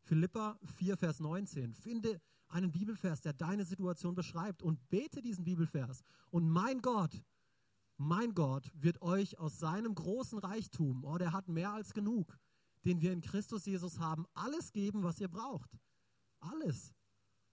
Philippa 0.07 0.57
4, 0.77 0.95
Vers 0.95 1.19
19. 1.19 1.73
Finde 1.73 2.21
einen 2.47 2.71
Bibelvers, 2.71 3.19
der 3.19 3.33
deine 3.33 3.65
Situation 3.65 4.15
beschreibt 4.15 4.63
und 4.63 4.89
bete 4.89 5.21
diesen 5.21 5.43
Bibelvers. 5.43 6.01
Und 6.31 6.49
mein 6.49 6.81
Gott, 6.81 7.21
mein 7.97 8.33
Gott 8.33 8.71
wird 8.73 9.01
euch 9.01 9.37
aus 9.37 9.59
seinem 9.59 9.93
großen 9.93 10.39
Reichtum, 10.39 11.03
oh, 11.03 11.17
der 11.17 11.33
hat 11.33 11.49
mehr 11.49 11.73
als 11.73 11.93
genug, 11.93 12.39
den 12.85 13.01
wir 13.01 13.11
in 13.11 13.21
Christus 13.21 13.65
Jesus 13.65 13.99
haben, 13.99 14.25
alles 14.33 14.71
geben, 14.71 15.03
was 15.03 15.19
ihr 15.19 15.27
braucht. 15.27 15.77
Alles. 16.39 16.93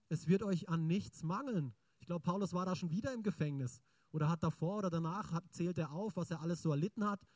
Es 0.09 0.28
wird 0.28 0.44
euch 0.44 0.68
an 0.68 0.86
nichts 0.86 1.24
mangeln. 1.24 1.74
Ich 1.98 2.07
glaube, 2.07 2.22
Paulus 2.22 2.52
war 2.52 2.66
da 2.66 2.76
schon 2.76 2.90
wieder 2.90 3.12
im 3.12 3.24
Gefängnis 3.24 3.80
oder 4.12 4.28
hat 4.28 4.44
davor 4.44 4.78
oder 4.78 4.90
danach 4.90 5.32
hat, 5.32 5.44
zählt 5.50 5.78
er 5.78 5.90
auf, 5.90 6.14
was 6.14 6.30
er 6.30 6.40
alles 6.40 6.62
so 6.62 6.70
erlitten 6.70 7.05
hat. 7.05 7.26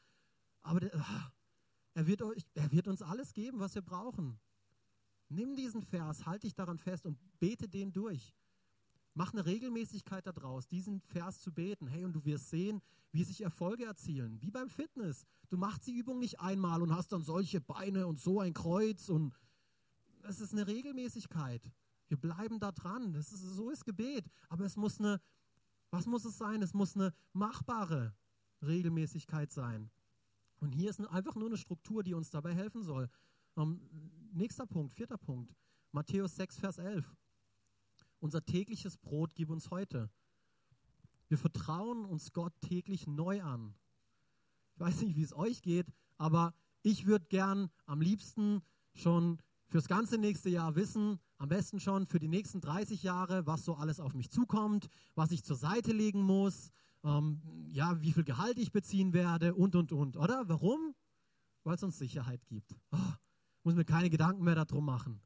Aber 0.63 0.79
der, 0.79 0.95
ah, 0.95 1.33
er, 1.95 2.07
wird 2.07 2.23
euch, 2.23 2.47
er 2.55 2.71
wird 2.71 2.87
uns 2.87 3.03
alles 3.03 3.33
geben, 3.33 3.59
was 3.59 3.75
wir 3.75 3.83
brauchen. 3.83 4.39
Nimm 5.29 5.57
diesen 5.57 5.83
Vers, 5.83 6.27
halte 6.27 6.47
dich 6.47 6.55
daran 6.55 6.79
fest 6.79 7.07
und 7.07 7.19
bete 7.39 7.69
den 7.69 7.93
durch. 7.93 8.35
Mach 9.15 9.33
eine 9.33 9.45
Regelmäßigkeit 9.45 10.27
daraus, 10.27 10.69
diesen 10.69 11.01
Vers 11.01 11.41
zu 11.41 11.53
beten. 11.53 11.87
Hey, 11.87 12.05
und 12.05 12.13
du 12.13 12.25
wirst 12.25 12.51
sehen, 12.51 12.81
wie 13.11 13.25
sich 13.25 13.43
Erfolge 13.43 13.85
erzielen. 13.85 14.41
Wie 14.41 14.51
beim 14.51 14.71
Fitness. 14.71 15.25
Du 15.49 15.57
machst 15.57 15.87
die 15.87 15.97
Übung 15.97 16.19
nicht 16.19 16.41
einmal 16.41 16.83
und 16.83 16.95
hast 16.95 17.13
dann 17.13 17.23
solche 17.23 17.61
Beine 17.61 18.07
und 18.07 18.21
so 18.21 18.41
ein 18.41 18.55
Kreuz 18.55 19.09
und 19.09 19.35
es 20.23 20.41
ist 20.41 20.53
eine 20.53 20.67
Regelmäßigkeit. 20.67 21.63
Wir 22.07 22.17
bleiben 22.17 22.59
da 22.59 22.73
dran. 22.73 23.13
Das 23.13 23.33
ist, 23.33 23.43
so 23.43 23.71
ist 23.71 23.85
Gebet. 23.85 24.31
Aber 24.49 24.65
es 24.65 24.77
muss 24.77 24.99
eine, 24.99 25.21
was 25.91 26.07
muss 26.07 26.25
es 26.25 26.39
sein? 26.39 26.63
Es 26.63 26.75
muss 26.75 26.95
eine 26.95 27.13
machbare 27.33 28.15
Regelmäßigkeit 28.63 29.53
sein. 29.53 29.91
Und 30.61 30.73
hier 30.73 30.91
ist 30.91 31.01
einfach 31.09 31.37
nur 31.37 31.49
eine 31.49 31.57
Struktur, 31.57 32.03
die 32.03 32.15
uns 32.15 32.31
dabei 32.31 32.55
helfen 32.55 32.83
soll. 32.83 33.09
Ähm, 33.59 33.81
nächster 34.33 34.67
Punkt, 34.67 34.93
vierter 34.95 35.19
Punkt. 35.19 35.53
Matthäus 35.91 36.37
6, 36.37 36.59
Vers 36.59 36.79
11. 36.79 37.17
Unser 38.21 38.45
tägliches 38.45 38.97
Brot 38.97 39.35
gib 39.35 39.51
uns 39.51 39.71
heute. 39.71 40.11
Wir 41.27 41.39
vertrauen 41.39 42.05
uns 42.05 42.33
Gott 42.33 42.53
täglich 42.61 43.07
neu 43.09 43.43
an. 43.43 43.75
Ich 44.75 44.81
weiß 44.81 45.03
nicht, 45.03 45.17
wie 45.17 45.23
es 45.23 45.35
euch 45.35 45.61
geht, 45.61 45.89
aber 46.19 46.55
ich 46.83 47.07
würde 47.07 47.27
gern 47.27 47.69
am 47.85 48.01
liebsten 48.01 48.63
schon 48.95 49.43
fürs 49.67 49.89
ganze 49.89 50.19
nächste 50.19 50.51
Jahr 50.51 50.77
wissen, 50.77 51.19
am 51.37 51.49
besten 51.49 51.81
schon 51.81 52.07
für 52.07 52.21
die 52.21 52.29
nächsten 52.29 52.61
30 52.61 53.03
Jahre, 53.03 53.45
was 53.47 53.65
so 53.65 53.75
alles 53.75 53.99
auf 53.99 54.15
mich 54.15 54.31
zukommt, 54.31 54.89
was 55.17 55.33
ich 55.33 55.43
zur 55.43 55.57
Seite 55.57 55.93
legen 55.93 56.23
muss, 56.23 56.71
ähm, 57.03 57.43
ja, 57.73 58.01
wie 58.01 58.13
viel 58.13 58.25
Gehalt 58.25 58.59
ich 58.59 58.71
beziehen 58.71 59.13
werde 59.13 59.55
und, 59.55 59.75
und, 59.75 59.93
und, 59.93 60.17
oder? 60.17 60.49
Warum? 60.49 60.95
Weil 61.65 61.75
es 61.75 61.83
uns 61.83 61.99
Sicherheit 61.99 62.47
gibt. 62.47 62.77
Oh, 62.93 62.97
muss 63.69 63.75
mir 63.75 63.85
keine 63.85 64.09
Gedanken 64.09 64.45
mehr 64.45 64.55
darum 64.55 64.87
machen. 64.87 65.21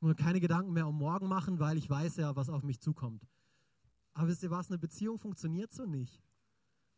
Muss 0.00 0.08
mir 0.08 0.14
keine 0.14 0.40
Gedanken 0.40 0.72
mehr 0.72 0.88
um 0.88 0.96
morgen 0.96 1.28
machen, 1.28 1.58
weil 1.58 1.76
ich 1.76 1.90
weiß 1.90 2.16
ja, 2.16 2.34
was 2.34 2.48
auf 2.48 2.62
mich 2.62 2.80
zukommt. 2.80 3.28
Aber 4.14 4.28
wisst 4.28 4.42
ihr 4.42 4.50
was? 4.50 4.70
Eine 4.70 4.78
Beziehung 4.78 5.18
funktioniert 5.18 5.70
so 5.70 5.84
nicht. 5.84 6.24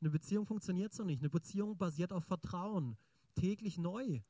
Eine 0.00 0.10
Beziehung 0.10 0.46
funktioniert 0.46 0.94
so 0.94 1.02
nicht. 1.02 1.20
Eine 1.20 1.30
Beziehung 1.30 1.76
basiert 1.76 2.12
auf 2.12 2.22
Vertrauen. 2.26 2.96
Täglich 3.34 3.76
neu. 3.76 4.20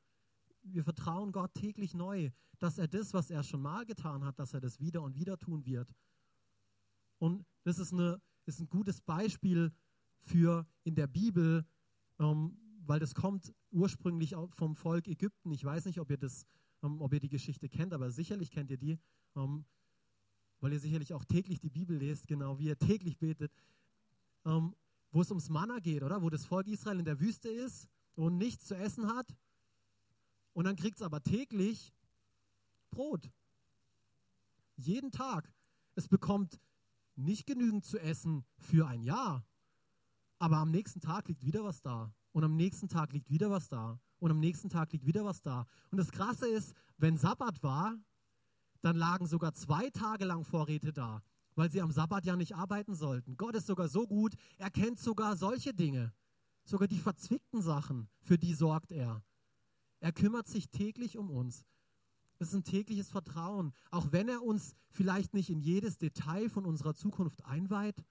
Wir 0.63 0.83
vertrauen 0.83 1.31
Gott 1.33 1.53
täglich 1.53 1.93
neu, 1.93 2.31
dass 2.57 2.79
er 2.79 2.87
das, 2.87 3.13
was 3.13 3.29
er 3.29 3.43
schon 3.43 3.61
mal 3.61 3.85
getan 3.85 4.25
hat, 4.25 4.39
dass 4.39 4.55
er 4.55 4.59
das 4.59 4.79
wieder 4.79 5.03
und 5.03 5.13
wieder 5.13 5.37
tun 5.37 5.67
wird. 5.67 5.93
Und 7.19 7.45
das 7.61 7.77
ist, 7.77 7.93
eine, 7.93 8.19
ist 8.47 8.59
ein 8.59 8.69
gutes 8.69 9.01
Beispiel 9.01 9.71
für 10.21 10.65
in 10.83 10.95
der 10.95 11.05
Bibel, 11.05 11.63
ähm, 12.17 12.57
weil 12.85 12.99
das 12.99 13.15
kommt 13.15 13.53
ursprünglich 13.71 14.35
vom 14.51 14.75
Volk 14.75 15.07
Ägypten. 15.07 15.51
Ich 15.51 15.63
weiß 15.63 15.85
nicht, 15.85 15.99
ob 15.99 16.09
ihr, 16.09 16.17
das, 16.17 16.45
ähm, 16.81 17.01
ob 17.01 17.13
ihr 17.13 17.19
die 17.19 17.29
Geschichte 17.29 17.69
kennt, 17.69 17.93
aber 17.93 18.11
sicherlich 18.11 18.51
kennt 18.51 18.71
ihr 18.71 18.77
die, 18.77 18.99
ähm, 19.35 19.65
weil 20.59 20.73
ihr 20.73 20.79
sicherlich 20.79 21.13
auch 21.13 21.25
täglich 21.25 21.59
die 21.59 21.69
Bibel 21.69 21.97
lest, 21.97 22.27
genau 22.27 22.59
wie 22.59 22.65
ihr 22.65 22.77
täglich 22.77 23.17
betet, 23.17 23.51
ähm, 24.45 24.75
wo 25.11 25.21
es 25.21 25.29
ums 25.29 25.49
Manna 25.49 25.79
geht, 25.79 26.03
oder? 26.03 26.21
Wo 26.21 26.29
das 26.29 26.45
Volk 26.45 26.67
Israel 26.67 26.99
in 26.99 27.05
der 27.05 27.19
Wüste 27.19 27.49
ist 27.49 27.87
und 28.15 28.37
nichts 28.37 28.65
zu 28.65 28.75
essen 28.75 29.07
hat. 29.07 29.35
Und 30.53 30.65
dann 30.65 30.75
kriegt 30.75 30.97
es 30.97 31.01
aber 31.01 31.21
täglich 31.21 31.93
Brot. 32.89 33.31
Jeden 34.75 35.11
Tag. 35.11 35.51
Es 35.95 36.07
bekommt 36.07 36.59
nicht 37.15 37.45
genügend 37.45 37.85
zu 37.85 37.99
essen 37.99 38.43
für 38.57 38.87
ein 38.87 39.03
Jahr. 39.03 39.45
Aber 40.39 40.57
am 40.57 40.71
nächsten 40.71 40.99
Tag 40.99 41.27
liegt 41.27 41.43
wieder 41.45 41.63
was 41.63 41.81
da. 41.81 42.13
Und 42.33 42.43
am 42.43 42.55
nächsten 42.55 42.89
Tag 42.89 43.13
liegt 43.13 43.29
wieder 43.29 43.49
was 43.49 43.69
da. 43.69 43.99
Und 44.19 44.31
am 44.31 44.39
nächsten 44.39 44.69
Tag 44.69 44.91
liegt 44.91 45.05
wieder 45.05 45.23
was 45.23 45.41
da. 45.41 45.65
Und 45.91 45.97
das 45.97 46.11
Krasse 46.11 46.47
ist, 46.47 46.73
wenn 46.97 47.17
Sabbat 47.17 47.63
war, 47.63 47.97
dann 48.81 48.97
lagen 48.97 49.27
sogar 49.27 49.53
zwei 49.53 49.89
Tage 49.91 50.25
lang 50.25 50.43
Vorräte 50.43 50.91
da, 50.91 51.21
weil 51.55 51.71
sie 51.71 51.81
am 51.81 51.91
Sabbat 51.91 52.25
ja 52.25 52.35
nicht 52.35 52.55
arbeiten 52.55 52.95
sollten. 52.95 53.37
Gott 53.37 53.55
ist 53.55 53.67
sogar 53.67 53.87
so 53.87 54.07
gut, 54.07 54.33
er 54.57 54.69
kennt 54.69 54.99
sogar 54.99 55.37
solche 55.37 55.73
Dinge. 55.73 56.13
Sogar 56.65 56.87
die 56.87 56.99
verzwickten 56.99 57.61
Sachen, 57.61 58.09
für 58.21 58.37
die 58.37 58.53
sorgt 58.53 58.91
er. 58.91 59.23
Er 59.99 60.11
kümmert 60.11 60.47
sich 60.47 60.69
täglich 60.69 61.17
um 61.17 61.29
uns. 61.29 61.65
Das 62.39 62.49
ist 62.49 62.55
ein 62.55 62.63
tägliches 62.63 63.09
Vertrauen. 63.09 63.73
Auch 63.91 64.11
wenn 64.11 64.27
er 64.27 64.41
uns 64.41 64.75
vielleicht 64.89 65.33
nicht 65.33 65.49
in 65.49 65.59
jedes 65.59 65.97
Detail 65.97 66.49
von 66.49 66.65
unserer 66.65 66.95
Zukunft 66.95 67.45
einweiht, 67.45 68.03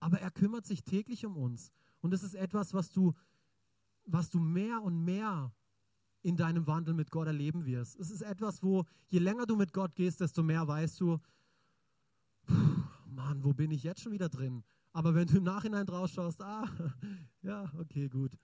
aber 0.00 0.20
er 0.20 0.30
kümmert 0.30 0.66
sich 0.66 0.84
täglich 0.84 1.24
um 1.26 1.36
uns. 1.36 1.72
Und 2.00 2.12
das 2.12 2.22
ist 2.22 2.34
etwas, 2.34 2.74
was 2.74 2.90
du, 2.90 3.14
was 4.10 4.30
du 4.30 4.38
mehr 4.38 4.82
und 4.82 5.04
mehr 5.04 5.52
in 6.22 6.36
deinem 6.36 6.66
Wandel 6.66 6.94
mit 6.94 7.10
Gott 7.10 7.26
erleben 7.26 7.64
wirst. 7.64 7.96
Es 7.96 8.10
ist 8.10 8.22
etwas, 8.22 8.62
wo 8.62 8.84
je 9.08 9.18
länger 9.18 9.46
du 9.46 9.56
mit 9.56 9.72
Gott 9.72 9.94
gehst, 9.94 10.20
desto 10.20 10.42
mehr 10.42 10.66
weißt 10.66 11.00
du, 11.00 11.18
Mann, 13.06 13.44
wo 13.44 13.52
bin 13.52 13.70
ich 13.70 13.82
jetzt 13.82 14.00
schon 14.00 14.12
wieder 14.12 14.28
drin? 14.28 14.64
Aber 14.92 15.14
wenn 15.14 15.26
du 15.26 15.36
im 15.36 15.44
Nachhinein 15.44 15.86
draus 15.86 16.10
schaust, 16.12 16.42
ah, 16.42 16.66
ja, 17.42 17.70
okay, 17.78 18.08
gut. 18.08 18.36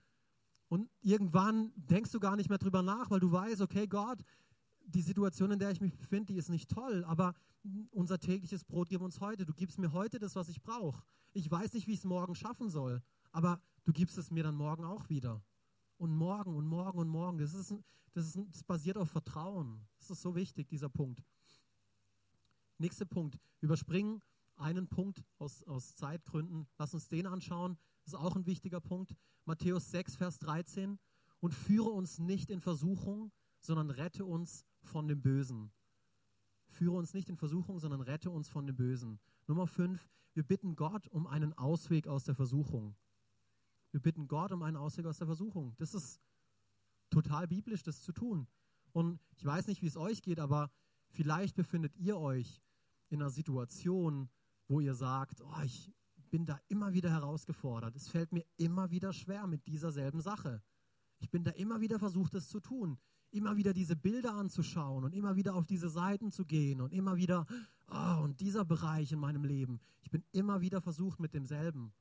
Und 0.67 0.89
irgendwann 1.01 1.71
denkst 1.75 2.11
du 2.11 2.19
gar 2.19 2.35
nicht 2.35 2.49
mehr 2.49 2.57
drüber 2.57 2.81
nach, 2.81 3.09
weil 3.09 3.19
du 3.19 3.31
weißt, 3.31 3.61
okay, 3.61 3.87
Gott, 3.87 4.19
die 4.85 5.01
Situation, 5.01 5.51
in 5.51 5.59
der 5.59 5.71
ich 5.71 5.81
mich 5.81 5.95
befinde, 5.97 6.33
die 6.33 6.39
ist 6.39 6.49
nicht 6.49 6.69
toll, 6.69 7.03
aber 7.05 7.33
unser 7.91 8.19
tägliches 8.19 8.63
Brot 8.63 8.89
gib 8.89 9.01
uns 9.01 9.19
heute. 9.19 9.45
Du 9.45 9.53
gibst 9.53 9.79
mir 9.79 9.91
heute 9.91 10.19
das, 10.19 10.35
was 10.35 10.49
ich 10.49 10.61
brauche. 10.61 11.03
Ich 11.33 11.49
weiß 11.49 11.73
nicht, 11.73 11.87
wie 11.87 11.93
ich 11.93 11.99
es 11.99 12.05
morgen 12.05 12.35
schaffen 12.35 12.69
soll, 12.69 13.01
aber 13.31 13.59
du 13.83 13.91
gibst 13.91 14.17
es 14.17 14.31
mir 14.31 14.43
dann 14.43 14.55
morgen 14.55 14.85
auch 14.85 15.09
wieder. 15.09 15.43
Und 15.97 16.15
morgen 16.15 16.55
und 16.55 16.65
morgen 16.65 16.99
und 16.99 17.07
morgen. 17.07 17.37
Das, 17.37 17.53
ist, 17.53 17.73
das, 18.13 18.27
ist, 18.27 18.39
das 18.49 18.63
basiert 18.63 18.97
auf 18.97 19.09
Vertrauen. 19.09 19.87
Das 19.97 20.11
ist 20.11 20.21
so 20.21 20.35
wichtig, 20.35 20.67
dieser 20.67 20.89
Punkt. 20.89 21.23
Nächster 22.77 23.05
Punkt. 23.05 23.39
Überspringen 23.61 24.21
einen 24.57 24.87
Punkt 24.87 25.23
aus, 25.37 25.63
aus 25.63 25.95
Zeitgründen. 25.95 26.67
Lass 26.77 26.93
uns 26.93 27.07
den 27.07 27.27
anschauen. 27.27 27.77
Das 28.03 28.13
ist 28.13 28.19
auch 28.19 28.35
ein 28.35 28.45
wichtiger 28.45 28.79
Punkt. 28.79 29.15
Matthäus 29.45 29.91
6, 29.91 30.15
Vers 30.15 30.39
13. 30.39 30.99
Und 31.39 31.53
führe 31.53 31.89
uns 31.89 32.19
nicht 32.19 32.49
in 32.49 32.59
Versuchung, 32.59 33.31
sondern 33.59 33.89
rette 33.89 34.25
uns 34.25 34.65
von 34.81 35.07
dem 35.07 35.21
Bösen. 35.21 35.71
Führe 36.69 36.97
uns 36.97 37.13
nicht 37.13 37.29
in 37.29 37.37
Versuchung, 37.37 37.79
sondern 37.79 38.01
rette 38.01 38.29
uns 38.29 38.49
von 38.49 38.65
dem 38.65 38.75
Bösen. 38.75 39.19
Nummer 39.47 39.67
5. 39.67 40.09
Wir 40.33 40.43
bitten 40.43 40.75
Gott 40.75 41.07
um 41.07 41.27
einen 41.27 41.53
Ausweg 41.53 42.07
aus 42.07 42.25
der 42.25 42.35
Versuchung. 42.35 42.95
Wir 43.95 44.01
bitten 44.01 44.27
Gott 44.27 44.51
um 44.51 44.61
einen 44.61 44.75
Ausweg 44.75 45.05
aus 45.05 45.19
der 45.19 45.25
Versuchung. 45.25 45.73
Das 45.77 45.93
ist 45.93 46.19
total 47.09 47.47
biblisch, 47.47 47.81
das 47.81 48.01
zu 48.01 48.11
tun. 48.11 48.45
Und 48.91 49.21
ich 49.37 49.45
weiß 49.45 49.67
nicht, 49.67 49.81
wie 49.81 49.87
es 49.87 49.95
euch 49.95 50.21
geht, 50.21 50.37
aber 50.37 50.69
vielleicht 51.11 51.55
befindet 51.55 51.95
ihr 51.95 52.17
euch 52.17 52.61
in 53.07 53.21
einer 53.21 53.29
Situation, 53.29 54.27
wo 54.67 54.81
ihr 54.81 54.95
sagt, 54.95 55.39
oh, 55.39 55.61
ich 55.63 55.93
bin 56.29 56.45
da 56.45 56.59
immer 56.67 56.91
wieder 56.91 57.09
herausgefordert. 57.09 57.95
Es 57.95 58.09
fällt 58.09 58.33
mir 58.33 58.43
immer 58.57 58.91
wieder 58.91 59.13
schwer 59.13 59.47
mit 59.47 59.65
dieser 59.65 59.93
selben 59.93 60.19
Sache. 60.19 60.61
Ich 61.19 61.29
bin 61.29 61.45
da 61.45 61.51
immer 61.51 61.79
wieder 61.79 61.97
versucht, 61.97 62.33
es 62.33 62.49
zu 62.49 62.59
tun. 62.59 62.99
Immer 63.31 63.55
wieder 63.55 63.71
diese 63.71 63.95
Bilder 63.95 64.33
anzuschauen 64.33 65.05
und 65.05 65.13
immer 65.13 65.37
wieder 65.37 65.55
auf 65.55 65.65
diese 65.65 65.89
Seiten 65.89 66.31
zu 66.31 66.43
gehen 66.43 66.81
und 66.81 66.91
immer 66.91 67.15
wieder, 67.15 67.45
oh, 67.87 68.23
und 68.23 68.41
dieser 68.41 68.65
Bereich 68.65 69.13
in 69.13 69.19
meinem 69.19 69.45
Leben. 69.45 69.79
Ich 70.01 70.09
bin 70.09 70.25
immer 70.33 70.59
wieder 70.59 70.81
versucht 70.81 71.21
mit 71.21 71.33
demselben. 71.33 71.93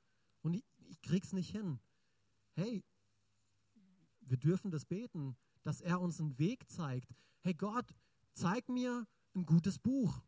Und 0.42 0.61
ich, 0.89 1.01
krieg's 1.03 1.32
nicht 1.32 1.51
hin. 1.51 1.78
Hey, 2.53 2.82
wir 4.20 4.37
dürfen 4.37 4.70
das 4.70 4.85
beten, 4.85 5.37
dass 5.62 5.80
er 5.80 6.01
uns 6.01 6.20
einen 6.20 6.39
Weg 6.39 6.70
zeigt. 6.70 7.14
Hey 7.41 7.55
Gott, 7.55 7.95
zeig 8.32 8.68
mir 8.68 9.07
ein 9.35 9.47
gutes 9.47 9.78
Buch. 9.78 10.22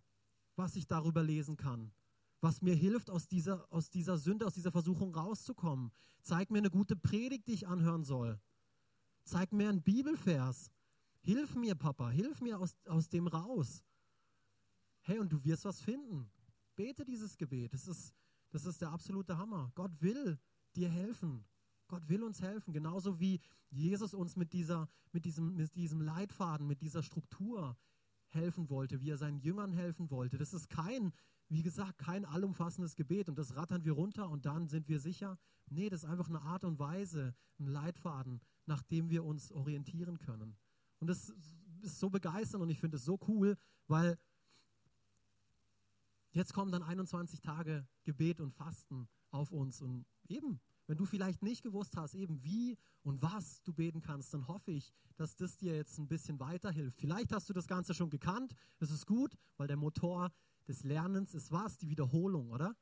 was 0.57 0.75
ich 0.75 0.87
darüber 0.87 1.23
lesen 1.23 1.57
kann, 1.57 1.93
was 2.41 2.63
mir 2.63 2.75
hilft, 2.75 3.11
aus 3.11 3.29
dieser, 3.29 3.71
aus 3.71 3.91
dieser 3.91 4.17
Sünde, 4.19 4.47
aus 4.47 4.55
dieser 4.55 4.73
Versuchung 4.73 5.15
rauszukommen. 5.15 5.93
Zeig 6.23 6.51
mir 6.51 6.59
eine 6.59 6.71
gute 6.71 6.97
Predigt, 6.97 7.47
die 7.47 7.53
ich 7.53 7.69
anhören 7.69 8.05
soll. 8.05 8.41
Zeig 9.25 9.53
mir 9.53 9.69
einen 9.69 9.83
Bibelvers. 9.83 10.71
Hilf 11.21 11.55
mir, 11.55 11.75
Papa, 11.75 12.11
hilf 12.11 12.41
mir 12.41 12.59
aus, 12.59 12.77
aus 12.87 13.09
dem 13.09 13.27
raus. 13.27 13.83
Hey, 15.03 15.19
und 15.19 15.31
du 15.31 15.43
wirst 15.45 15.65
was 15.65 15.81
finden. 15.81 16.31
Bete 16.75 17.05
dieses 17.05 17.37
Gebet. 17.37 17.73
Das 17.73 17.87
ist, 17.87 18.15
das 18.51 18.65
ist 18.65 18.81
der 18.81 18.91
absolute 18.91 19.39
Hammer. 19.39 19.71
Gott 19.75 19.93
will 20.01 20.39
dir 20.75 20.89
helfen. 20.89 21.45
Gott 21.89 22.09
will 22.09 22.23
uns 22.23 22.43
helfen, 22.43 22.73
genauso 22.73 23.21
wie 23.21 23.41
Jesus 23.71 24.15
uns 24.15 24.37
mit, 24.37 24.53
dieser, 24.53 24.89
mit, 25.13 25.25
diesem, 25.25 25.55
mit 25.55 25.75
diesem 25.77 26.01
Leitfaden, 26.01 26.67
mit 26.67 26.81
dieser 26.81 27.03
Struktur 27.03 27.77
helfen 28.29 28.69
wollte, 28.71 29.01
wie 29.01 29.11
er 29.11 29.17
seinen 29.17 29.39
Jüngern 29.39 29.73
helfen 29.73 30.11
wollte. 30.11 30.37
Das 30.37 30.53
ist 30.53 30.69
kein, 30.69 31.13
wie 31.49 31.63
gesagt, 31.63 31.99
kein 31.99 32.25
allumfassendes 32.25 32.97
Gebet 32.97 33.29
und 33.29 33.39
das 33.39 33.55
rattern 33.55 33.85
wir 33.85 33.93
runter 33.93 34.29
und 34.29 34.47
dann 34.47 34.69
sind 34.69 34.89
wir 34.89 34.99
sicher. 34.99 35.39
Nee, 35.69 35.89
das 35.89 36.03
ist 36.03 36.11
einfach 36.11 36.29
eine 36.29 36.43
Art 36.43 36.65
und 36.65 36.79
Weise, 36.79 37.35
ein 37.59 37.67
Leitfaden, 37.67 38.41
nach 38.67 38.83
dem 38.83 39.11
wir 39.11 39.25
uns 39.25 39.53
orientieren 39.53 40.19
können. 40.19 40.57
Und 40.99 41.09
das 41.09 41.33
ist 41.83 42.01
so 42.01 42.11
begeisternd 42.11 42.63
und 42.63 42.71
ich 42.71 42.81
finde 42.81 42.97
es 42.97 43.05
so 43.05 43.19
cool, 43.29 43.57
weil 43.87 44.19
jetzt 46.37 46.53
kommen 46.53 46.71
dann 46.71 46.83
21 46.83 47.41
Tage 47.41 47.87
Gebet 48.05 48.41
und 48.41 48.53
Fasten 48.53 49.09
auf 49.31 49.51
uns 49.51 49.81
und 49.81 50.07
eben 50.29 50.61
wenn 50.87 50.99
du 50.99 51.05
vielleicht 51.05 51.43
nicht 51.43 51.63
gewusst 51.63 51.97
hast, 51.97 52.15
eben 52.15 52.43
wie 52.45 52.79
und 53.03 53.21
was 53.21 53.63
du 53.63 53.73
beten 53.73 54.03
kannst, 54.03 54.33
dann 54.33 54.47
hoffe 54.47 54.71
ich, 54.71 54.93
dass 55.17 55.35
das 55.35 55.57
dir 55.57 55.75
jetzt 55.75 55.99
ein 55.99 56.07
bisschen 56.07 56.39
weiterhilft. 56.39 57.01
Vielleicht 57.01 57.33
hast 57.33 57.49
du 57.49 57.53
das 57.53 57.67
Ganze 57.67 57.93
schon 57.93 58.11
gekannt. 58.11 58.55
Das 58.79 58.91
ist 58.91 59.07
gut, 59.07 59.37
weil 59.57 59.67
der 59.67 59.77
Motor 59.77 60.33
des 60.69 60.85
Lernens 60.85 61.35
ist 61.35 61.51
was? 61.51 61.79
Die 61.79 61.89
Wiederholung, 61.89 62.51
oder? 62.51 62.77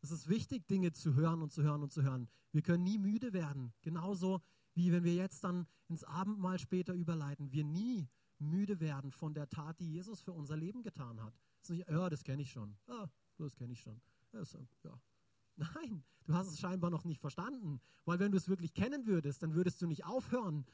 Es 0.00 0.10
ist 0.10 0.28
wichtig, 0.28 0.66
Dinge 0.68 0.92
zu 0.92 1.14
hören 1.14 1.42
und 1.42 1.52
zu 1.52 1.62
hören 1.62 1.82
und 1.82 1.92
zu 1.92 2.02
hören. 2.02 2.28
Wir 2.52 2.62
können 2.62 2.84
nie 2.84 2.98
müde 2.98 3.32
werden. 3.32 3.72
Genauso 3.80 4.42
wie 4.74 4.92
wenn 4.92 5.04
wir 5.04 5.14
jetzt 5.14 5.42
dann 5.42 5.66
ins 5.88 6.04
Abendmahl 6.04 6.58
später 6.58 6.94
überleiten, 6.94 7.50
wir 7.52 7.64
nie 7.64 8.08
müde 8.38 8.78
werden 8.78 9.10
von 9.10 9.34
der 9.34 9.48
Tat, 9.48 9.80
die 9.80 9.90
Jesus 9.90 10.20
für 10.20 10.32
unser 10.32 10.56
Leben 10.56 10.82
getan 10.82 11.20
hat. 11.22 11.34
Nicht, 11.68 11.88
ja, 11.88 12.08
das 12.08 12.22
kenne 12.24 12.42
ich 12.42 12.50
schon. 12.50 12.76
Ja, 12.88 13.10
das 13.38 13.54
kenne 13.54 13.72
ich 13.72 13.80
schon. 13.80 14.00
Das, 14.32 14.56
ja, 14.84 15.00
Nein, 15.56 16.04
du 16.24 16.34
hast 16.34 16.48
es 16.48 16.60
scheinbar 16.60 16.90
noch 16.90 17.04
nicht 17.04 17.20
verstanden. 17.20 17.80
Weil 18.04 18.20
wenn 18.20 18.30
du 18.30 18.38
es 18.38 18.48
wirklich 18.48 18.74
kennen 18.74 19.06
würdest, 19.06 19.42
dann 19.42 19.54
würdest 19.54 19.82
du 19.82 19.86
nicht 19.86 20.04
aufhören, 20.04 20.64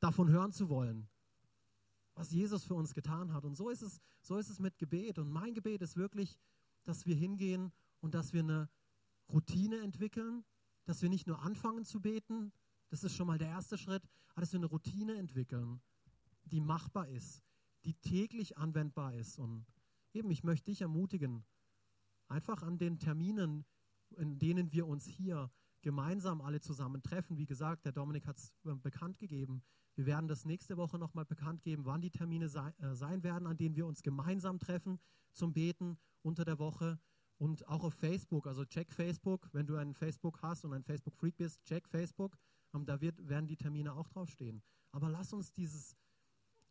davon 0.00 0.30
hören 0.30 0.52
zu 0.52 0.70
wollen, 0.70 1.08
was 2.14 2.30
Jesus 2.30 2.64
für 2.64 2.74
uns 2.74 2.94
getan 2.94 3.32
hat. 3.32 3.44
Und 3.44 3.54
so 3.54 3.68
ist 3.68 3.82
es, 3.82 4.00
so 4.22 4.38
ist 4.38 4.48
es 4.48 4.58
mit 4.58 4.78
Gebet. 4.78 5.18
Und 5.18 5.30
mein 5.30 5.54
Gebet 5.54 5.82
ist 5.82 5.96
wirklich, 5.96 6.38
dass 6.84 7.04
wir 7.06 7.14
hingehen 7.14 7.72
und 8.00 8.14
dass 8.14 8.32
wir 8.32 8.42
eine 8.42 8.68
Routine 9.28 9.80
entwickeln, 9.80 10.44
dass 10.84 11.02
wir 11.02 11.10
nicht 11.10 11.26
nur 11.26 11.42
anfangen 11.42 11.84
zu 11.84 12.00
beten, 12.00 12.52
das 12.88 13.04
ist 13.04 13.14
schon 13.14 13.26
mal 13.26 13.38
der 13.38 13.48
erste 13.48 13.78
Schritt, 13.78 14.02
aber 14.30 14.40
dass 14.40 14.52
wir 14.52 14.58
eine 14.58 14.66
Routine 14.66 15.16
entwickeln, 15.16 15.80
die 16.44 16.60
machbar 16.60 17.08
ist, 17.08 17.42
die 17.84 17.94
täglich 17.94 18.56
anwendbar 18.56 19.14
ist. 19.14 19.38
Und 19.38 19.66
eben, 20.12 20.30
ich 20.30 20.44
möchte 20.44 20.70
dich 20.70 20.80
ermutigen, 20.82 21.44
einfach 22.28 22.62
an 22.62 22.78
den 22.78 22.98
Terminen, 22.98 23.64
in 24.16 24.38
denen 24.38 24.72
wir 24.72 24.86
uns 24.86 25.06
hier 25.06 25.50
gemeinsam 25.82 26.40
alle 26.40 26.60
zusammen 26.60 27.02
treffen. 27.02 27.38
Wie 27.38 27.46
gesagt, 27.46 27.84
der 27.84 27.92
Dominik 27.92 28.26
hat 28.26 28.38
es 28.38 28.52
äh, 28.64 28.74
bekannt 28.74 29.18
gegeben. 29.18 29.62
Wir 29.94 30.06
werden 30.06 30.28
das 30.28 30.44
nächste 30.44 30.76
Woche 30.76 30.98
nochmal 30.98 31.24
bekannt 31.24 31.62
geben, 31.62 31.84
wann 31.84 32.00
die 32.00 32.10
Termine 32.10 32.46
äh, 32.46 32.94
sein 32.94 33.22
werden, 33.22 33.46
an 33.46 33.56
denen 33.56 33.76
wir 33.76 33.86
uns 33.86 34.02
gemeinsam 34.02 34.58
treffen 34.58 34.98
zum 35.32 35.52
Beten 35.52 35.98
unter 36.22 36.44
der 36.44 36.58
Woche. 36.58 36.98
Und 37.38 37.66
auch 37.68 37.84
auf 37.84 37.94
Facebook, 37.94 38.46
also 38.46 38.64
check 38.64 38.92
Facebook, 38.92 39.48
wenn 39.52 39.66
du 39.66 39.76
einen 39.76 39.94
Facebook 39.94 40.42
hast 40.42 40.64
und 40.64 40.74
ein 40.74 40.82
Facebook-Freak 40.82 41.36
bist, 41.36 41.64
check 41.64 41.88
Facebook. 41.88 42.36
Ähm, 42.74 42.84
da 42.84 43.00
wird, 43.00 43.26
werden 43.28 43.46
die 43.46 43.56
Termine 43.56 43.94
auch 43.94 44.08
draufstehen. 44.08 44.62
Aber 44.92 45.08
lass 45.08 45.32
uns 45.32 45.52
dieses, 45.52 45.96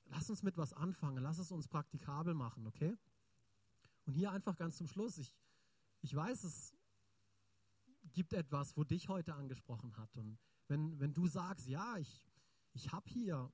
lass 0.06 0.30
uns 0.30 0.44
mit 0.44 0.58
was 0.58 0.74
anfangen, 0.74 1.24
lass 1.24 1.40
es 1.40 1.52
uns 1.52 1.68
praktikabel 1.68 2.34
machen, 2.34 2.68
okay? 2.68 2.98
Und 4.10 4.16
hier 4.16 4.32
einfach 4.32 4.58
ganz 4.58 4.76
zum 4.76 4.88
Schluss, 4.88 5.20
ich, 5.20 5.36
ich 6.02 6.16
weiß, 6.16 6.44
es 6.44 6.76
gibt 8.12 8.34
etwas, 8.34 8.76
wo 8.76 8.84
dich 8.84 9.08
heute 9.08 9.36
angesprochen 9.36 9.96
hat. 9.98 10.18
Und 10.18 10.40
wenn, 10.68 11.00
wenn 11.00 11.14
du 11.14 11.28
sagst, 11.28 11.68
ja, 11.68 11.96
ich, 12.00 12.28
ich 12.74 12.92
habe 12.92 13.08
hier, 13.08 13.54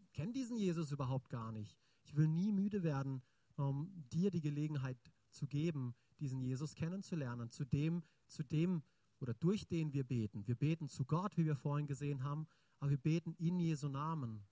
ich 0.00 0.12
kenne 0.14 0.32
diesen 0.32 0.56
Jesus 0.56 0.92
überhaupt 0.92 1.28
gar 1.28 1.52
nicht. 1.52 1.78
Ich 2.04 2.16
will 2.16 2.26
nie 2.26 2.50
müde 2.50 2.82
werden, 2.82 3.20
um 3.56 3.92
dir 4.14 4.30
die 4.30 4.40
Gelegenheit 4.40 4.96
zu 5.30 5.46
geben, 5.46 5.94
diesen 6.18 6.40
Jesus 6.40 6.74
kennenzulernen, 6.74 7.50
zu 7.50 7.66
dem, 7.66 8.02
zu 8.28 8.42
dem 8.42 8.82
oder 9.20 9.34
durch 9.34 9.66
den 9.66 9.92
wir 9.92 10.04
beten. 10.04 10.46
Wir 10.46 10.54
beten 10.54 10.88
zu 10.88 11.04
Gott, 11.04 11.36
wie 11.36 11.44
wir 11.44 11.54
vorhin 11.54 11.86
gesehen 11.86 12.22
haben, 12.22 12.48
aber 12.78 12.92
wir 12.92 12.96
beten 12.96 13.34
in 13.34 13.60
Jesu 13.60 13.90
Namen. 13.90 14.42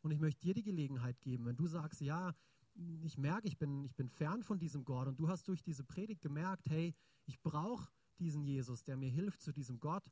Und 0.00 0.10
ich 0.10 0.20
möchte 0.20 0.40
dir 0.40 0.54
die 0.54 0.62
Gelegenheit 0.62 1.20
geben, 1.20 1.44
wenn 1.44 1.56
du 1.56 1.66
sagst, 1.66 2.00
ja, 2.00 2.34
ich 3.02 3.18
merke, 3.18 3.46
ich 3.46 3.58
bin, 3.58 3.84
ich 3.84 3.94
bin 3.94 4.08
fern 4.08 4.42
von 4.42 4.58
diesem 4.58 4.84
Gott 4.84 5.08
und 5.08 5.18
du 5.18 5.28
hast 5.28 5.48
durch 5.48 5.62
diese 5.62 5.84
Predigt 5.84 6.22
gemerkt, 6.22 6.68
hey, 6.68 6.94
ich 7.26 7.40
brauche 7.42 7.90
diesen 8.18 8.42
Jesus, 8.42 8.84
der 8.84 8.96
mir 8.96 9.10
hilft, 9.10 9.40
zu 9.40 9.52
diesem 9.52 9.80
Gott 9.80 10.04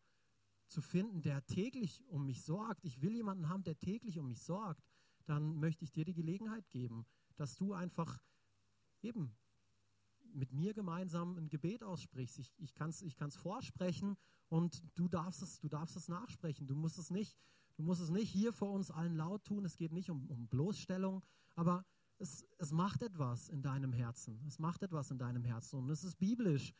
zu 0.68 0.80
finden, 0.80 1.22
der 1.22 1.44
täglich 1.46 2.04
um 2.08 2.26
mich 2.26 2.42
sorgt. 2.42 2.84
Ich 2.84 3.00
will 3.00 3.14
jemanden 3.14 3.48
haben, 3.48 3.64
der 3.64 3.78
täglich 3.78 4.18
um 4.18 4.28
mich 4.28 4.42
sorgt. 4.42 4.84
Dann 5.24 5.58
möchte 5.58 5.84
ich 5.84 5.92
dir 5.92 6.04
die 6.04 6.14
Gelegenheit 6.14 6.68
geben, 6.70 7.06
dass 7.36 7.56
du 7.56 7.72
einfach 7.72 8.22
eben 9.02 9.36
mit 10.32 10.52
mir 10.52 10.74
gemeinsam 10.74 11.36
ein 11.36 11.48
Gebet 11.48 11.82
aussprichst. 11.82 12.38
Ich, 12.38 12.52
ich 12.58 12.74
kann 12.74 12.90
es 12.90 13.02
ich 13.02 13.16
kann's 13.16 13.36
vorsprechen 13.36 14.16
und 14.48 14.82
du 14.94 15.08
darfst, 15.08 15.42
es, 15.42 15.58
du 15.58 15.68
darfst 15.68 15.96
es 15.96 16.08
nachsprechen. 16.08 16.66
Du 16.66 16.74
musst 16.74 16.98
es 16.98 17.10
nicht, 17.10 17.38
du 17.76 17.82
musst 17.82 18.00
es 18.00 18.10
nicht 18.10 18.30
hier 18.30 18.52
vor 18.52 18.72
uns 18.72 18.90
allen 18.90 19.16
laut 19.16 19.44
tun. 19.44 19.64
Es 19.64 19.76
geht 19.76 19.92
nicht 19.92 20.10
um, 20.10 20.28
um 20.28 20.48
Bloßstellung, 20.48 21.24
aber 21.54 21.84
es, 22.18 22.44
es 22.58 22.72
macht 22.72 23.02
etwas 23.02 23.48
in 23.48 23.62
deinem 23.62 23.92
Herzen. 23.92 24.40
Es 24.46 24.58
macht 24.58 24.82
etwas 24.82 25.10
in 25.10 25.18
deinem 25.18 25.44
Herzen. 25.44 25.78
Und 25.78 25.90
es 25.90 26.04
ist 26.04 26.18
biblisch, 26.18 26.74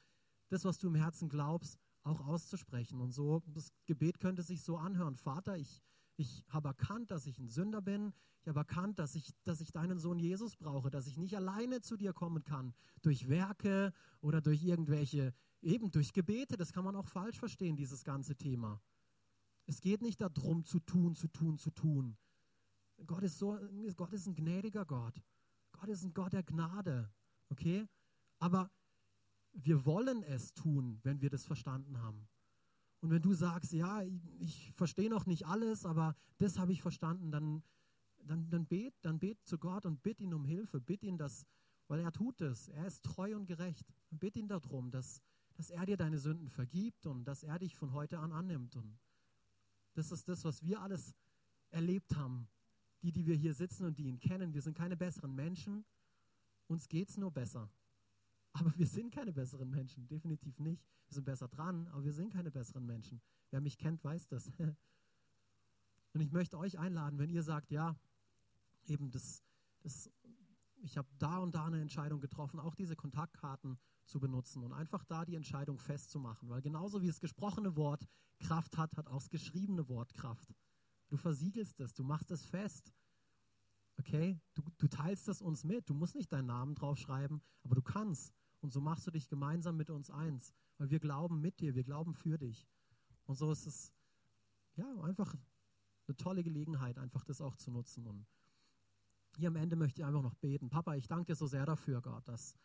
das, 0.49 0.65
was 0.65 0.79
du 0.79 0.89
im 0.89 0.95
Herzen 0.95 1.29
glaubst, 1.29 1.79
auch 2.03 2.27
auszusprechen. 2.27 3.01
Und 3.01 3.13
so, 3.13 3.43
das 3.47 3.73
Gebet 3.87 4.19
könnte 4.19 4.43
sich 4.43 4.63
so 4.63 4.77
anhören. 4.77 5.17
Vater, 5.17 5.57
ich, 5.57 5.83
ich 6.17 6.45
habe 6.49 6.69
erkannt, 6.69 7.11
dass 7.11 7.27
ich 7.27 7.39
ein 7.39 7.49
Sünder 7.49 7.83
bin. 7.83 8.13
Ich 8.41 8.49
habe 8.49 8.61
erkannt, 8.61 8.99
dass 8.99 9.15
ich, 9.15 9.31
dass 9.45 9.61
ich 9.61 9.73
deinen 9.73 9.99
Sohn 9.99 10.19
Jesus 10.19 10.57
brauche, 10.57 10.91
dass 10.91 11.07
ich 11.07 11.19
nicht 11.19 11.37
alleine 11.37 11.81
zu 11.81 11.97
dir 11.97 12.13
kommen 12.13 12.45
kann. 12.45 12.75
Durch 13.03 13.29
Werke 13.29 13.93
oder 14.21 14.41
durch 14.41 14.65
irgendwelche, 14.65 15.35
eben 15.61 15.91
durch 15.91 16.13
Gebete. 16.13 16.57
Das 16.57 16.73
kann 16.73 16.85
man 16.85 16.97
auch 16.97 17.07
falsch 17.07 17.39
verstehen, 17.39 17.77
dieses 17.77 18.05
ganze 18.05 18.37
Thema. 18.37 18.81
Es 19.67 19.81
geht 19.81 20.01
nicht 20.01 20.21
darum, 20.21 20.65
zu 20.65 20.81
tun, 20.81 21.15
zu 21.15 21.29
tun, 21.29 21.59
zu 21.59 21.71
tun. 21.71 22.17
Gott 23.07 23.23
ist, 23.23 23.39
so, 23.39 23.59
Gott 23.97 24.13
ist 24.13 24.27
ein 24.27 24.35
gnädiger 24.35 24.85
Gott. 24.85 25.23
Gott 25.73 25.89
ist 25.89 26.05
ein 26.05 26.15
Gott 26.15 26.33
der 26.33 26.43
Gnade. 26.43 27.11
Okay? 27.51 27.87
Aber 28.39 28.71
wir 29.53 29.85
wollen 29.85 30.23
es 30.23 30.55
tun, 30.55 31.01
wenn 31.03 31.21
wir 31.21 31.31
das 31.31 31.45
verstanden 31.45 32.01
haben. 32.01 32.29
Und 33.01 33.11
wenn 33.11 33.23
du 33.23 33.33
sagst, 33.33 33.73
ja, 33.73 34.03
ich, 34.41 34.73
verstehe 34.75 35.09
noch 35.09 35.27
nicht 35.27 35.47
alles, 35.47 35.87
aber 35.87 36.17
das 36.39 36.59
habe 36.59 36.73
ich 36.73 36.83
verstanden, 36.83 37.31
dann, 37.31 37.63
dann, 38.25 38.51
dann, 38.51 38.67
bet, 38.67 38.95
dann 39.03 39.19
bet 39.19 39.39
zu 39.45 39.59
Gott 39.59 39.87
und 39.87 40.03
bitt 40.03 40.21
ihn 40.21 40.35
um 40.35 40.45
Hilfe. 40.45 40.81
Bitt 40.81 41.05
ihn, 41.05 41.17
dass, 41.17 41.47
weil 41.87 42.01
er 42.01 42.13
tut 42.13 42.41
es. 42.41 42.69
Er 42.69 42.87
ist 42.87 43.05
treu 43.05 43.37
und 43.37 43.47
gerecht. 43.47 43.87
Und 44.11 44.19
bitt 44.19 44.37
ihn 44.37 44.49
darum, 44.49 44.91
dass, 44.91 45.23
dass 45.55 45.71
er 45.71 45.87
dir 45.87 45.97
deine 45.97 46.19
Sünden 46.19 46.49
vergibt 46.49 47.07
und 47.07 47.25
dass 47.25 47.45
er 47.45 47.59
dich 47.61 47.77
von 47.77 47.93
heute 47.93 48.19
an 48.19 48.33
annimmt. 48.33 48.75
Und 48.75 48.99
das 49.95 50.11
ist 50.11 50.29
das, 50.29 50.45
was 50.45 50.65
wir 50.65 50.81
alles 50.81 51.15
erlebt 51.71 52.17
haben 52.17 52.49
die, 53.03 53.13
die 53.13 53.27
wir 53.27 53.37
hier 53.37 53.55
sitzen 53.55 53.85
und 53.85 53.99
die 53.99 54.09
ihn 54.09 54.21
kennen, 54.21 54.55
wir 54.55 54.63
sind 54.63 54.77
keine 54.77 54.97
besseren 54.97 55.35
Menschen. 55.35 55.85
Uns 56.67 56.89
geht 56.89 57.09
es 57.09 57.17
nur 57.17 57.31
besser. 57.31 57.71
Aber 58.53 58.77
wir 58.77 58.87
sind 58.87 59.13
keine 59.13 59.33
besseren 59.33 59.71
Menschen, 59.71 60.09
definitiv 60.09 60.59
nicht. 60.59 60.85
Wir 61.07 61.15
sind 61.15 61.25
besser 61.25 61.49
dran, 61.49 61.87
aber 61.89 62.05
wir 62.05 62.13
sind 62.13 62.33
keine 62.33 62.51
besseren 62.51 62.85
Menschen. 62.87 63.21
Wer 63.51 63.61
mich 63.61 63.79
kennt, 63.79 64.03
weiß 64.03 64.29
das. 64.29 64.51
Und 66.13 66.21
ich 66.21 66.33
möchte 66.33 66.59
euch 66.59 66.79
einladen, 66.79 67.19
wenn 67.19 67.31
ihr 67.31 67.43
sagt, 67.43 67.71
ja, 67.71 67.95
eben 68.87 69.11
das, 69.11 69.43
das 69.83 70.11
ich 70.83 70.97
habe 70.97 71.09
da 71.19 71.39
und 71.39 71.55
da 71.55 71.67
eine 71.67 71.81
Entscheidung 71.81 72.21
getroffen, 72.21 72.61
auch 72.61 72.75
diese 72.75 72.97
Kontaktkarten 72.97 73.79
zu 74.05 74.21
benutzen 74.21 74.63
und 74.63 74.73
einfach 74.73 75.05
da 75.05 75.25
die 75.25 75.35
Entscheidung 75.35 75.79
festzumachen. 75.79 76.49
Weil 76.49 76.63
genauso 76.63 77.03
wie 77.03 77.09
das 77.09 77.21
gesprochene 77.21 77.77
Wort 77.77 78.07
Kraft 78.39 78.77
hat, 78.79 78.97
hat 78.97 79.09
auch 79.09 79.19
das 79.19 79.31
geschriebene 79.31 79.89
Wort 79.89 80.15
Kraft. 80.15 80.55
Du 81.09 81.17
versiegelst 81.17 81.81
es, 81.81 81.95
du 81.95 82.05
machst 82.05 82.31
es 82.31 82.45
fest. 82.45 82.93
Okay? 83.99 84.41
Du, 84.55 84.63
du 84.79 84.89
teilst 84.89 85.29
es 85.29 85.43
uns 85.43 85.65
mit. 85.65 85.89
Du 85.89 85.95
musst 85.95 86.15
nicht 86.15 86.33
deinen 86.33 86.47
Namen 86.47 86.75
draufschreiben, 86.75 87.43
aber 87.65 87.75
du 87.75 87.83
kannst. 87.83 88.33
Und 88.61 88.73
so 88.73 88.81
machst 88.81 89.07
du 89.07 89.11
dich 89.11 89.29
gemeinsam 89.29 89.77
mit 89.77 89.91
uns 89.91 90.11
eins. 90.11 90.53
Weil 90.77 90.91
wir 90.91 91.01
glauben 91.01 91.41
mit 91.41 91.61
dir, 91.61 91.75
wir 91.75 91.85
glauben 91.85 92.15
für 92.15 92.39
dich. 92.39 92.69
Und 93.25 93.37
so 93.37 93.51
ist 93.51 93.67
es 93.67 93.93
ja 94.77 94.89
einfach 95.03 95.35
eine 96.07 96.17
tolle 96.17 96.43
Gelegenheit, 96.43 96.99
einfach 96.99 97.25
das 97.25 97.41
auch 97.41 97.57
zu 97.57 97.71
nutzen. 97.71 98.07
Und 98.07 98.27
hier 99.37 99.49
am 99.49 99.57
Ende 99.57 99.77
möchte 99.77 100.01
ich 100.01 100.05
einfach 100.05 100.23
noch 100.23 100.35
beten. 100.35 100.71
Papa, 100.71 100.95
ich 100.95 101.07
danke 101.07 101.27
dir 101.27 101.37
so 101.37 101.47
sehr 101.47 101.67
dafür, 101.67 102.01
Gott, 102.01 102.27
dass, 102.27 102.57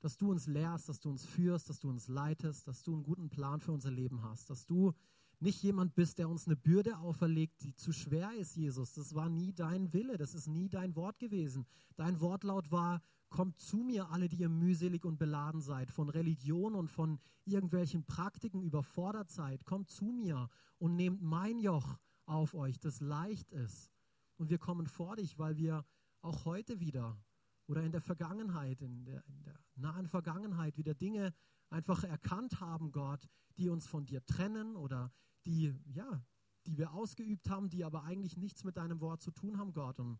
dass 0.00 0.16
du 0.16 0.30
uns 0.30 0.46
lehrst, 0.46 0.88
dass 0.88 1.00
du 1.00 1.10
uns 1.10 1.24
führst, 1.24 1.68
dass 1.68 1.80
du 1.80 1.88
uns 1.88 2.08
leitest, 2.08 2.66
dass 2.68 2.82
du 2.82 2.94
einen 2.94 3.02
guten 3.02 3.28
Plan 3.28 3.60
für 3.60 3.72
unser 3.72 3.90
Leben 3.90 4.22
hast, 4.22 4.50
dass 4.50 4.66
du 4.66 4.94
nicht 5.40 5.62
jemand 5.62 5.94
bist, 5.94 6.18
der 6.18 6.28
uns 6.28 6.46
eine 6.46 6.56
Bürde 6.56 6.98
auferlegt, 6.98 7.62
die 7.62 7.74
zu 7.74 7.92
schwer 7.92 8.32
ist, 8.34 8.56
Jesus. 8.56 8.92
Das 8.94 9.14
war 9.14 9.28
nie 9.28 9.52
dein 9.52 9.92
Wille, 9.92 10.16
das 10.16 10.34
ist 10.34 10.46
nie 10.46 10.68
dein 10.68 10.96
Wort 10.96 11.18
gewesen. 11.18 11.66
Dein 11.96 12.20
Wortlaut 12.20 12.70
war, 12.70 13.02
kommt 13.28 13.60
zu 13.60 13.78
mir, 13.78 14.10
alle, 14.10 14.28
die 14.28 14.36
ihr 14.36 14.48
mühselig 14.48 15.04
und 15.04 15.18
beladen 15.18 15.60
seid, 15.60 15.90
von 15.90 16.08
Religion 16.08 16.74
und 16.74 16.88
von 16.88 17.18
irgendwelchen 17.44 18.04
Praktiken 18.04 18.62
überfordert 18.62 19.30
seid. 19.30 19.64
Kommt 19.64 19.90
zu 19.90 20.06
mir 20.06 20.48
und 20.78 20.96
nehmt 20.96 21.20
mein 21.20 21.58
Joch 21.58 21.98
auf 22.26 22.54
euch, 22.54 22.78
das 22.78 23.00
leicht 23.00 23.50
ist. 23.50 23.90
Und 24.36 24.50
wir 24.50 24.58
kommen 24.58 24.86
vor 24.86 25.16
dich, 25.16 25.38
weil 25.38 25.56
wir 25.56 25.84
auch 26.22 26.44
heute 26.44 26.80
wieder 26.80 27.18
oder 27.66 27.82
in 27.82 27.92
der 27.92 28.00
Vergangenheit, 28.00 28.80
in 28.82 29.04
der, 29.04 29.24
in 29.26 29.42
der 29.44 29.58
nahen 29.74 30.06
Vergangenheit 30.06 30.76
wieder 30.76 30.94
Dinge 30.94 31.32
einfach 31.74 32.04
erkannt 32.04 32.60
haben, 32.60 32.92
Gott, 32.92 33.28
die 33.58 33.68
uns 33.68 33.86
von 33.86 34.06
dir 34.06 34.24
trennen 34.24 34.76
oder 34.76 35.12
die, 35.44 35.74
ja, 35.92 36.24
die 36.66 36.78
wir 36.78 36.92
ausgeübt 36.92 37.50
haben, 37.50 37.68
die 37.68 37.84
aber 37.84 38.04
eigentlich 38.04 38.36
nichts 38.36 38.64
mit 38.64 38.76
deinem 38.76 39.00
Wort 39.00 39.20
zu 39.20 39.32
tun 39.32 39.58
haben, 39.58 39.72
Gott. 39.74 39.98
Und 39.98 40.18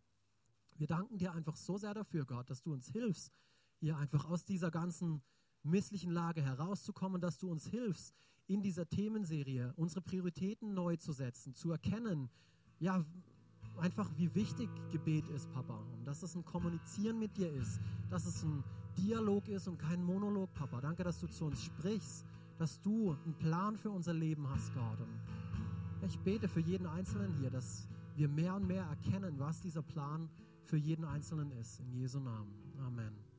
wir 0.76 0.86
danken 0.86 1.16
dir 1.16 1.32
einfach 1.32 1.57
so 1.57 1.78
sehr 1.78 1.94
dafür, 1.94 2.26
Gott, 2.26 2.50
dass 2.50 2.61
du 2.61 2.72
uns 2.72 2.90
hilfst, 2.90 3.32
hier 3.78 3.96
einfach 3.96 4.28
aus 4.28 4.44
dieser 4.44 4.70
ganzen 4.70 5.22
misslichen 5.62 6.12
Lage 6.12 6.42
herauszukommen, 6.42 7.20
dass 7.20 7.38
du 7.38 7.50
uns 7.50 7.66
hilfst, 7.68 8.14
in 8.46 8.61
dieser 8.61 8.86
Themenserie 8.86 9.72
unsere 9.76 10.02
Prioritäten 10.02 10.74
neu 10.74 10.96
zu 10.96 11.12
setzen, 11.12 11.55
zu 11.55 11.70
erkennen, 11.70 12.28
ja, 12.78 13.05
einfach 13.78 14.11
wie 14.16 14.34
wichtig 14.34 14.68
Gebet 14.90 15.26
ist, 15.28 15.50
Papa. 15.52 15.78
Und 15.94 16.05
dass 16.05 16.22
es 16.22 16.34
ein 16.34 16.44
Kommunizieren 16.44 17.18
mit 17.18 17.36
dir 17.36 17.50
ist, 17.50 17.80
dass 18.11 18.26
es 18.26 18.42
ein 18.42 18.62
Dialog 18.99 19.49
ist 19.49 19.68
und 19.68 19.78
kein 19.78 20.03
Monolog, 20.03 20.53
Papa. 20.55 20.80
Danke, 20.80 21.05
dass 21.05 21.20
du 21.20 21.26
zu 21.26 21.47
uns 21.47 21.62
sprichst, 21.62 22.24
dass 22.59 22.80
du 22.80 23.16
einen 23.24 23.34
Plan 23.34 23.76
für 23.76 23.90
unser 23.90 24.14
Leben 24.14 24.49
hast, 24.49 24.72
Gott. 24.74 25.01
Und 25.01 26.09
ich 26.09 26.18
bete 26.20 26.49
für 26.49 26.61
jeden 26.61 26.86
Einzelnen 26.86 27.32
hier, 27.40 27.51
dass 27.51 27.88
wir 28.16 28.28
mehr 28.28 28.55
und 28.55 28.66
mehr 28.66 28.84
erkennen, 28.84 29.34
was 29.38 29.61
dieser 29.61 29.82
Plan 29.82 30.28
für 30.64 30.76
jeden 30.76 31.05
Einzelnen 31.05 31.51
ist. 31.53 31.80
In 31.80 31.92
Jesu 31.92 32.20
Namen. 32.20 32.55
Amen. 32.86 33.34